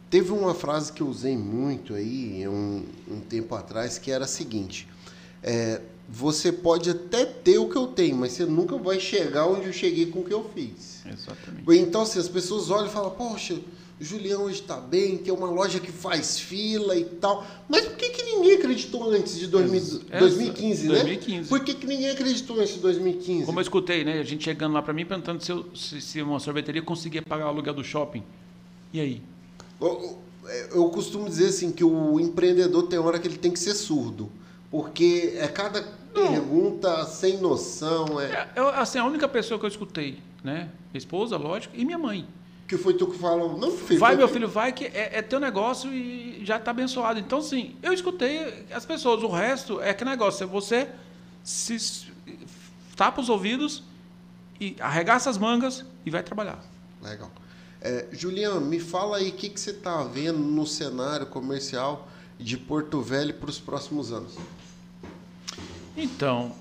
[0.08, 4.28] Teve uma frase que eu usei muito aí um, um tempo atrás que era a
[4.28, 4.88] seguinte:
[5.42, 9.66] é, você pode até ter o que eu tenho, mas você nunca vai chegar onde
[9.66, 11.04] eu cheguei com o que eu fiz.
[11.04, 11.80] Exatamente.
[11.80, 13.58] Então, assim, as pessoas olham e falam, poxa,
[13.98, 17.46] Julião hoje está bem, tem uma loja que faz fila e tal.
[17.66, 21.46] Mas por que, que ninguém acreditou antes de 2000, Essa, 2015, 2015, né?
[21.48, 23.46] Por que, que ninguém acreditou antes de 2015?
[23.46, 24.18] Como eu escutei, né?
[24.20, 27.46] A gente chegando lá para mim perguntando se, eu, se, se, uma sorveteria conseguia pagar
[27.46, 28.22] o aluguel do shopping.
[28.92, 29.22] E aí?
[29.80, 30.18] Eu,
[30.74, 34.30] eu costumo dizer assim que o empreendedor tem hora que ele tem que ser surdo.
[34.70, 35.80] Porque é cada
[36.14, 36.28] Não.
[36.28, 38.20] pergunta sem noção.
[38.20, 38.26] É...
[38.26, 40.68] é eu, assim, a única pessoa que eu escutei, né?
[40.92, 42.26] Minha esposa, lógico, e minha mãe.
[42.66, 44.00] Que foi tu que falou, não filho.
[44.00, 47.18] Vai, meu filho, vai, que é, é teu negócio e já está abençoado.
[47.20, 50.88] Então, sim, eu escutei as pessoas, o resto é que negócio, é você
[51.44, 52.12] se
[52.96, 53.84] tapa os ouvidos
[54.60, 56.58] e arregaça as mangas e vai trabalhar.
[57.02, 57.30] Legal.
[57.80, 62.56] É, Juliano, me fala aí o que, que você está vendo no cenário comercial de
[62.56, 64.34] Porto Velho para os próximos anos.
[65.96, 66.52] Então,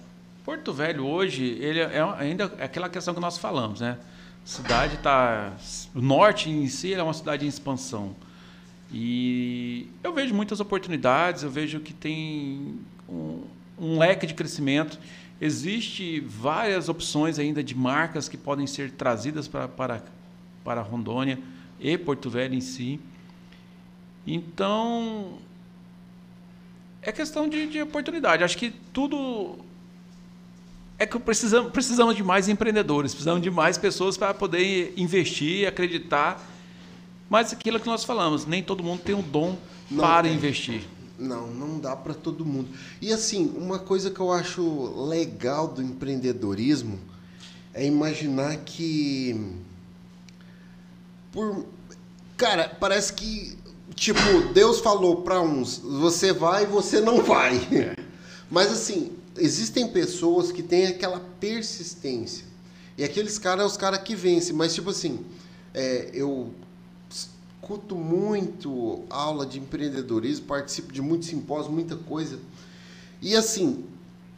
[0.44, 3.98] Porto Velho hoje, ele é ainda é aquela questão que nós falamos, né?
[4.46, 5.54] Cidade está.
[5.94, 8.16] O norte em si é uma cidade em expansão.
[8.94, 13.42] E eu vejo muitas oportunidades, eu vejo que tem um,
[13.78, 15.00] um leque de crescimento.
[15.42, 20.04] Existe várias opções ainda de marcas que podem ser trazidas para, para,
[20.64, 21.40] para Rondônia
[21.80, 23.00] e Porto Velho em si.
[24.26, 25.40] Então,
[27.02, 28.44] é questão de, de oportunidade.
[28.44, 29.58] Acho que tudo
[30.98, 36.42] é que precisamos, precisamos de mais empreendedores, precisamos de mais pessoas para poder investir, acreditar.
[37.30, 39.58] Mas aquilo que nós falamos, nem todo mundo tem um dom
[39.90, 40.36] não para tem.
[40.36, 40.84] investir.
[41.18, 42.70] Não, não dá para todo mundo.
[43.02, 47.00] E assim, uma coisa que eu acho legal do empreendedorismo
[47.74, 49.54] é imaginar que
[51.32, 51.66] por
[52.38, 53.58] cara, parece que
[53.96, 57.58] tipo, Deus falou para uns, você vai e você não vai.
[57.72, 57.96] É.
[58.50, 62.46] Mas assim, existem pessoas que têm aquela persistência.
[62.98, 64.56] E aqueles caras, os caras que vencem.
[64.56, 65.26] Mas, tipo assim,
[65.74, 66.54] é, eu
[67.10, 72.40] escuto muito aula de empreendedorismo, participo de muitos simpósios, muita coisa.
[73.22, 73.84] E, assim,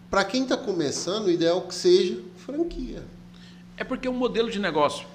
[0.09, 3.03] para quem está começando, o ideal é que seja franquia.
[3.75, 5.05] É porque é um modelo de negócio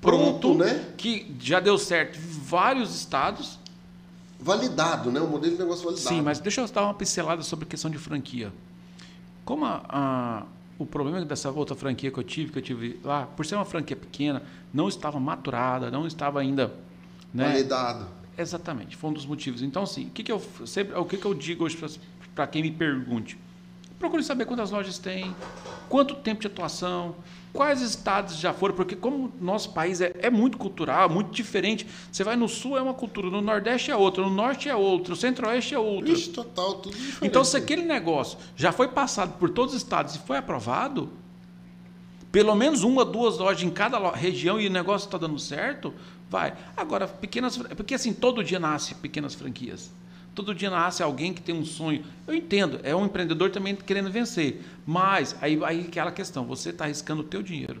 [0.00, 0.84] pronto, pronto né?
[0.96, 3.58] que já deu certo em vários estados.
[4.38, 5.20] Validado, né?
[5.20, 6.08] Um modelo de negócio validado.
[6.08, 8.52] Sim, mas deixa eu dar uma pincelada sobre a questão de franquia.
[9.46, 10.42] Como a, a,
[10.76, 13.64] o problema dessa outra franquia que eu tive, que eu tive lá, por ser uma
[13.64, 14.42] franquia pequena,
[14.74, 16.74] não estava maturada, não estava ainda.
[17.32, 17.44] Né?
[17.52, 18.08] Validado.
[18.36, 19.62] Exatamente, foi um dos motivos.
[19.62, 21.78] Então, assim, o que, que eu sempre, o que, que eu digo hoje
[22.34, 23.38] para quem me pergunte?
[23.98, 25.34] Procure saber quantas lojas tem,
[25.88, 27.16] quanto tempo de atuação,
[27.56, 31.86] quais estados já foram, porque como nosso país é, é, muito cultural, muito diferente.
[32.12, 35.10] Você vai no sul é uma cultura, no nordeste é outra, no norte é outra,
[35.10, 36.12] no centro-oeste é outra.
[36.12, 37.26] Ixi, total, tudo diferente.
[37.26, 41.10] Então, se aquele negócio já foi passado por todos os estados e foi aprovado,
[42.30, 45.94] pelo menos uma, duas lojas em cada região e o negócio está dando certo,
[46.28, 46.52] vai.
[46.76, 47.56] Agora, pequenas.
[47.56, 49.90] Porque assim, todo dia nasce pequenas franquias.
[50.36, 52.04] Todo dia nasce alguém que tem um sonho.
[52.26, 54.62] Eu entendo, é um empreendedor também querendo vencer.
[54.84, 57.80] Mas aí, aí aquela questão, você está arriscando o teu dinheiro.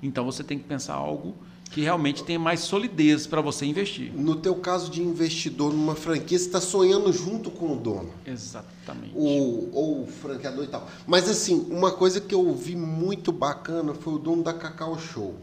[0.00, 1.34] Então você tem que pensar algo
[1.72, 4.12] que realmente tenha mais solidez para você investir.
[4.14, 8.10] No teu caso de investidor numa franquia, você está sonhando junto com o dono.
[8.24, 9.12] Exatamente.
[9.12, 10.88] O, ou o franqueador e tal.
[11.08, 15.34] Mas assim, uma coisa que eu ouvi muito bacana foi o dono da Cacau Show.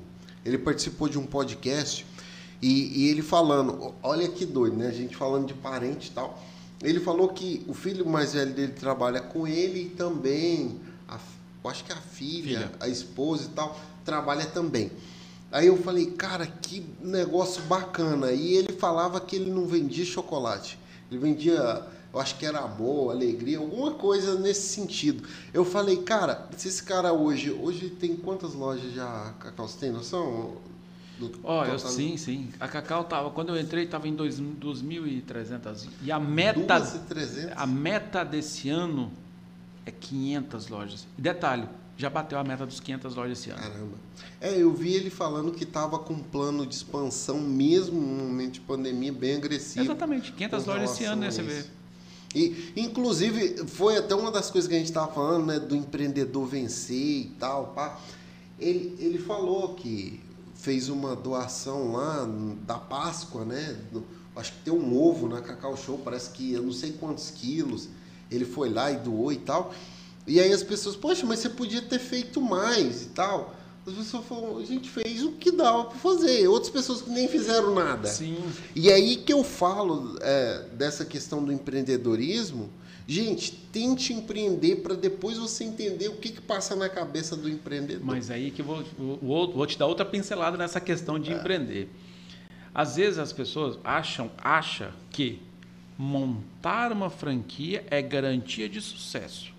[0.46, 2.06] Ele participou de um podcast
[2.62, 4.88] e, e, ele falando, olha que doido, né?
[4.88, 6.40] A gente falando de parente e tal.
[6.84, 11.18] Ele falou que o filho mais velho dele trabalha com ele e também, a,
[11.66, 14.92] acho que a filha, filha, a esposa e tal, trabalha também.
[15.52, 18.32] Aí eu falei, cara, que negócio bacana.
[18.32, 20.80] E ele falava que ele não vendia chocolate.
[21.10, 25.28] Ele vendia, eu acho que era amor, alegria, alguma coisa nesse sentido.
[25.54, 29.68] Eu falei, cara, se esse cara hoje, hoje tem quantas lojas já, Cacau?
[29.68, 30.56] Você tem noção?
[31.44, 32.50] Olha, sim, sim.
[32.60, 35.88] A Cacau tava, quando eu entrei, estava em 2.300.
[36.02, 37.54] E a meta, 2.300?
[37.56, 39.12] a meta desse ano
[39.86, 41.08] é 500 lojas.
[41.18, 41.68] E detalhe,
[41.98, 43.62] já bateu a meta dos 500 lojas esse ano.
[43.62, 43.98] Caramba.
[44.40, 48.54] É, eu vi ele falando que estava com um plano de expansão mesmo num momento
[48.54, 49.86] de pandemia bem agressivo.
[49.86, 51.64] Exatamente, 500 lojas esse ano, né, você vê.
[52.34, 56.46] E, inclusive, foi até uma das coisas que a gente estava falando, né, do empreendedor
[56.48, 58.00] vencer e tal, pá.
[58.58, 60.21] Ele, ele falou que
[60.62, 62.28] fez uma doação lá
[62.66, 63.78] da Páscoa, né?
[64.36, 67.90] Acho que tem um ovo na Cacau Show, parece que eu não sei quantos quilos.
[68.30, 69.74] Ele foi lá e doou e tal.
[70.26, 73.56] E aí as pessoas, poxa, mas você podia ter feito mais e tal.
[73.86, 76.48] As pessoas falam, a gente fez o que dava para fazer.
[76.48, 78.08] Outras pessoas que nem fizeram nada.
[78.08, 78.38] Sim.
[78.76, 82.70] E aí que eu falo é, dessa questão do empreendedorismo,
[83.12, 88.06] Gente, tente empreender para depois você entender o que, que passa na cabeça do empreendedor.
[88.06, 88.86] Mas aí que eu vou,
[89.22, 91.36] vou, vou te dar outra pincelada nessa questão de é.
[91.36, 91.90] empreender.
[92.74, 95.42] Às vezes as pessoas acham, acham que
[95.98, 99.54] montar uma franquia é garantia de sucesso.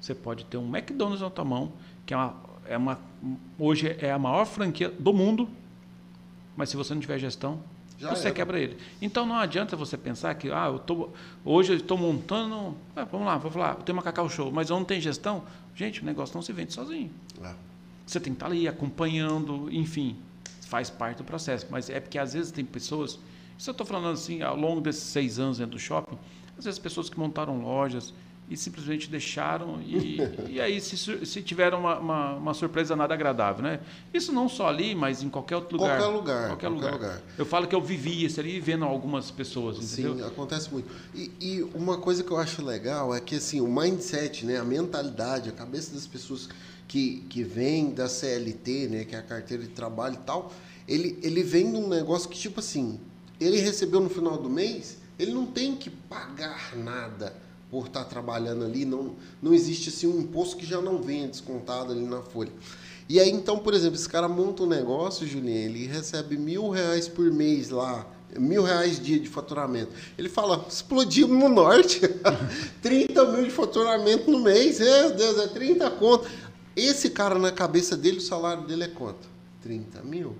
[0.00, 1.72] Você pode ter um McDonald's na tua mão,
[2.04, 3.00] que é uma, é uma,
[3.56, 5.48] hoje é a maior franquia do mundo,
[6.56, 7.62] mas se você não tiver gestão,
[7.98, 8.76] já você quebra ele.
[9.00, 11.10] Então não adianta você pensar que ah, eu tô,
[11.44, 12.76] hoje eu estou montando.
[12.94, 15.44] Ah, vamos lá, vou falar, eu tenho uma Cacau Show, mas eu não tenho gestão.
[15.74, 17.10] Gente, o negócio não se vende sozinho.
[17.42, 17.54] É.
[18.06, 20.16] Você tem que estar ali acompanhando, enfim,
[20.62, 21.66] faz parte do processo.
[21.70, 23.18] Mas é porque às vezes tem pessoas.
[23.56, 26.18] Isso eu estou falando assim, ao longo desses seis anos dentro do shopping,
[26.58, 28.12] às vezes pessoas que montaram lojas,
[28.48, 30.18] e simplesmente deixaram e,
[30.50, 33.80] e aí se, se tiveram uma, uma, uma, surpresa nada agradável, né?
[34.12, 35.98] Isso não só ali, mas em qualquer outro lugar.
[35.98, 36.48] Qualquer lugar.
[36.48, 36.92] Qualquer, qualquer lugar.
[36.92, 37.22] lugar.
[37.38, 40.16] Eu falo que eu vivi isso ali vendo algumas pessoas, entendeu?
[40.16, 40.88] Sim, acontece muito.
[41.14, 44.64] E, e, uma coisa que eu acho legal é que assim, o mindset, né, a
[44.64, 46.48] mentalidade, a cabeça das pessoas
[46.86, 50.52] que, que vêm da CLT, né, que é a carteira de trabalho e tal,
[50.86, 53.00] ele, ele vem de um negócio que tipo assim,
[53.40, 57.43] ele recebeu no final do mês, ele não tem que pagar nada
[57.74, 61.90] por estar trabalhando ali, não, não existe assim um imposto que já não venha descontado
[61.90, 62.52] ali na folha.
[63.08, 67.08] E aí, então, por exemplo, esse cara monta um negócio, Julinho, ele recebe mil reais
[67.08, 68.06] por mês lá,
[68.38, 69.90] mil reais dia de faturamento.
[70.16, 72.00] Ele fala, explodimos no norte,
[72.80, 76.30] 30 mil de faturamento no mês, meu Deus, é 30 conto.
[76.76, 79.28] Esse cara, na cabeça dele, o salário dele é quanto?
[79.64, 80.36] 30 mil?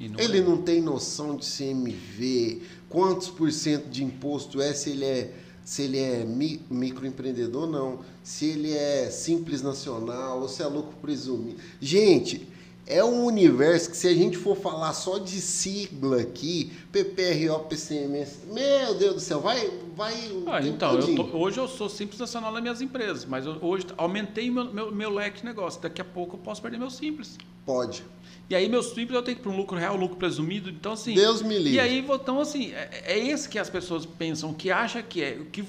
[0.00, 0.40] Não ele é.
[0.40, 5.34] não tem noção de CMV, quantos por cento de imposto é, se ele é
[5.68, 10.96] se ele é mi, microempreendedor não, se ele é simples nacional, ou se é lucro
[10.96, 11.58] presumido.
[11.78, 12.48] Gente,
[12.86, 18.46] é um universo que se a gente for falar só de sigla aqui, PPRO, PCMS,
[18.50, 20.14] meu Deus do céu, vai, vai.
[20.46, 23.88] Ah, então, eu tô, hoje eu sou simples nacional nas minhas empresas, mas eu, hoje
[23.98, 25.82] aumentei meu, meu, meu leque de negócio.
[25.82, 27.36] Daqui a pouco eu posso perder meu simples.
[27.66, 28.02] Pode.
[28.50, 30.70] E aí meus simples eu tenho que ir para um lucro real, lucro presumido.
[30.70, 31.14] Então, assim.
[31.14, 31.74] Deus me livre.
[31.74, 35.38] E aí, então, assim, é, é esse que as pessoas pensam, que acha que é.
[35.52, 35.64] Que,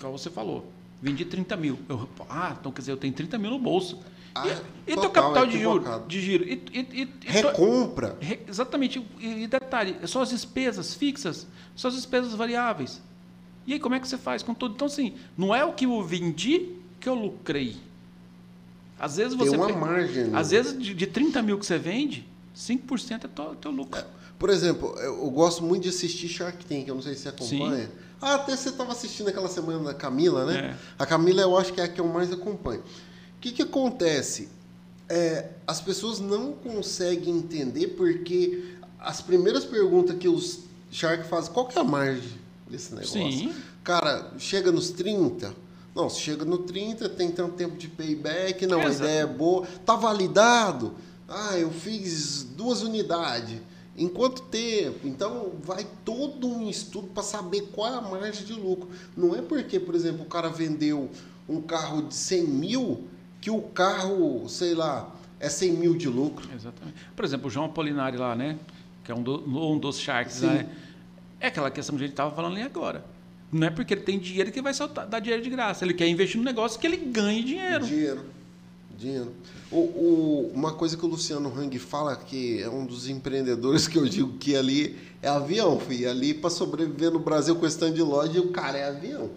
[0.00, 0.72] como você falou,
[1.02, 1.78] vendi 30 mil.
[1.88, 3.98] Eu, ah, então quer dizer, eu tenho 30 mil no bolso.
[4.34, 4.46] Ah,
[4.86, 6.04] e, e teu capital de giro?
[6.06, 8.16] De giro e, e, e, Recompra.
[8.20, 9.04] Re, exatamente.
[9.20, 13.02] E, detalhe, são as despesas fixas, são as despesas variáveis.
[13.66, 14.74] E aí, como é que você faz com tudo?
[14.74, 17.76] Então, assim, não é o que eu vendi que eu lucrei?
[18.98, 19.56] Às vezes Tem você.
[19.56, 20.38] uma pe- margem, né?
[20.38, 22.26] Às vezes, de, de 30 mil que você vende,
[22.56, 24.02] 5% é teu, teu lucro.
[24.38, 27.90] Por exemplo, eu, gosto muito de assistir Shark Tank, eu não sei se você acompanha.
[28.20, 30.58] Ah, até você estava assistindo aquela semana da Camila, né?
[30.58, 30.76] É.
[30.98, 32.80] A Camila eu acho que é a que eu mais acompanho.
[32.80, 34.48] O que, que acontece?
[35.08, 40.60] É, as pessoas não conseguem entender porque as primeiras perguntas que os
[40.90, 42.32] Shark fazem, qual que é a margem
[42.68, 43.12] desse negócio?
[43.20, 43.52] Sim.
[43.84, 45.54] Cara, chega nos 30?
[45.94, 49.04] Não, se chega no 30, tem tanto tempo de payback, não, a Exato.
[49.04, 49.66] ideia é boa.
[49.84, 50.94] Tá validado?
[51.28, 53.60] Ah, eu fiz duas unidades.
[53.96, 55.08] Em quanto tempo?
[55.08, 58.88] Então, vai todo um estudo para saber qual é a margem de lucro.
[59.16, 61.10] Não é porque, por exemplo, o cara vendeu
[61.48, 63.08] um carro de 100 mil
[63.40, 66.48] que o carro, sei lá, é 100 mil de lucro.
[66.54, 66.96] Exatamente.
[67.16, 68.56] Por exemplo, o João Apolinari lá, né?
[69.02, 70.46] Que é um, do- um dos Sharks, Sim.
[70.46, 70.68] né?
[71.40, 73.04] É aquela questão que a gente estava falando ali agora.
[73.50, 75.84] Não é porque ele tem dinheiro que vai soltar, dar dinheiro de graça.
[75.84, 77.86] Ele quer investir num negócio que ele ganhe dinheiro.
[77.86, 78.20] Dinheiro.
[78.98, 79.32] Dinheiro.
[79.70, 83.96] O, o- uma coisa que o Luciano Hang fala, que é um dos empreendedores que
[83.96, 86.10] eu digo que ali é avião, filho.
[86.10, 89.30] Ali para sobreviver no Brasil com stand de loja, o cara é avião.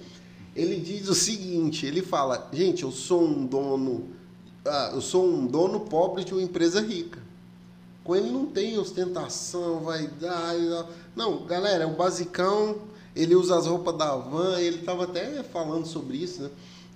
[0.55, 4.09] Ele diz o seguinte, ele fala, gente, eu sou um dono,
[4.65, 7.19] ah, eu sou um dono pobre de uma empresa rica.
[8.03, 10.85] Com ele não tem ostentação, vaidade.
[11.15, 12.79] Não, galera, é o basicão.
[13.15, 14.59] Ele usa as roupas da van.
[14.59, 16.49] Ele estava até falando sobre isso, né?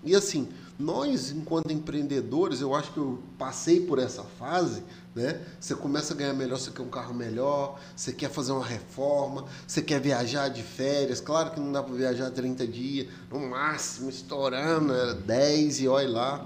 [0.04, 0.48] E assim,
[0.78, 4.84] nós, enquanto empreendedores, eu acho que eu passei por essa fase,
[5.16, 5.42] né?
[5.60, 9.46] Você começa a ganhar melhor, você quer um carro melhor, você quer fazer uma reforma,
[9.66, 11.20] você quer viajar de férias.
[11.20, 16.10] Claro que não dá para viajar 30 dias, no máximo, estourando, era 10 e olha
[16.10, 16.46] lá.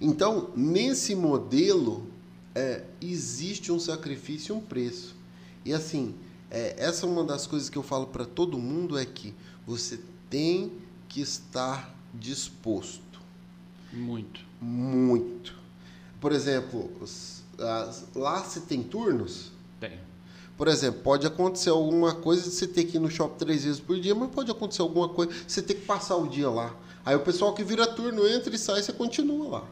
[0.00, 2.06] Então, nesse modelo,
[2.54, 5.16] é, existe um sacrifício e um preço.
[5.64, 6.14] E assim,
[6.54, 9.34] é, essa é uma das coisas que eu falo para todo mundo é que
[9.66, 9.98] você
[10.30, 10.72] tem
[11.08, 13.20] que estar disposto
[13.92, 14.40] Muito.
[14.60, 15.52] muito.
[16.20, 16.90] Por exemplo,
[18.14, 19.50] lá você tem turnos.
[19.80, 19.98] Tem.
[20.56, 23.80] Por exemplo, pode acontecer alguma coisa de você ter que ir no shopping três vezes
[23.80, 26.74] por dia, mas pode acontecer alguma coisa, você ter que passar o dia lá.
[27.04, 29.68] Aí o pessoal que vira turno entra e sai, você continua lá.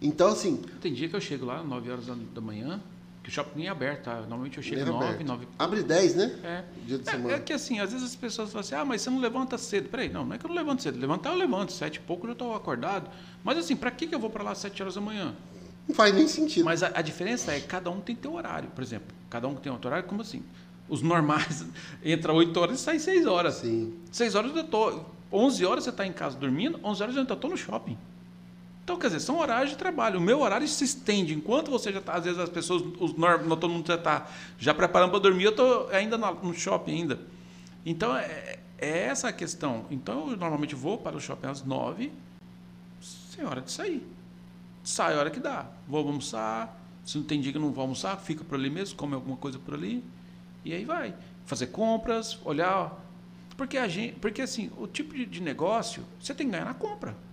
[0.00, 2.80] Então, assim, Tem dia que eu chego lá, 9 horas da manhã,
[3.26, 4.20] que o shopping nem é aberto, tá?
[4.20, 5.26] Normalmente eu chego Era 9, aberto.
[5.26, 6.38] 9 abre 10, né?
[6.44, 6.64] É.
[6.86, 7.34] Dia de É, semana.
[7.34, 9.88] é que assim, às vezes as pessoas falam assim, ah, mas você não levanta cedo.
[9.88, 10.96] Peraí, não, não é que eu não levanto cedo.
[10.96, 13.10] Levantar eu levanto, sete e pouco eu já estou acordado.
[13.42, 15.34] Mas assim, para que, que eu vou para lá às sete horas da manhã?
[15.88, 16.64] Não faz nem sentido.
[16.64, 18.68] Mas a, a diferença é que cada um tem teu horário.
[18.70, 20.44] Por exemplo, cada um tem outro horário, como assim?
[20.88, 21.66] Os normais
[22.04, 23.54] entra 8 horas e sai 6 horas.
[23.56, 23.92] Sim.
[24.12, 25.00] 6 horas eu tô.
[25.32, 27.98] 11 horas você está em casa dormindo, 11 horas eu ainda estou no shopping.
[28.86, 30.20] Então, quer dizer, são horários de trabalho.
[30.20, 31.34] O meu horário se estende.
[31.34, 33.12] Enquanto você já está, às vezes as pessoas, os
[33.58, 37.18] todo mundo já está já preparando para dormir, eu estou ainda no shopping ainda.
[37.84, 39.86] Então, é, é essa a questão.
[39.90, 42.12] Então, eu normalmente vou para o shopping às 9,
[43.00, 44.06] sem hora de sair.
[44.84, 45.66] Sai a hora que dá.
[45.88, 46.80] Vou almoçar.
[47.04, 49.58] Se não tem dia que não vou almoçar, fica por ali mesmo, come alguma coisa
[49.58, 50.04] por ali.
[50.64, 51.12] E aí vai.
[51.44, 52.96] Fazer compras, olhar.
[53.56, 57.26] Porque, a gente, porque assim, o tipo de negócio, você tem que ganhar na compra.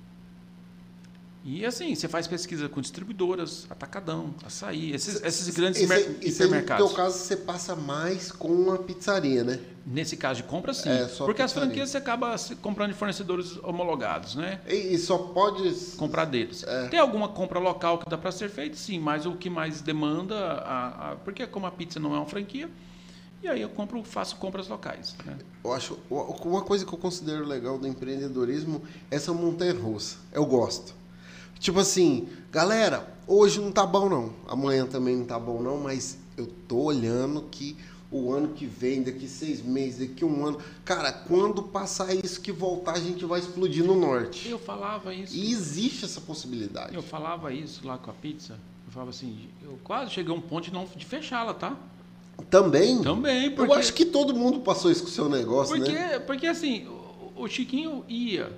[1.45, 6.41] E assim, você faz pesquisa com distribuidoras, atacadão, açaí, esses, esses grandes Esse- mer- esse
[6.41, 6.87] aí, no hipermercados.
[6.87, 9.59] teu caso, você passa mais com a pizzaria, né?
[9.85, 10.87] Nesse caso de compra, sim.
[10.87, 14.61] É, porque as franquias você acaba comprando de fornecedores homologados, né?
[14.65, 15.69] E, e só pode.
[15.97, 16.63] comprar deles.
[16.63, 16.87] É.
[16.87, 20.35] Tem alguma compra local que dá para ser feita, sim, mas o que mais demanda,
[20.37, 22.69] a, a- porque como a pizza não é uma franquia,
[23.43, 25.13] e aí eu compro, faço compras locais.
[25.25, 25.37] Né?
[25.61, 25.99] Eu acho.
[26.09, 30.15] Uma coisa que eu considero legal do empreendedorismo é essa montanha russa.
[30.31, 31.02] Eu gosto.
[31.63, 34.33] Tipo assim, galera, hoje não tá bom não.
[34.49, 37.77] Amanhã também não tá bom não, mas eu tô olhando que
[38.11, 40.57] o ano que vem, daqui seis meses, daqui um ano.
[40.83, 44.49] Cara, quando passar isso que voltar, a gente vai explodir no norte.
[44.49, 45.33] Eu falava isso.
[45.33, 46.93] E existe essa possibilidade.
[46.93, 48.59] Eu falava isso lá com a pizza.
[48.85, 51.77] Eu falava assim, eu quase cheguei a um ponto de, não, de fechá-la, tá?
[52.49, 53.01] Também.
[53.01, 53.71] Também, porque.
[53.71, 56.19] Eu acho que todo mundo passou isso com o seu negócio, Porque, né?
[56.19, 58.51] porque assim, o, o Chiquinho ia.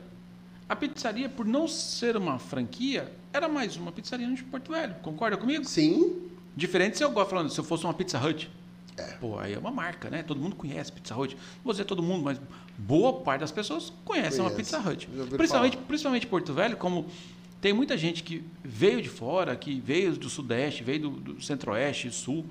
[0.68, 4.96] A pizzaria, por não ser uma franquia, era mais uma pizzaria de Porto Velho.
[4.96, 5.64] Concorda comigo?
[5.64, 6.30] Sim.
[6.56, 8.50] Diferente se eu gosto falando, se eu fosse uma Pizza Hut.
[9.20, 10.24] Pô, aí é uma marca, né?
[10.24, 11.36] Todo mundo conhece Pizza Hut.
[11.36, 12.40] Não vou dizer todo mundo, mas
[12.78, 14.72] boa parte das pessoas conhecem uma Conhece.
[14.72, 15.08] Pizza Hut.
[15.38, 15.88] Principalmente, falar.
[15.88, 17.06] principalmente Porto Velho, como
[17.62, 22.10] tem muita gente que veio de fora, que veio do Sudeste, veio do, do Centro-Oeste,
[22.10, 22.46] Sul.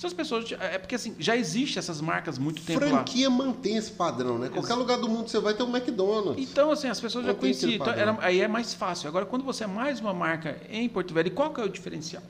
[0.00, 0.50] Essas pessoas.
[0.52, 2.88] É porque assim, já existe essas marcas muito tempo lá.
[2.88, 4.48] Franquia mantém esse padrão, né?
[4.48, 6.42] Qualquer lugar do mundo você vai ter um McDonald's.
[6.50, 7.72] Então, assim, as pessoas já conheciam.
[7.72, 9.08] Então, era- aí é mais fácil.
[9.08, 12.22] Agora, quando você é mais uma marca em Porto Velho, qual que é o diferencial?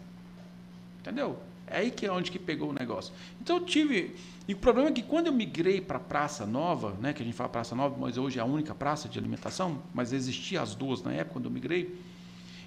[1.00, 1.38] Entendeu?
[1.64, 3.12] É aí que é onde que pegou o negócio.
[3.40, 4.16] Então eu tive.
[4.48, 7.24] E o problema é que quando eu migrei para a Praça Nova, né, que a
[7.24, 10.74] gente fala Praça Nova, mas hoje é a única praça de alimentação, mas existia as
[10.74, 11.96] duas na época quando eu migrei,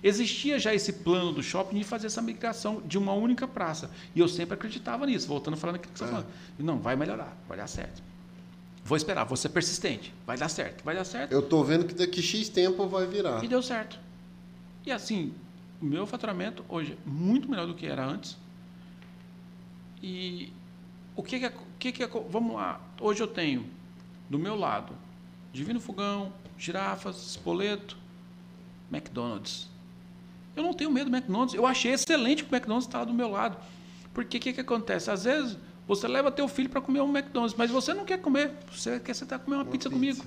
[0.03, 3.89] existia já esse plano do shopping de fazer essa migração de uma única praça.
[4.13, 6.07] E eu sempre acreditava nisso, voltando falando aquilo que você é.
[6.09, 6.27] falando.
[6.59, 8.03] Não, vai melhorar, vai dar certo.
[8.83, 10.13] Vou esperar, vou ser persistente.
[10.27, 11.31] Vai dar certo, vai dar certo.
[11.31, 13.43] Eu estou vendo que daqui X tempo vai virar.
[13.43, 13.97] E deu certo.
[14.85, 15.33] E assim,
[15.81, 18.37] o meu faturamento hoje é muito melhor do que era antes.
[20.01, 20.51] E
[21.15, 22.07] o que, que, é, que, que é.
[22.07, 22.81] Vamos lá.
[22.99, 23.65] Hoje eu tenho
[24.29, 24.93] do meu lado
[25.53, 27.97] Divino Fogão, Girafas, Espoleto,
[28.91, 29.69] McDonald's.
[30.55, 31.55] Eu não tenho medo do McDonald's.
[31.55, 33.57] Eu achei excelente que o McDonald's estava do meu lado.
[34.13, 35.09] Porque o que, que acontece?
[35.09, 35.57] Às vezes
[35.87, 39.13] você leva teu filho para comer um McDonald's, mas você não quer comer, você quer
[39.13, 40.23] sentar comer uma, uma pizza, pizza, comigo.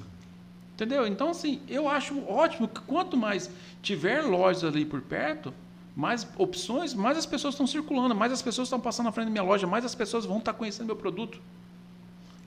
[0.74, 1.06] Entendeu?
[1.06, 3.50] Então, assim, eu acho ótimo que quanto mais
[3.80, 5.54] tiver lojas ali por perto,
[5.94, 9.30] mais opções, mais as pessoas estão circulando, mais as pessoas estão passando na frente da
[9.30, 11.40] minha loja, mais as pessoas vão estar conhecendo meu produto.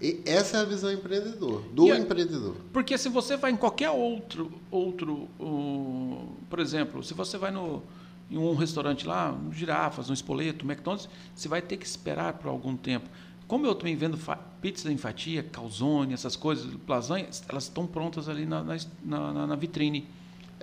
[0.02, 2.56] E essa é a visão empreendedor, do empreendedor.
[2.72, 7.84] Porque se você vai em qualquer outro, outro uh, por exemplo, se você vai no,
[8.32, 12.34] em um restaurante lá, no Girafas, no Espoleto, no McDonald's, você vai ter que esperar
[12.34, 13.10] por algum tempo.
[13.46, 14.18] Como eu também vendo
[14.62, 19.56] pizza em fatia, calzone, essas coisas, lasanha, elas estão prontas ali na, na, na, na
[19.56, 20.08] vitrine.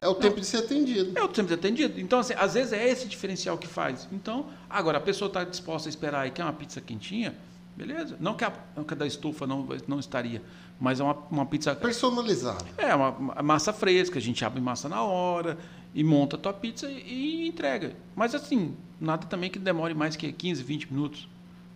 [0.01, 1.19] É o tempo de ser atendido.
[1.19, 2.01] É o tempo de ser atendido.
[2.01, 4.07] Então, assim, às vezes é esse diferencial que faz.
[4.13, 7.35] Então, agora, a pessoa está disposta a esperar e quer uma pizza quentinha,
[7.77, 8.17] beleza.
[8.19, 10.43] Não que a, não que a da estufa não, não estaria,
[10.81, 11.75] mas é uma, uma pizza...
[11.75, 12.65] Personalizada.
[12.79, 15.59] É, uma, uma massa fresca, a gente abre massa na hora
[15.95, 17.95] e monta a tua pizza e, e entrega.
[18.15, 21.29] Mas, assim, nada também que demore mais que 15, 20 minutos.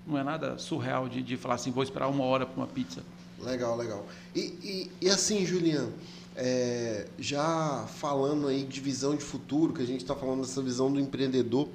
[0.06, 3.02] Não é nada surreal de, de falar assim, vou esperar uma hora para uma pizza.
[3.38, 4.06] Legal, legal.
[4.34, 5.92] E, e, e assim, Juliano,
[6.36, 10.92] é, já falando aí de visão de futuro, que a gente está falando dessa visão
[10.92, 11.68] do empreendedor,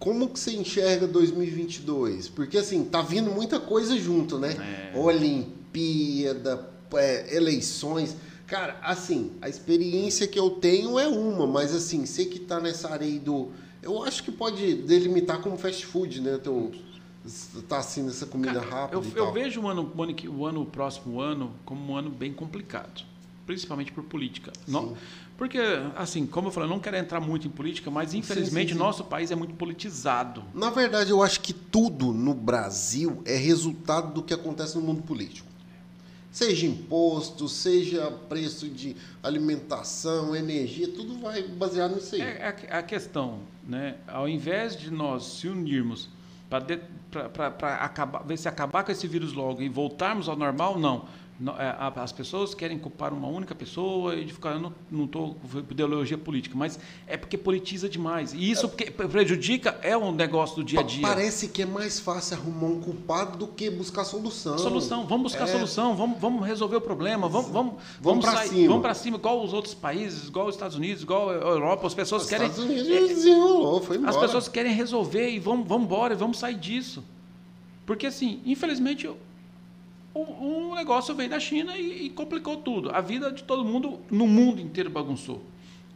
[0.00, 2.30] como que você enxerga 2022?
[2.30, 4.56] Porque assim, tá vindo muita coisa junto, né?
[4.94, 4.98] É.
[4.98, 8.16] Olimpíada, é, eleições.
[8.46, 12.90] Cara, assim, a experiência que eu tenho é uma, mas assim, sei que tá nessa
[12.90, 13.50] área aí do.
[13.82, 16.38] Eu acho que pode delimitar como fast food, né?
[16.38, 16.72] Teu,
[17.68, 19.02] tá assim nessa comida Cara, rápida.
[19.14, 22.08] Eu, eu vejo o ano, o ano, o ano, o próximo ano, como um ano
[22.08, 23.04] bem complicado
[23.50, 24.52] principalmente por política.
[24.68, 24.96] Não,
[25.40, 25.58] porque,
[25.96, 28.78] assim, como eu falei, eu não quero entrar muito em política, mas infelizmente sim, sim,
[28.78, 28.78] sim.
[28.78, 30.44] nosso país é muito politizado.
[30.52, 35.00] Na verdade, eu acho que tudo no Brasil é resultado do que acontece no mundo
[35.00, 35.48] político.
[36.30, 42.20] Seja imposto, seja preço de alimentação, energia, tudo vai baseado nisso aí.
[42.20, 43.94] É, é a questão, né?
[44.06, 46.10] Ao invés de nós se unirmos
[46.50, 51.08] para acabar, ver se acabar com esse vírus logo e voltarmos ao normal, não
[51.96, 56.18] as pessoas querem culpar uma única pessoa e de ficar, eu não estou com ideologia
[56.18, 58.34] política, mas é porque politiza demais.
[58.34, 58.90] E isso é.
[58.90, 61.00] prejudica, é um negócio do dia a dia.
[61.02, 64.58] Parece que é mais fácil arrumar um culpado do que buscar solução.
[64.58, 65.52] Solução, vamos buscar é.
[65.52, 68.68] solução, vamos, vamos resolver o problema, vamos, vamos, vamos, vamos para cima.
[68.68, 71.94] Vamos para cima, igual os outros países, igual os Estados Unidos, igual a Europa, as
[71.94, 72.48] pessoas os querem.
[72.48, 74.10] Estados Unidos é, desenrolou, foi embora.
[74.10, 77.02] As pessoas querem resolver e vamos, vamos embora, vamos sair disso.
[77.86, 79.08] Porque assim, infelizmente,
[80.14, 82.90] um negócio veio da China e, e, complicou tudo.
[82.90, 85.44] A vida de todo mundo, no mundo inteiro, bagunçou.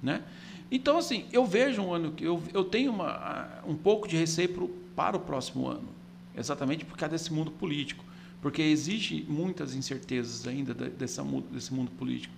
[0.02, 0.22] Né?
[0.70, 4.48] Então, assim, eu vejo um ano que eu, eu tenho uma, um pouco de receio
[4.50, 5.88] pro, para o próximo ano,
[6.36, 8.04] exatamente por causa desse mundo político,
[8.40, 11.20] porque existe muitas incertezas ainda desse,
[11.50, 12.34] desse mundo político.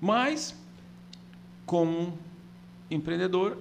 [0.00, 0.54] Mas,
[1.66, 2.18] como
[2.90, 3.58] empreendedor,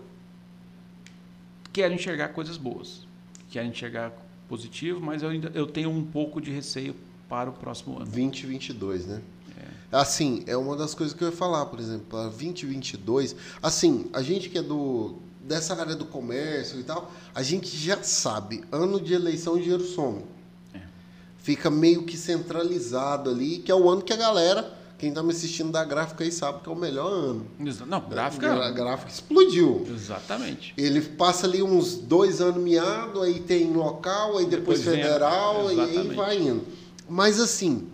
[1.71, 3.07] quero enxergar coisas boas,
[3.49, 4.11] quero enxergar
[4.47, 6.95] positivo, mas eu ainda eu tenho um pouco de receio
[7.33, 8.05] para o próximo ano.
[8.05, 9.19] 2022, né?
[9.57, 9.97] É.
[9.97, 13.35] Assim, é uma das coisas que eu ia falar, por exemplo, para 2022.
[13.59, 18.01] Assim, a gente que é do dessa área do comércio e tal, a gente já
[18.03, 20.21] sabe, ano de eleição o dinheiro some.
[20.75, 20.79] É.
[21.39, 25.31] Fica meio que centralizado ali, que é o ano que a galera, quem está me
[25.31, 27.47] assistindo da gráfica aí sabe que é o melhor ano.
[27.87, 28.53] Não, gráfica.
[28.53, 29.85] A gráfica explodiu.
[29.89, 30.73] Exatamente.
[30.77, 35.81] Ele passa ali uns dois anos miado, aí tem local, aí depois, depois federal, e
[35.81, 36.82] aí vai indo.
[37.07, 37.87] Mas assim,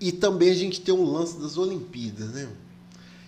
[0.00, 2.48] e também a gente tem um lance das Olimpíadas, né?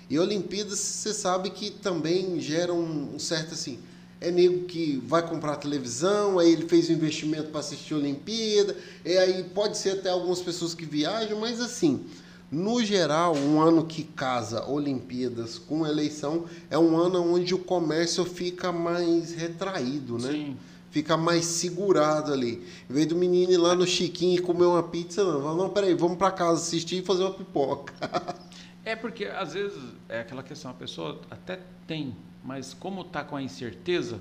[0.08, 3.78] E Olimpíadas, você sabe que também gera um, um certo assim.
[4.20, 8.76] É nego que vai comprar televisão, aí ele fez um investimento para assistir a Olimpíada,
[9.04, 12.04] e aí pode ser até algumas pessoas que viajam, mas assim,
[12.50, 18.24] no geral, um ano que casa Olimpíadas com eleição é um ano onde o comércio
[18.24, 20.30] fica mais retraído, né?
[20.30, 20.56] Sim
[20.92, 22.62] fica mais segurado ali.
[22.88, 25.56] Em vez do menino ir lá no Chiquinho e comer uma pizza, não.
[25.56, 27.94] Não, peraí, vamos para casa assistir e fazer uma pipoca.
[28.84, 32.14] é porque, às vezes, é aquela questão, a pessoa até tem,
[32.44, 34.20] mas como está com a incerteza,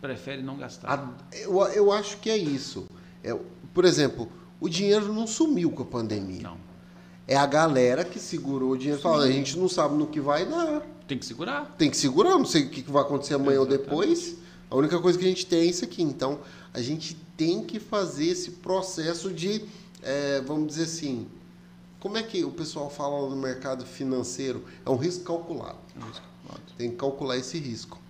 [0.00, 0.92] prefere não gastar.
[0.92, 2.86] A, eu, eu acho que é isso.
[3.24, 3.34] É,
[3.72, 4.30] por exemplo,
[4.60, 6.42] o dinheiro não sumiu com a pandemia.
[6.42, 6.58] Não.
[7.26, 10.20] É a galera que segurou o dinheiro e falou: a gente não sabe no que
[10.20, 10.82] vai dar.
[11.06, 11.74] Tem que segurar.
[11.78, 13.80] Tem que segurar, não sei o que vai acontecer amanhã Exatamente.
[13.80, 14.36] ou depois.
[14.70, 16.00] A única coisa que a gente tem é isso aqui.
[16.02, 16.40] Então,
[16.72, 19.64] a gente tem que fazer esse processo de,
[20.02, 21.26] é, vamos dizer assim,
[21.98, 24.64] como é que o pessoal fala no mercado financeiro?
[24.86, 25.78] É um risco calculado.
[25.94, 26.72] É um risco calculado.
[26.78, 28.00] Tem que calcular esse risco.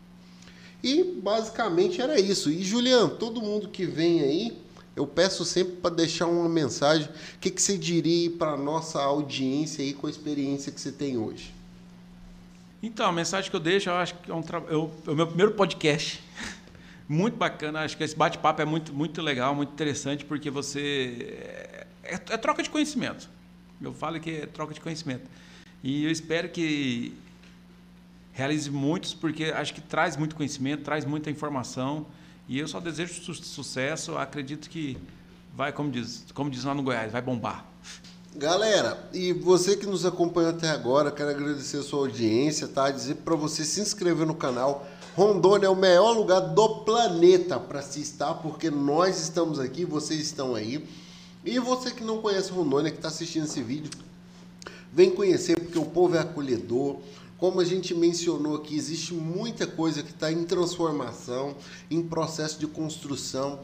[0.83, 2.51] E basicamente era isso.
[2.51, 4.63] E Juliano, todo mundo que vem aí,
[4.95, 7.09] eu peço sempre para deixar uma mensagem.
[7.09, 10.93] O que, que você diria para a nossa audiência aí com a experiência que você
[10.93, 11.55] tem hoje?
[12.83, 14.59] Então, a mensagem que eu deixo, eu acho que é, um tra...
[14.69, 16.23] eu, é o meu primeiro podcast.
[17.09, 21.27] muito bacana, acho que esse bate-papo é muito, muito legal, muito interessante, porque você.
[21.29, 23.29] É, é, é troca de conhecimento.
[23.81, 25.25] Eu falo que é troca de conhecimento.
[25.83, 27.15] E eu espero que
[28.33, 32.07] realize muitos, porque acho que traz muito conhecimento, traz muita informação.
[32.49, 34.17] E eu só desejo su sucesso.
[34.17, 34.97] Acredito que
[35.55, 37.65] vai, como diz, como diz lá no Goiás, vai bombar.
[38.37, 42.89] Galera, e você que nos acompanhou até agora, quero agradecer a sua audiência, tá?
[42.89, 44.87] Dizer para você se inscrever no canal.
[45.17, 50.21] Rondônia é o melhor lugar do planeta para se estar, porque nós estamos aqui, vocês
[50.21, 50.87] estão aí.
[51.45, 53.91] E você que não conhece Rondônia, que está assistindo esse vídeo,
[54.93, 56.99] vem conhecer, porque o povo é acolhedor,
[57.37, 61.57] como a gente mencionou aqui, existe muita coisa que está em transformação,
[61.91, 63.59] em processo de construção,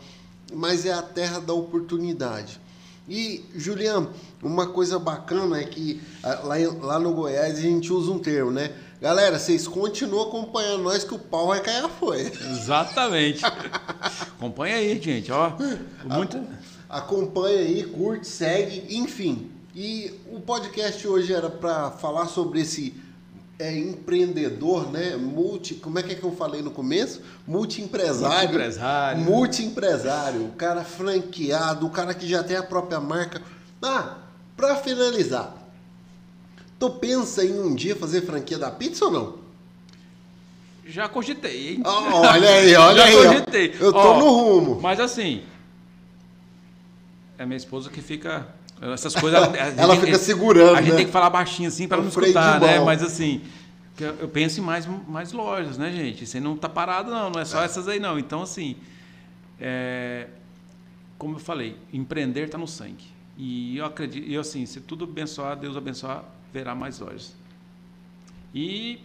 [0.52, 2.65] mas é a terra da oportunidade.
[3.09, 4.11] E, Juliano,
[4.43, 8.51] uma coisa bacana é que ah, lá, lá no Goiás a gente usa um termo,
[8.51, 8.73] né?
[9.01, 12.33] Galera, vocês continuam acompanhando nós que o pau vai cair a folha.
[12.51, 13.45] Exatamente.
[14.37, 15.53] Acompanha aí, gente, ó.
[16.05, 16.43] Muito...
[16.89, 19.51] Acompanha aí, curte, segue, enfim.
[19.74, 22.95] E o podcast hoje era para falar sobre esse
[23.59, 25.16] é empreendedor, né?
[25.16, 27.23] Multi, como é que, é que eu falei no começo?
[27.47, 28.37] Multi-empresário.
[28.37, 29.23] Multi-empresário.
[29.23, 30.45] Multi-empresário.
[30.45, 33.41] O cara franqueado, o cara que já tem a própria marca.
[33.83, 34.19] Ah,
[34.57, 35.55] para finalizar,
[36.78, 39.47] tu pensa em um dia fazer franquia da pizza ou não?
[40.87, 41.83] Já cogitei, hein?
[41.85, 43.23] Oh, olha aí, olha Já aí.
[43.23, 43.77] Já cogitei.
[43.81, 44.81] Eu tô oh, no rumo.
[44.81, 45.43] Mas assim,
[47.39, 48.47] é minha esposa que fica
[48.81, 49.40] essas coisas.
[49.77, 50.77] Ela gente, fica segurando.
[50.77, 50.97] A gente né?
[50.97, 52.81] tem que falar baixinho assim para não escutar, né?
[52.81, 53.43] Mas assim,
[54.20, 56.27] eu penso em mais, mais lojas, né, gente?
[56.27, 57.65] Você não tá parado, não, não é só é.
[57.65, 58.19] essas aí, não.
[58.19, 58.77] Então, assim,
[59.59, 60.28] é,
[61.19, 63.07] como eu falei, empreender está no sangue.
[63.39, 67.35] E eu acredito, e assim, se tudo abençoar, Deus abençoar, verá mais lojas.
[68.55, 69.01] E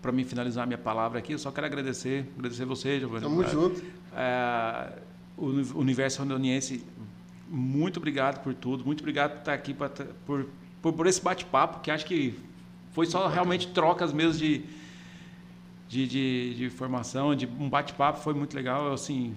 [0.00, 3.22] para mim finalizar a minha palavra aqui, eu só quero agradecer, agradecer você, Giovanni.
[3.22, 3.82] Tamo junto.
[4.14, 4.92] É,
[5.36, 6.84] o universo rondoniense
[7.54, 10.46] muito obrigado por tudo, muito obrigado por estar aqui, por,
[10.80, 12.34] por, por esse bate-papo, que acho que
[12.92, 14.64] foi só realmente trocas mesmo de,
[15.86, 19.36] de, de, de formação, de um bate-papo, foi muito legal, assim,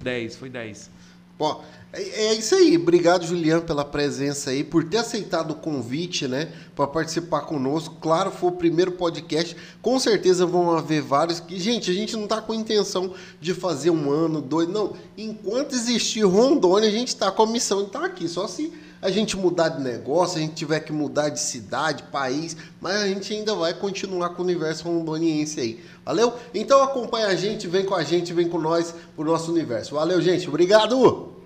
[0.00, 0.90] 10, foi 10.
[1.38, 1.62] Bom,
[1.92, 2.76] é, é isso aí.
[2.76, 7.96] Obrigado, Juliano, pela presença aí, por ter aceitado o convite, né, para participar conosco.
[8.00, 9.56] Claro, foi o primeiro podcast.
[9.80, 11.40] Com certeza vão haver vários.
[11.40, 14.68] Que, gente, a gente não está com intenção de fazer um ano, dois.
[14.68, 14.94] Não.
[15.16, 18.28] Enquanto existir Rondônia, a gente está com a missão de estar tá aqui.
[18.28, 22.56] Só se a gente mudar de negócio, a gente tiver que mudar de cidade, país,
[22.80, 25.80] mas a gente ainda vai continuar com o universo rondoniense aí.
[26.04, 26.34] Valeu?
[26.52, 29.94] Então acompanha a gente, vem com a gente, vem com nós pro nosso universo.
[29.94, 30.48] Valeu, gente.
[30.48, 31.37] Obrigado!